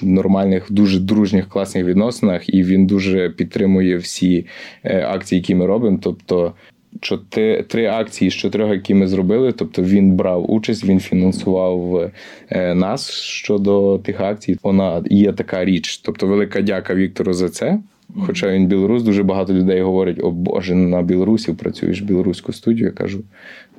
[0.00, 4.46] в нормальних, дуже дружніх, класних відносинах, і він дуже підтримує всі
[4.84, 5.98] е, акції, які ми робимо.
[6.02, 6.52] Тобто,
[7.00, 9.52] чотири три акції з чотирьох, які ми зробили.
[9.52, 12.10] Тобто він брав участь, він фінансував
[12.50, 14.58] е, нас щодо тих акцій.
[14.62, 15.98] Вона є така річ.
[15.98, 17.78] Тобто, велика дяка Віктору за це.
[18.26, 22.86] Хоча він білорус, дуже багато людей говорять: о Боже, на Білорусі працюєш білоруську студію.
[22.86, 23.22] Я кажу,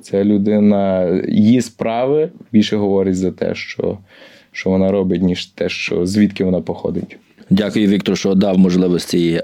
[0.06, 3.98] це людина її справи більше говорить за те, що,
[4.52, 7.16] що вона робить, ніж те, що звідки вона походить.
[7.50, 9.42] Дякую, Віктор, що дав можливості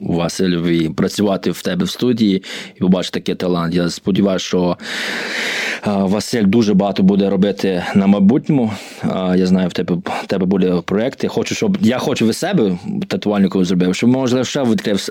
[0.00, 2.42] Васильові працювати в тебе в студії
[2.76, 3.74] і побачити такий талант.
[3.74, 4.76] Я сподіваюся, що
[5.86, 8.72] Василь дуже багато буде робити на майбутньому.
[9.36, 11.28] Я знаю, в тебе в тебе буде проекти.
[11.28, 12.78] Хочу, щоб я хочу від себе
[13.08, 15.08] татуальником зробив, щоб можливо ще відкрив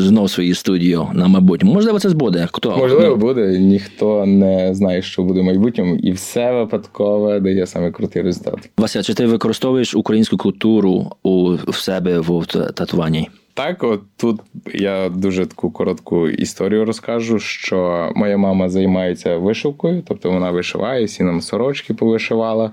[0.00, 1.74] знову свою студію на майбутньому.
[1.74, 2.48] Можливо, це буде.
[2.52, 3.16] Хто можливо ну.
[3.16, 3.58] буде?
[3.58, 8.70] Ніхто не знає, що буде в майбутньому, і все випадкове дає саме крутий результат.
[8.78, 13.28] Вася, чи ти використовуєш українську культуру у в себе в татуванні?
[13.54, 14.40] Так, от тут
[14.74, 21.22] я дуже таку коротку історію розкажу, що моя мама займається вишивкою, тобто вона вишиває, всі
[21.22, 22.70] нам сорочки повишивала,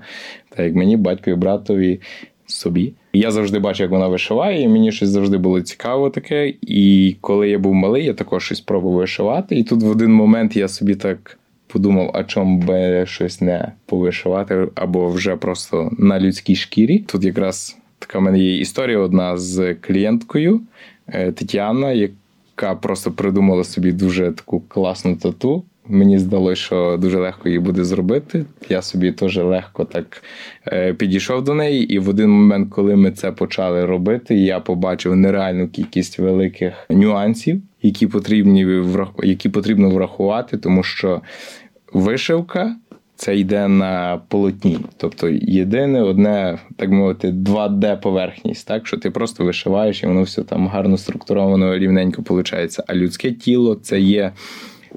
[0.48, 2.00] так як мені, батько і братові
[2.46, 2.92] собі.
[3.12, 6.54] Я завжди бачу, як вона вишиває, і мені щось завжди було цікаво таке.
[6.62, 9.56] І коли я був малий, я також щось пробував вишивати.
[9.56, 14.68] І тут в один момент я собі так подумав, а чому би щось не повишивати,
[14.74, 16.98] або вже просто на людській шкірі.
[16.98, 20.60] Тут якраз така в мене є історія одна з клієнткою
[21.08, 25.64] е, Тетяна, яка просто придумала собі дуже таку класну тату.
[25.88, 28.44] Мені здалося, що дуже легко її буде зробити.
[28.68, 30.22] Я собі теж легко так
[30.66, 35.16] е, підійшов до неї, і в один момент, коли ми це почали робити, я побачив
[35.16, 38.84] нереальну кількість великих нюансів, які потрібні
[39.22, 41.22] які потрібно врахувати, тому що
[41.92, 42.76] вишивка
[43.22, 44.78] це йде на полотні.
[44.96, 50.68] Тобто єдине, одне, так мовити, 2D-поверхність, так що ти просто вишиваєш і воно все там
[50.68, 52.76] гарно структуровано, рівненько виходить.
[52.86, 54.32] А людське тіло це є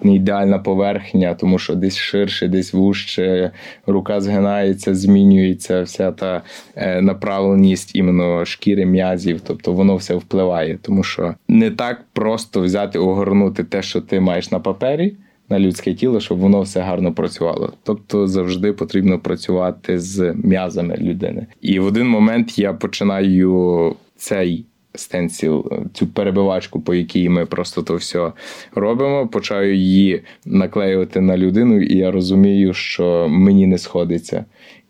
[0.04, 3.52] не ідеальна поверхня, тому що десь ширше, десь вужче,
[3.88, 6.42] рука згинається, змінюється вся та
[6.76, 13.00] е, направленість іменно шкіри м'язів, тобто воно все впливає, тому що не так просто взяти,
[13.00, 15.16] огорнути те, що ти маєш на папері
[15.50, 17.74] на людське тіло, щоб воно все гарно працювало.
[17.84, 21.48] Тобто завжди потрібно працювати з м'язами людини.
[21.62, 24.66] І в один момент я починаю цей.
[24.98, 28.32] Стенсіл, цю перебивачку, по якій ми просто то все
[28.76, 34.46] робимо, почаю її наклеювати на людину, і я розумію, що мені не сходиться.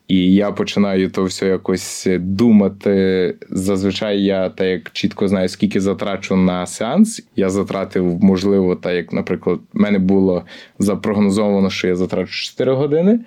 [0.07, 3.35] І я починаю то все якось думати.
[3.49, 7.27] Зазвичай я так як чітко знаю, скільки затрачу на сеанс.
[7.35, 10.45] Я затратив, можливо, так як, наприклад, в мене було
[10.79, 13.19] запрогнозовано, що я затрачу 4 години,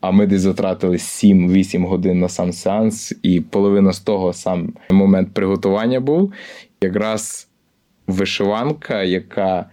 [0.00, 5.28] а ми десь затратили 7-8 годин на сам сеанс, і половина з того сам момент
[5.34, 6.32] приготування був.
[6.80, 7.48] Якраз
[8.06, 9.66] вишиванка, яка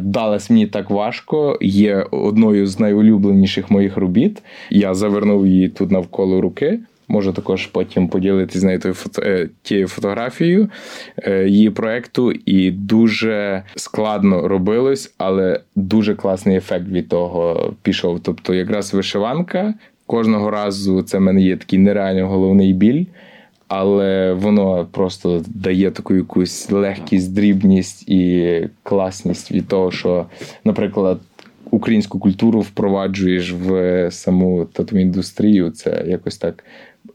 [0.00, 4.42] далась мені так важко, є одною з найулюбленіших моїх робіт.
[4.70, 6.80] Я завернув її тут навколо руки.
[7.08, 8.80] Можу також потім поділитися з нею
[9.18, 10.70] е, тією фотографією
[11.18, 18.20] е, її проекту, і дуже складно робилось, але дуже класний ефект від того пішов.
[18.20, 19.74] Тобто, якраз вишиванка
[20.06, 23.04] кожного разу це в мене є такий нереальний головний біль
[23.68, 30.26] але воно просто дає таку якусь легкість, дрібність і класність від того, що,
[30.64, 31.20] наприклад,
[31.70, 35.70] українську культуру впроваджуєш в саму тату індустрію.
[35.70, 36.64] Це якось так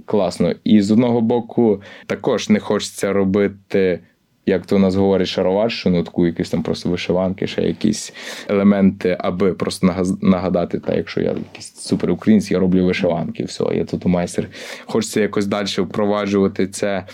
[0.05, 0.53] класно.
[0.63, 3.99] І з одного боку, також не хочеться робити
[4.45, 8.13] як то у нас говорить шароварщину, таку якісь там просто вишиванки, ще якісь
[8.49, 14.05] елементи, аби просто нагадати, та якщо я якийсь суперукраїнський, я роблю вишиванки, все, я тут
[14.05, 14.47] майстер.
[14.85, 17.05] Хочеться якось далі впроваджувати це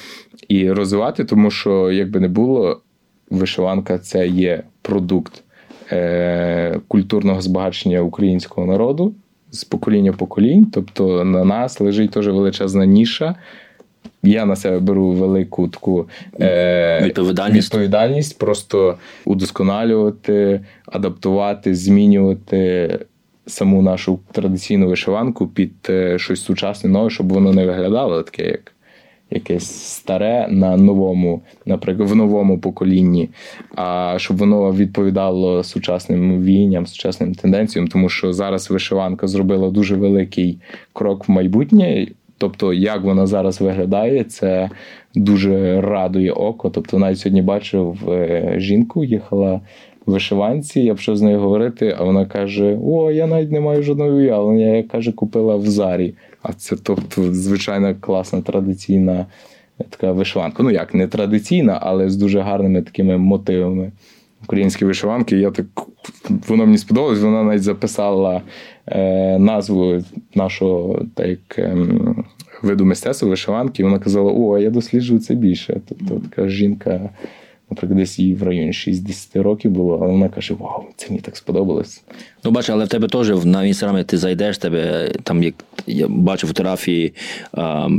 [0.48, 2.82] і розвивати, тому що, як би не було,
[3.30, 5.44] вишиванка це є продукт
[5.92, 9.16] е- культурного збагачення українського народу
[9.52, 10.66] з покоління поколінь.
[10.74, 13.36] Тобто на нас лежить теж величезна ніша.
[14.24, 16.08] Я на себе беру велику таку
[16.42, 17.74] е, відповідальність.
[17.74, 23.00] відповідальність, просто удосконалювати, адаптувати, змінювати
[23.46, 28.74] саму нашу традиційну вишиванку під е, щось сучасне нове, щоб воно не виглядало таке, як
[29.32, 33.30] якесь старе на новому, наприклад, в новому поколінні,
[33.76, 40.60] а щоб воно відповідало сучасним війням, сучасним тенденціям, тому що зараз вишиванка зробила дуже великий
[40.94, 42.08] крок в майбутнє.
[42.40, 44.70] Тобто, як вона зараз виглядає, це
[45.16, 46.70] дуже радує око.
[46.70, 49.62] Тобто, навіть сьогодні бачив е, жінку, їхала
[50.06, 53.84] в вишиванці, я почав з нею говорити, а вона каже: О, я навіть не маю
[53.84, 54.66] жодного уявлення.
[54.66, 56.14] Я каже, купила в зарі.
[56.42, 59.26] А це тобто звичайно класна традиційна
[59.90, 60.64] така вишиванка.
[60.64, 63.92] Ну як не традиційна, але з дуже гарними такими мотивами.
[64.50, 65.38] Українські вишиванки.
[65.38, 65.66] Я так
[66.48, 67.20] воно мені сподобалось.
[67.20, 68.42] Вона навіть записала
[68.88, 70.04] е, назву
[70.36, 71.78] нашого так, е,
[72.62, 73.82] виду мистецтва вишиванки.
[73.82, 75.82] І вона казала: О, я досліджую це більше.
[75.90, 77.10] Тобто така жінка
[77.70, 81.38] наприклад, десь їй в районі 60 років було, але вона каже: Вау, це мені так
[81.38, 82.04] сподобалось.
[82.44, 85.54] Ну, бачиш, але в тебе теж на інстаграмі ти зайдеш, тебе там як
[85.88, 87.14] я бачу фотографії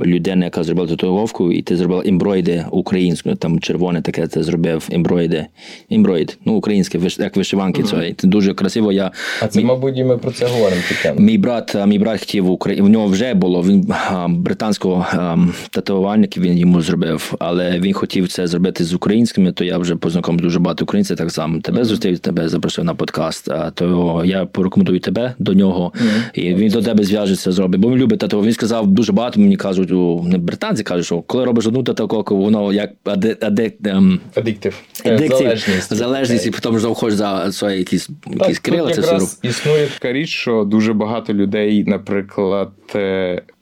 [0.06, 5.46] людини, яка зробила татуїровку, і ти зробила імбройди українською, там червоне таке, ти зробив імбройди.
[5.88, 7.82] Імбройд, ну українське, як вишиванки.
[7.82, 8.14] Mm-hmm.
[8.16, 8.92] Це дуже красиво.
[8.92, 9.10] Я
[9.42, 10.82] а це, мій, мабуть, і ми про це говоримо.
[10.88, 11.20] Тільки.
[11.22, 12.80] Мій брат, мій брат хотів Украї...
[12.80, 13.62] в нього вже було.
[13.62, 13.92] Він
[14.28, 15.06] британського
[15.70, 20.42] татуювальника він йому зробив, але він хотів це зробити з українськими то я вже познайомив
[20.42, 23.48] дуже багато українців, так само тебе зустрів, тебе запросив на подкаст.
[23.74, 26.40] То я порекомендую тебе до нього, mm-hmm.
[26.40, 27.69] і він до тебе зв'яжеться, зробить.
[27.78, 28.42] Бо він любить тату.
[28.42, 29.40] Він сказав дуже багато.
[29.40, 29.90] Мені кажуть,
[30.28, 34.82] не британці кажуть, що коли робиш одну татуковку, воно як аде, ем, адиктив.
[35.04, 38.92] залежність, залежність, і потім заходиш за свої якісь якісь крила.
[38.94, 39.18] Це все
[39.48, 42.70] існує така річ, що дуже багато людей, наприклад.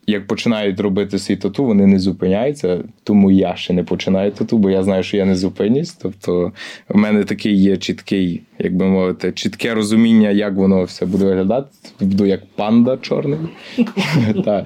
[0.09, 2.83] Як починають робити свій тату, вони не зупиняються.
[3.03, 5.91] Тому я ще не починаю тату, бо я знаю, що я не зупинюсь.
[5.91, 6.51] Тобто,
[6.89, 11.67] в мене такий є чіткий, як би мовити, чітке розуміння, як воно все буде виглядати.
[11.99, 13.39] Буду як панда чорний.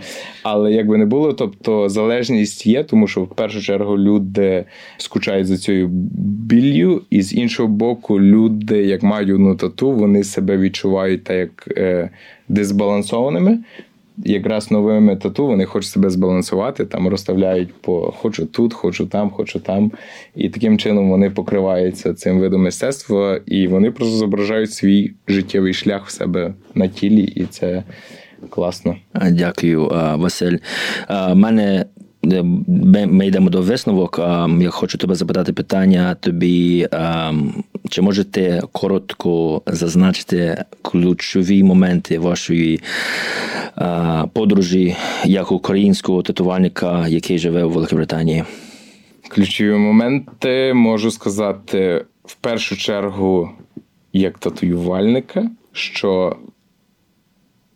[0.44, 4.66] Але як би не було, тобто залежність є, тому що в першу чергу люди
[4.98, 5.88] скучають за цією
[6.48, 11.78] біллю, і з іншого боку, люди, як мають одну тату, вони себе відчувають так як
[11.78, 12.10] е,
[12.48, 13.60] дисбалансованими
[14.18, 19.60] якраз новими тату вони хочуть себе збалансувати, там розставляють по хочу тут, хочу там, хочу
[19.60, 19.92] там.
[20.36, 26.08] І таким чином вони покриваються цим видом мистецтва, і вони просто зображають свій життєвий шлях
[26.08, 27.84] в себе на тілі, і це
[28.50, 28.96] класно.
[29.32, 29.88] Дякую,
[30.18, 30.58] Василь.
[31.32, 31.86] У мене
[32.24, 34.20] ми йдемо до висновок.
[34.60, 36.88] Я хочу тебе запитати питання тобі.
[37.90, 42.80] Чи можете коротко зазначити ключові моменти вашої
[44.34, 44.96] подорожі
[45.26, 48.44] як українського татувальника, який живе у Великобританії?
[49.28, 53.50] Ключові моменти можу сказати в першу чергу
[54.14, 56.36] як татуювальника, що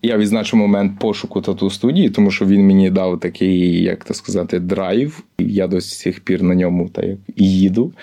[0.02, 4.60] я відзначу момент пошуку тату студії, тому що він мені дав такий, як то сказати,
[4.60, 5.24] драйв.
[5.40, 7.06] Я до сих пір на ньому так,
[7.38, 7.94] їду.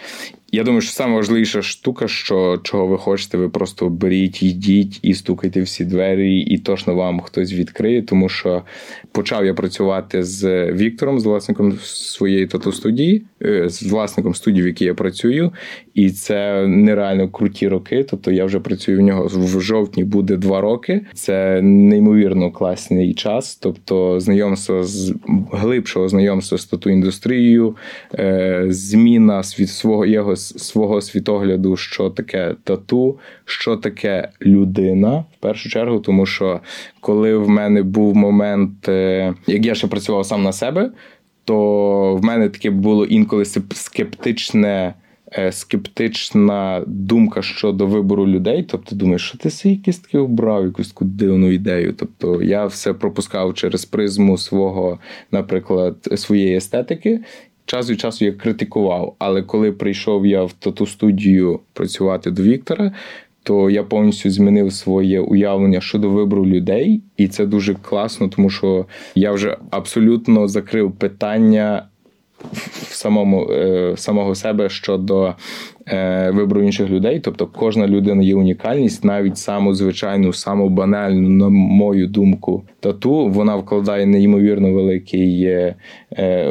[0.55, 5.63] Я думаю, що найважливіша штука, що чого ви хочете, ви просто беріть, йдіть і стукайте
[5.63, 8.03] всі двері, і точно вам хтось відкриє.
[8.03, 8.63] Тому що
[9.13, 14.85] почав я працювати з Віктором, з власником своєї тату-студії, е, з власником студії, в якій
[14.85, 15.53] я працюю,
[15.95, 18.05] і це нереально круті роки.
[18.11, 21.01] Тобто я вже працюю в нього в жовтні, буде два роки.
[21.15, 23.57] Це неймовірно класний час.
[23.57, 25.15] Тобто, знайомство з
[25.53, 27.77] глибшого знайомства з тату індустрією,
[28.15, 35.69] е, зміна світ свого його свого світогляду, що таке тату, що таке людина в першу
[35.69, 36.61] чергу, тому що
[37.01, 40.91] коли в мене був момент, е, як я ще працював сам на себе,
[41.45, 43.45] то в мене таке було інколи
[43.75, 44.95] скептичне.
[45.39, 51.05] Е, скептична думка щодо вибору людей, тобто думаєш, що ти свої кістки обрав, якусь таку
[51.05, 51.95] дивну ідею.
[51.99, 54.99] Тобто я все пропускав через призму свого,
[55.31, 57.21] наприклад, своєї естетики,
[57.66, 59.15] час від часу я критикував.
[59.19, 62.93] Але коли прийшов я в тату студію працювати до Віктора,
[63.43, 68.86] то я повністю змінив своє уявлення щодо вибору людей, і це дуже класно, тому що
[69.15, 71.86] я вже абсолютно закрив питання
[72.91, 75.35] самому е, самого себе щодо
[75.87, 77.21] е, вибору інших людей.
[77.21, 83.57] Тобто кожна людина є унікальність, навіть саму звичайну, саму банальну, на мою думку, тату вона
[83.57, 85.75] вкладає неймовірно великий, е,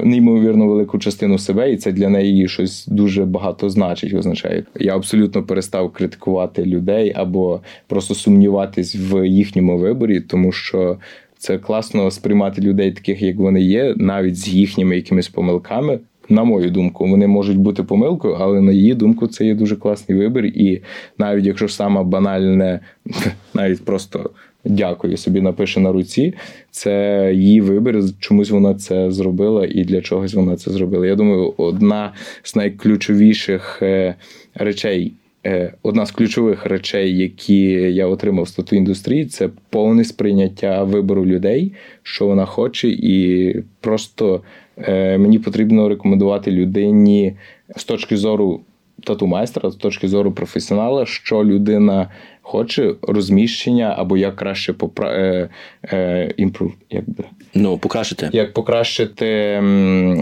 [0.03, 4.13] неймовірно велику частину себе, і це для неї щось дуже багато значить.
[4.13, 10.97] Означає, я абсолютно перестав критикувати людей або просто сумніватись в їхньому виборі, тому що.
[11.43, 15.99] Це класно сприймати людей, таких як вони є, навіть з їхніми якимись помилками.
[16.29, 20.17] На мою думку, вони можуть бути помилкою, але на її думку, це є дуже класний
[20.17, 20.45] вибір.
[20.45, 20.81] І
[21.17, 22.79] навіть якщо саме банальне,
[23.53, 24.29] навіть просто
[24.65, 26.33] дякую собі напише на руці,
[26.71, 28.03] це її вибір.
[28.19, 31.07] Чомусь вона це зробила і для чогось вона це зробила.
[31.07, 32.13] Я думаю, одна
[32.43, 34.15] з найключовіших е,
[34.55, 35.13] речей.
[35.45, 41.25] Е, одна з ключових речей, які я отримав з тату індустрії, це повне сприйняття вибору
[41.25, 44.41] людей, що вона хоче, і просто
[44.77, 47.33] е, мені потрібно рекомендувати людині
[47.75, 48.61] з точки зору
[49.03, 52.09] тату майстра, з точки зору професіонала, що людина
[52.41, 55.11] хоче розміщення або як краще попра...
[55.13, 55.49] е,
[55.83, 57.23] е, імпрув, якби.
[57.55, 58.29] Ну, покращити.
[58.33, 59.61] Як покращити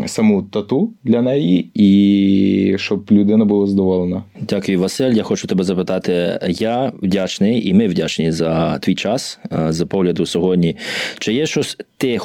[0.06, 4.24] саму тату для неї, і щоб людина була задоволена.
[4.42, 5.12] Дякую, Василь.
[5.12, 6.40] Я хочу тебе запитати.
[6.48, 10.76] Я вдячний, і ми вдячні за твій час, е, за погляду сьогодні.
[11.20, 12.18] Чи є щось ти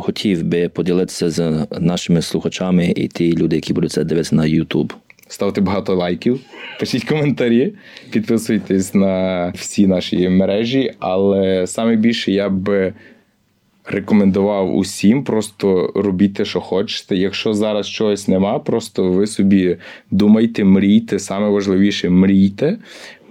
[0.00, 4.92] хотів би поділитися з нашими слухачами і ті люди, які будуть це дивитися на YouTube?
[5.28, 6.40] ставте багато лайків,
[6.80, 7.72] пишіть коментарі,
[8.10, 10.92] підписуйтесь на всі наші мережі.
[10.98, 12.92] Але саме більше я б
[13.86, 17.16] рекомендував усім, просто робіть те, що хочете.
[17.16, 19.76] Якщо зараз чогось нема, просто ви собі
[20.10, 21.18] думайте, мрійте.
[21.18, 22.78] Саме важливіше мрійте.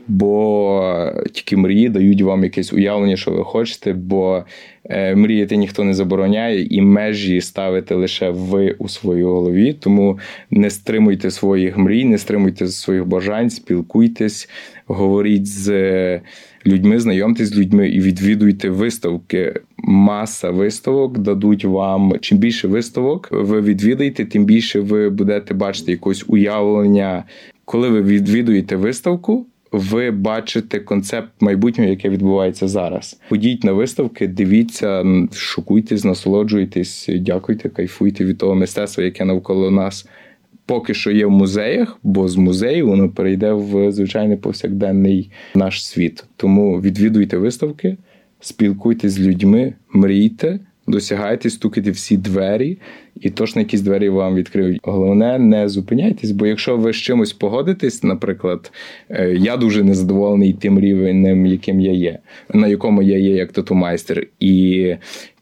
[0.07, 4.43] Бо тільки мрії дають вам якесь уявлення, що ви хочете, бо
[4.85, 9.73] е, мріяти ніхто не забороняє, і межі ставите лише ви у своїй голові.
[9.73, 10.19] Тому
[10.51, 14.49] не стримуйте своїх мрій, не стримуйте своїх бажань, спілкуйтесь,
[14.87, 16.21] говоріть з
[16.65, 19.53] людьми, знайомтесь з людьми і відвідуйте виставки.
[19.77, 26.25] Маса виставок дадуть вам чим більше виставок ви відвідаєте, тим більше ви будете бачити якось
[26.27, 27.23] уявлення,
[27.65, 33.19] коли ви відвідуєте виставку ви бачите концепт майбутнього, яке відбувається зараз.
[33.29, 40.07] Ходіть на виставки, дивіться, шокуйтесь, насолоджуйтесь, дякуйте, кайфуйте від того мистецтва, яке навколо нас.
[40.65, 46.23] Поки що є в музеях, бо з музею воно перейде в звичайний повсякденний наш світ.
[46.35, 47.97] Тому відвідуйте виставки,
[48.39, 52.77] спілкуйтесь з людьми, мрійте досягайте, стукайте всі двері,
[53.21, 54.79] і точно якісь двері вам відкриють.
[54.83, 58.71] Головне, не зупиняйтесь, бо якщо ви з чимось погодитесь, наприклад,
[59.09, 62.19] е, я дуже незадоволений тим рівнем, яким я є,
[62.53, 64.27] на якому я є як тату-майстер.
[64.39, 64.95] І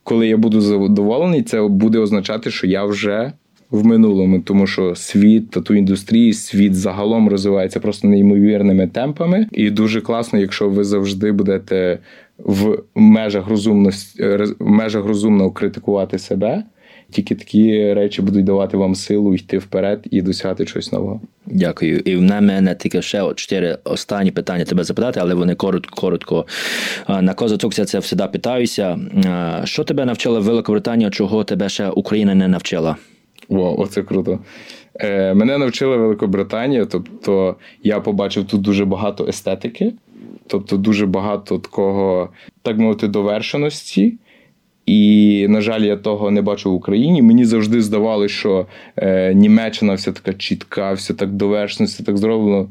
[0.04, 3.32] коли я буду задоволений, це буде означати, що я вже.
[3.72, 10.02] В минулому, тому що світ тату індустрії, світ загалом розвивається просто неймовірними темпами, і дуже
[10.02, 12.00] класно, якщо ви завжди будете
[12.38, 14.24] в межах розумності
[14.60, 16.64] в межах розумного критикувати себе
[17.12, 21.22] Тільки такі речі будуть давати вам силу йти вперед і досягати щось нового.
[21.46, 22.00] Дякую.
[22.06, 26.02] І в мене тільки ще чотири останні питання тебе запитати, але вони коротко.
[26.02, 26.46] коротко.
[27.22, 29.00] На козацюк я це завжди питаюся.
[29.64, 32.96] Що тебе навчила Великобританія, чого тебе ще Україна не навчила?
[33.52, 34.40] Вау, оце круто.
[34.96, 39.94] Е, Мене навчила Великобританія, тобто я побачив тут дуже багато естетики,
[40.48, 42.30] тобто дуже багато такого,
[42.62, 44.14] так мовити, довершеності.
[44.86, 47.22] І, на жаль, я того не бачу в Україні.
[47.22, 48.66] Мені завжди здавалося, що
[48.98, 52.70] е, Німеччина вся така чітка, все так довершено, все так зроблено.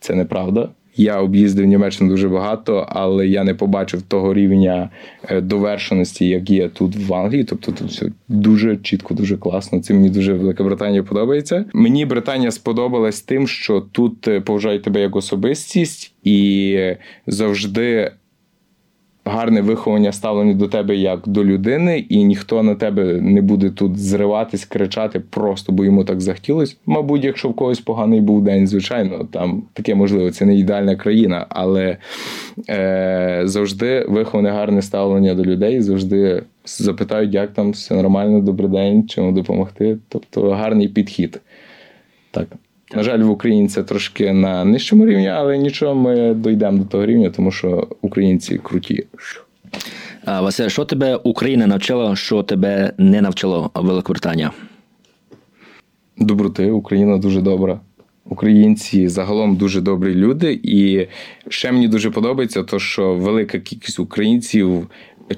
[0.00, 0.68] Це неправда.
[0.96, 4.90] Я об'їздив Німеччину дуже багато, але я не побачив того рівня
[5.28, 7.44] е, довершеності, як є тут в Англії.
[7.44, 9.80] Тобто тут все дуже чітко, дуже класно.
[9.80, 11.64] Це мені дуже Велика Британія подобається.
[11.72, 16.78] Мені Британія сподобалась тим, що тут е, поважають тебе як особистість і
[17.26, 18.12] завжди
[19.26, 23.98] гарне виховання ставлення до тебе як до людини, і ніхто на тебе не буде тут
[23.98, 26.76] зриватись, кричати, просто бо йому так захотілось.
[26.86, 31.46] Мабуть, якщо в когось поганий був день, звичайно, там таке можливо, це не ідеальна країна,
[31.48, 31.96] але
[32.68, 39.08] е, завжди виховане гарне ставлення до людей, завжди запитають, як там все нормально, добрий день,
[39.08, 39.98] чому допомогти.
[40.08, 41.40] Тобто гарний підхід.
[42.30, 42.46] Так.
[42.94, 47.06] На жаль, в Україні це трошки на нижчому рівні, але нічого, ми дійдемо до того
[47.06, 49.06] рівня, тому що українці круті.
[50.24, 54.50] А, Василь, що тебе Україна навчила, що тебе не навчило Великобританія?
[56.18, 57.80] Доброти, Україна дуже добра.
[58.24, 61.08] Українці загалом дуже добрі люди, і
[61.48, 64.90] ще мені дуже подобається, то що велика кількість українців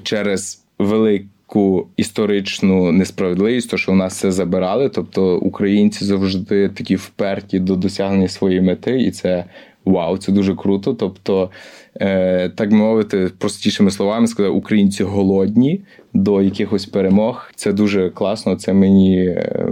[0.03, 4.89] через велик таку історичну несправедливість, то що в нас все забирали.
[4.89, 9.45] Тобто українці завжди такі вперті до досягнення своєї мети, і це
[9.85, 10.93] вау, це дуже круто.
[10.93, 11.49] Тобто,
[11.95, 15.81] е, так мовити, простішими словами сказати, українці голодні
[16.13, 17.51] до якихось перемог.
[17.55, 18.55] Це дуже класно.
[18.55, 19.71] Це мені е,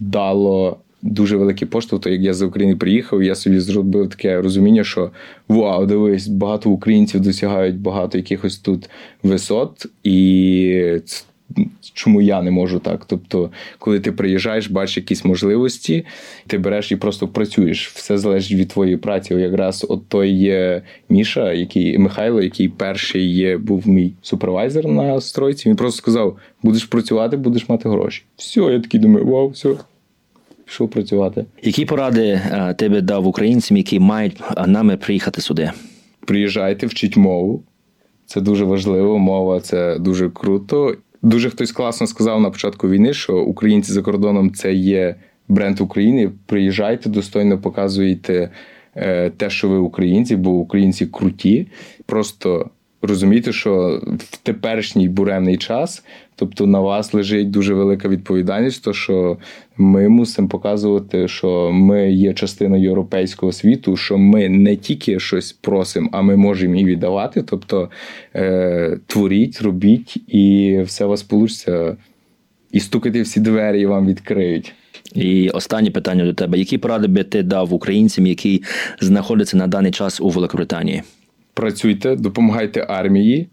[0.00, 4.84] дало дуже великий поштовх, то як я з України приїхав, я собі зробив таке розуміння,
[4.84, 5.10] що
[5.48, 8.90] вау, дивись, багато українців досягають багато якихось тут
[9.22, 11.00] висот, і
[11.94, 13.04] чому я не можу так?
[13.06, 16.04] Тобто, коли ти приїжджаєш, бачиш якісь можливості,
[16.46, 17.88] ти береш і просто працюєш.
[17.88, 19.34] Все залежить від твоєї праці.
[19.34, 25.68] Якраз от той є Міша, який Михайло, який перший є, був мій супервайзер на стройці.
[25.68, 28.22] Він просто сказав: будеш працювати, будеш мати гроші.
[28.36, 29.74] Все, я такий думаю, вау, все
[30.64, 31.44] пішов працювати.
[31.62, 35.70] Які поради е, тебе дав українцям, які мають е, нами приїхати сюди?
[36.26, 37.62] Приїжджайте, вчіть мову.
[38.26, 39.18] Це дуже важливо.
[39.18, 40.96] Мова це дуже круто.
[41.22, 45.14] Дуже хтось класно сказав на початку війни, що українці за кордоном це є
[45.48, 46.30] бренд України.
[46.46, 48.50] Приїжджайте, достойно показуйте
[48.96, 51.66] е, те, що ви українці, бо українці круті.
[52.06, 52.70] Просто
[53.02, 56.04] розумійте, що в теперішній буремний час,
[56.36, 59.38] тобто на вас лежить дуже велика відповідальність, то що
[59.76, 66.08] ми мусимо показувати, що ми є частиною європейського світу, що ми не тільки щось просимо,
[66.12, 67.42] а ми можемо і віддавати.
[67.42, 67.90] Тобто
[68.34, 71.96] е, творіть, робіть, і все у вас вийде.
[72.72, 74.72] І стукати всі двері і вам відкриють.
[75.14, 78.62] І останнє питання до тебе: які поради би ти дав українцям, які
[79.00, 81.02] знаходяться на даний час у Великобританії?
[81.54, 83.48] працюйте, допомагайте армії,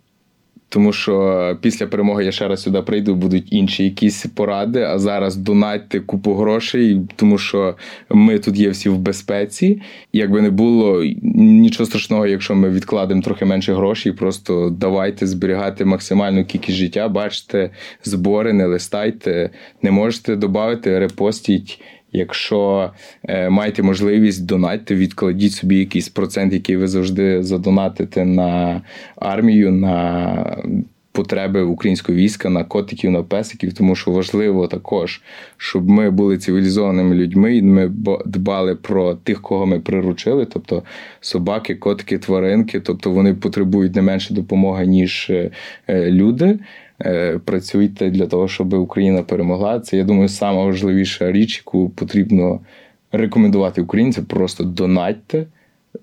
[0.73, 4.81] тому що після перемоги я ще раз сюди прийду, будуть інші якісь поради.
[4.81, 7.75] А зараз донатьте купу грошей, тому що
[8.09, 9.81] ми тут є всі в безпеці.
[10.13, 11.03] Якби не було
[11.33, 17.09] нічого страшного, якщо ми відкладемо трохи менше грошей, просто давайте зберігати максимальну кількість життя.
[17.09, 17.69] Бачите,
[18.03, 19.49] збори, не листайте,
[19.81, 21.79] не можете додати, репостіть.
[22.13, 22.91] Якщо
[23.23, 28.81] е, маєте можливість донатьте, відкладіть собі якийсь процент, який ви завжди задонатите на
[29.15, 30.57] армію, на
[31.11, 35.21] потреби українського війська, на котиків, на песиків, тому що важливо також,
[35.57, 37.91] щоб ми були цивілізованими людьми, і ми
[38.25, 40.83] дбали про тих, кого ми приручили, тобто
[41.21, 45.51] собаки, котики, тваринки, тобто вони потребують не менше допомоги, ніж е,
[45.89, 46.59] люди.
[47.05, 49.79] Е, працюйте для того, щоб Україна перемогла.
[49.79, 52.59] Це я думаю, сама важливіша річ, яку потрібно
[53.11, 54.25] рекомендувати українцям.
[54.25, 55.45] Просто донатьте,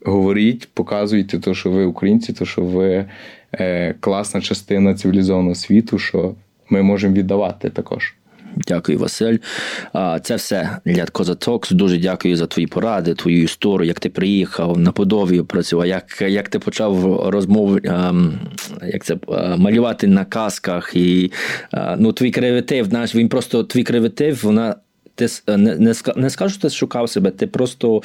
[0.05, 3.05] говоріть, показуйте, то, що ви українці, то що ви
[3.53, 6.35] е, класна частина цивілізованого світу, що
[6.70, 8.15] ми можемо віддавати також.
[8.57, 9.37] Дякую, Василь.
[10.23, 11.70] Це все для Козатокс.
[11.70, 16.49] Дуже дякую за твої поради, твою історію, як ти приїхав на Подовію працював, як як
[16.49, 17.79] ти почав розмову,
[18.93, 19.16] як це
[19.57, 20.97] малювати на касках.
[20.97, 21.33] І
[21.99, 24.75] ну, твій креатив, наш він просто твій креатив, вона
[25.19, 28.03] ти не не, не скажу, що ти шукав себе, ти просто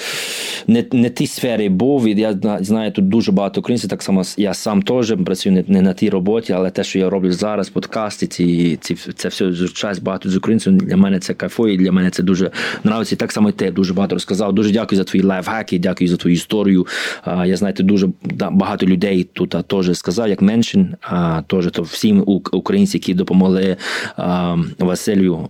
[0.67, 2.07] не не тій сфері був.
[2.07, 5.81] І я знаю, тут дуже багато українців, так само я сам теж працюю не, не
[5.81, 9.99] на тій роботі, але те, що я роблю зараз, подкасти, ці, ці це все час
[9.99, 10.77] багато з українців.
[10.77, 12.51] Для мене це кайфує, для мене це дуже
[12.85, 13.15] нравиться.
[13.15, 14.53] І так само і ти дуже багато розказав.
[14.53, 16.87] Дуже дякую за твої лайфхаки, дякую за твою історію.
[17.45, 18.09] Я знаю, ти дуже
[18.51, 23.77] багато людей тут теж сказав, як меншин, а теж то всім українцям, які допомогли
[24.79, 25.49] Василю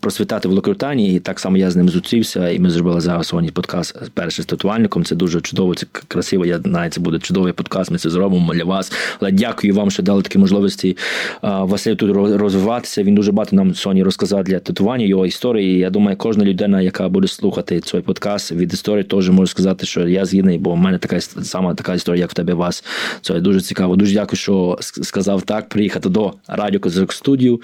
[0.00, 3.50] просвітати в Великобританії, і так само я з ним зустрівся, і ми зробили зараз сьогодні
[3.50, 5.04] подкаст перший з татуальником.
[5.04, 6.46] Це дуже чудово, це красиво.
[6.46, 7.90] Я знаю, це буде чудовий подкаст.
[7.90, 8.92] Ми це зробимо для вас.
[9.20, 10.96] Але дякую вам, що дали такі можливості
[11.42, 13.02] Василю тут розвиватися.
[13.02, 15.78] Він дуже багато нам сьогодні розказав для татування його історії.
[15.78, 20.08] Я думаю, кожна людина, яка буде слухати цей подкаст від історії, теж може сказати, що
[20.08, 22.84] я згідний, бо в мене така сама така історія, як в тебе вас.
[23.20, 23.96] Це дуже цікаво.
[23.96, 25.68] Дуже дякую, що сказав так.
[25.68, 27.60] Приїхати до радіо Козак студію.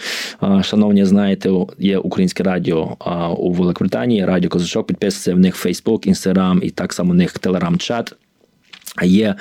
[0.62, 1.50] Шановні, знаєте
[1.80, 2.96] є українське радіо
[3.38, 4.86] у Великобританії, радіо Козачок.
[4.86, 8.14] Підписується в них Фейсбук, Інстаграм і так само в них Телеграм-чат.
[9.02, 9.34] Є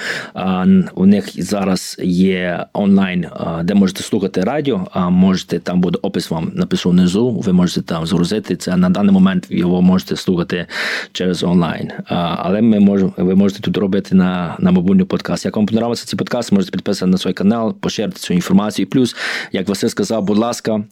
[0.96, 3.26] у них зараз є онлайн,
[3.64, 4.88] де можете слухати радіо.
[4.92, 7.32] А можете там буде опис вам напишу внизу.
[7.32, 9.48] Ви можете там згрузити це на даний момент.
[9.50, 10.66] Його можете слухати
[11.12, 11.92] через онлайн.
[12.38, 15.46] Але ми можемо, ви можете тут робити на на мобільний подкаст.
[15.46, 18.84] Як вам подобається цей подкаст, можете підписати на свій канал, поширити цю інформацію.
[18.84, 19.16] І плюс,
[19.52, 20.84] як Василь сказав, будь ласка,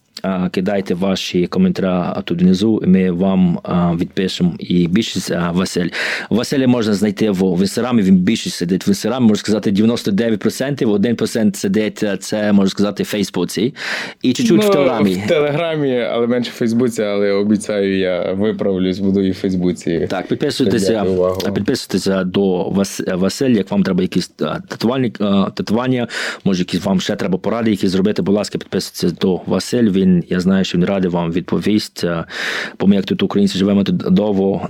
[0.52, 2.84] кидайте ваші коментарі тут внизу.
[2.86, 3.60] Ми вам
[4.00, 4.54] відпишемо.
[4.60, 5.90] І більшість Василь.
[6.30, 8.02] Василя можна знайти в інстаграмі.
[8.02, 13.74] Він більшість сидить в інстаграмі, можна сказати, 99%, 1% сидить, це можна сказати, в Фейсбуці.
[14.22, 15.24] І чуть-чуть ну, в Телеграмі.
[15.26, 20.08] В Телеграмі, але менше в Фейсбуці, але обіцяю, я виправлюсь, буду і в Фейсбуці.
[20.10, 21.06] Так, підписуйтеся,
[21.56, 22.70] підписуйтеся до
[23.14, 24.28] Василь, як вам треба якісь
[25.56, 26.08] татування,
[26.44, 29.90] може, якісь вам ще треба поради, які зробити, будь ласка, підписуйтесь до Василь.
[29.90, 32.06] Він, я знаю, що він радий вам відповість.
[32.80, 34.70] Бо ми, як тут українці живемо тут довго,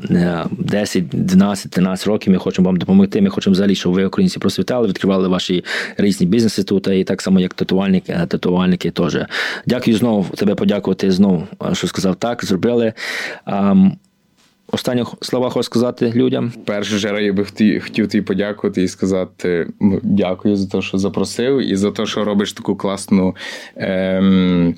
[0.51, 4.88] 10, 12, 13 років, ми хочемо вам допомогти, ми хочемо взагалі щоб ви українці просвітали,
[4.88, 5.64] відкривали ваші
[5.98, 9.18] різні бізнеси тут, і так само, як татувальники, е, татувальники теж.
[9.65, 12.94] Дякую знову тебе подякувати знову, е, що сказав так, зробили.
[14.72, 16.52] Останні слова хочу сказати людям.
[16.65, 17.45] Перше чергу я би
[17.81, 19.68] хотів тобі подякувати і сказати
[20.03, 23.35] дякую за те, що запросив, і за те, що робиш таку класну.
[23.76, 24.76] Ем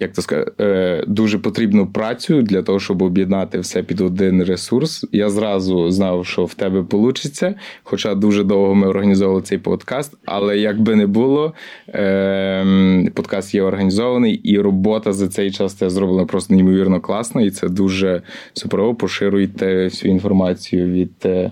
[0.00, 5.06] як то сказати, е, дуже потрібну працю для того, щоб об'єднати все під один ресурс.
[5.12, 10.14] Я зразу знав, що в тебе вийде, хоча дуже довго ми організовували цей подкаст.
[10.24, 11.54] Але як би не було,
[11.88, 17.50] е, подкаст є організований, і робота за цей час це зроблена просто неймовірно класно, і
[17.50, 18.22] це дуже
[18.52, 18.94] суперово.
[18.94, 21.50] Поширюйте всю інформацію від е,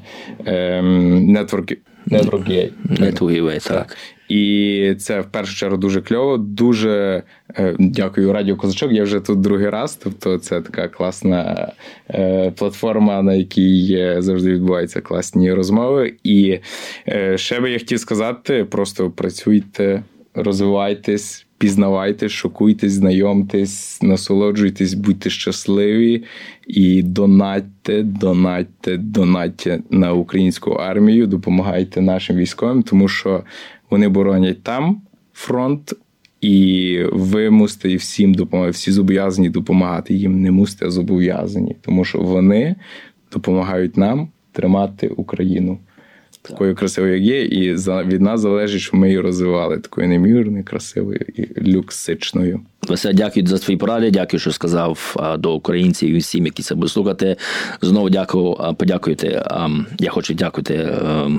[1.36, 1.76] Network
[2.10, 2.70] Network
[3.00, 3.96] Network, так.
[4.28, 6.36] І це в першу чергу дуже кльово.
[6.36, 7.22] Дуже
[7.56, 8.92] е, дякую Радіо Козачок.
[8.92, 9.96] Я вже тут другий раз.
[10.02, 11.72] Тобто, це така класна
[12.10, 16.14] е, платформа, на якій завжди відбуваються класні розмови.
[16.24, 16.58] І
[17.08, 20.02] е, ще би я хотів сказати: просто працюйте,
[20.34, 21.46] розвивайтесь.
[21.58, 26.24] Пізнавайте, шокуйтесь, знайомтесь, насолоджуйтесь, будьте щасливі
[26.66, 33.42] і донатьте, донатьте, донатьте на українську армію, допомагайте нашим військовим, тому що
[33.90, 35.00] вони боронять там
[35.32, 35.92] фронт,
[36.40, 38.72] і ви мусите всім допомагати.
[38.72, 42.76] Всі зобов'язані допомагати їм, не мусите, а зобов'язані, тому що вони
[43.32, 45.78] допомагають нам тримати Україну
[46.48, 50.64] такою красивою, як є, і за від нас залежить, щоб ми її розвивали такою немірною,
[50.64, 52.60] красивою і люксичною.
[52.88, 54.10] Вася, дякую за твої поради.
[54.10, 57.36] Дякую, що сказав до українців і всім, які це будуть слухати.
[57.82, 59.44] Знову дякую, подякуйте.
[59.98, 60.88] Я хочу дякувати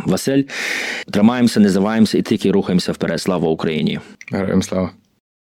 [0.06, 0.44] Василь.
[1.12, 3.22] Тримаємося, не здаваємося і тільки рухаємося вперед.
[3.22, 4.00] Слава Україні!
[4.32, 4.92] Героям слава!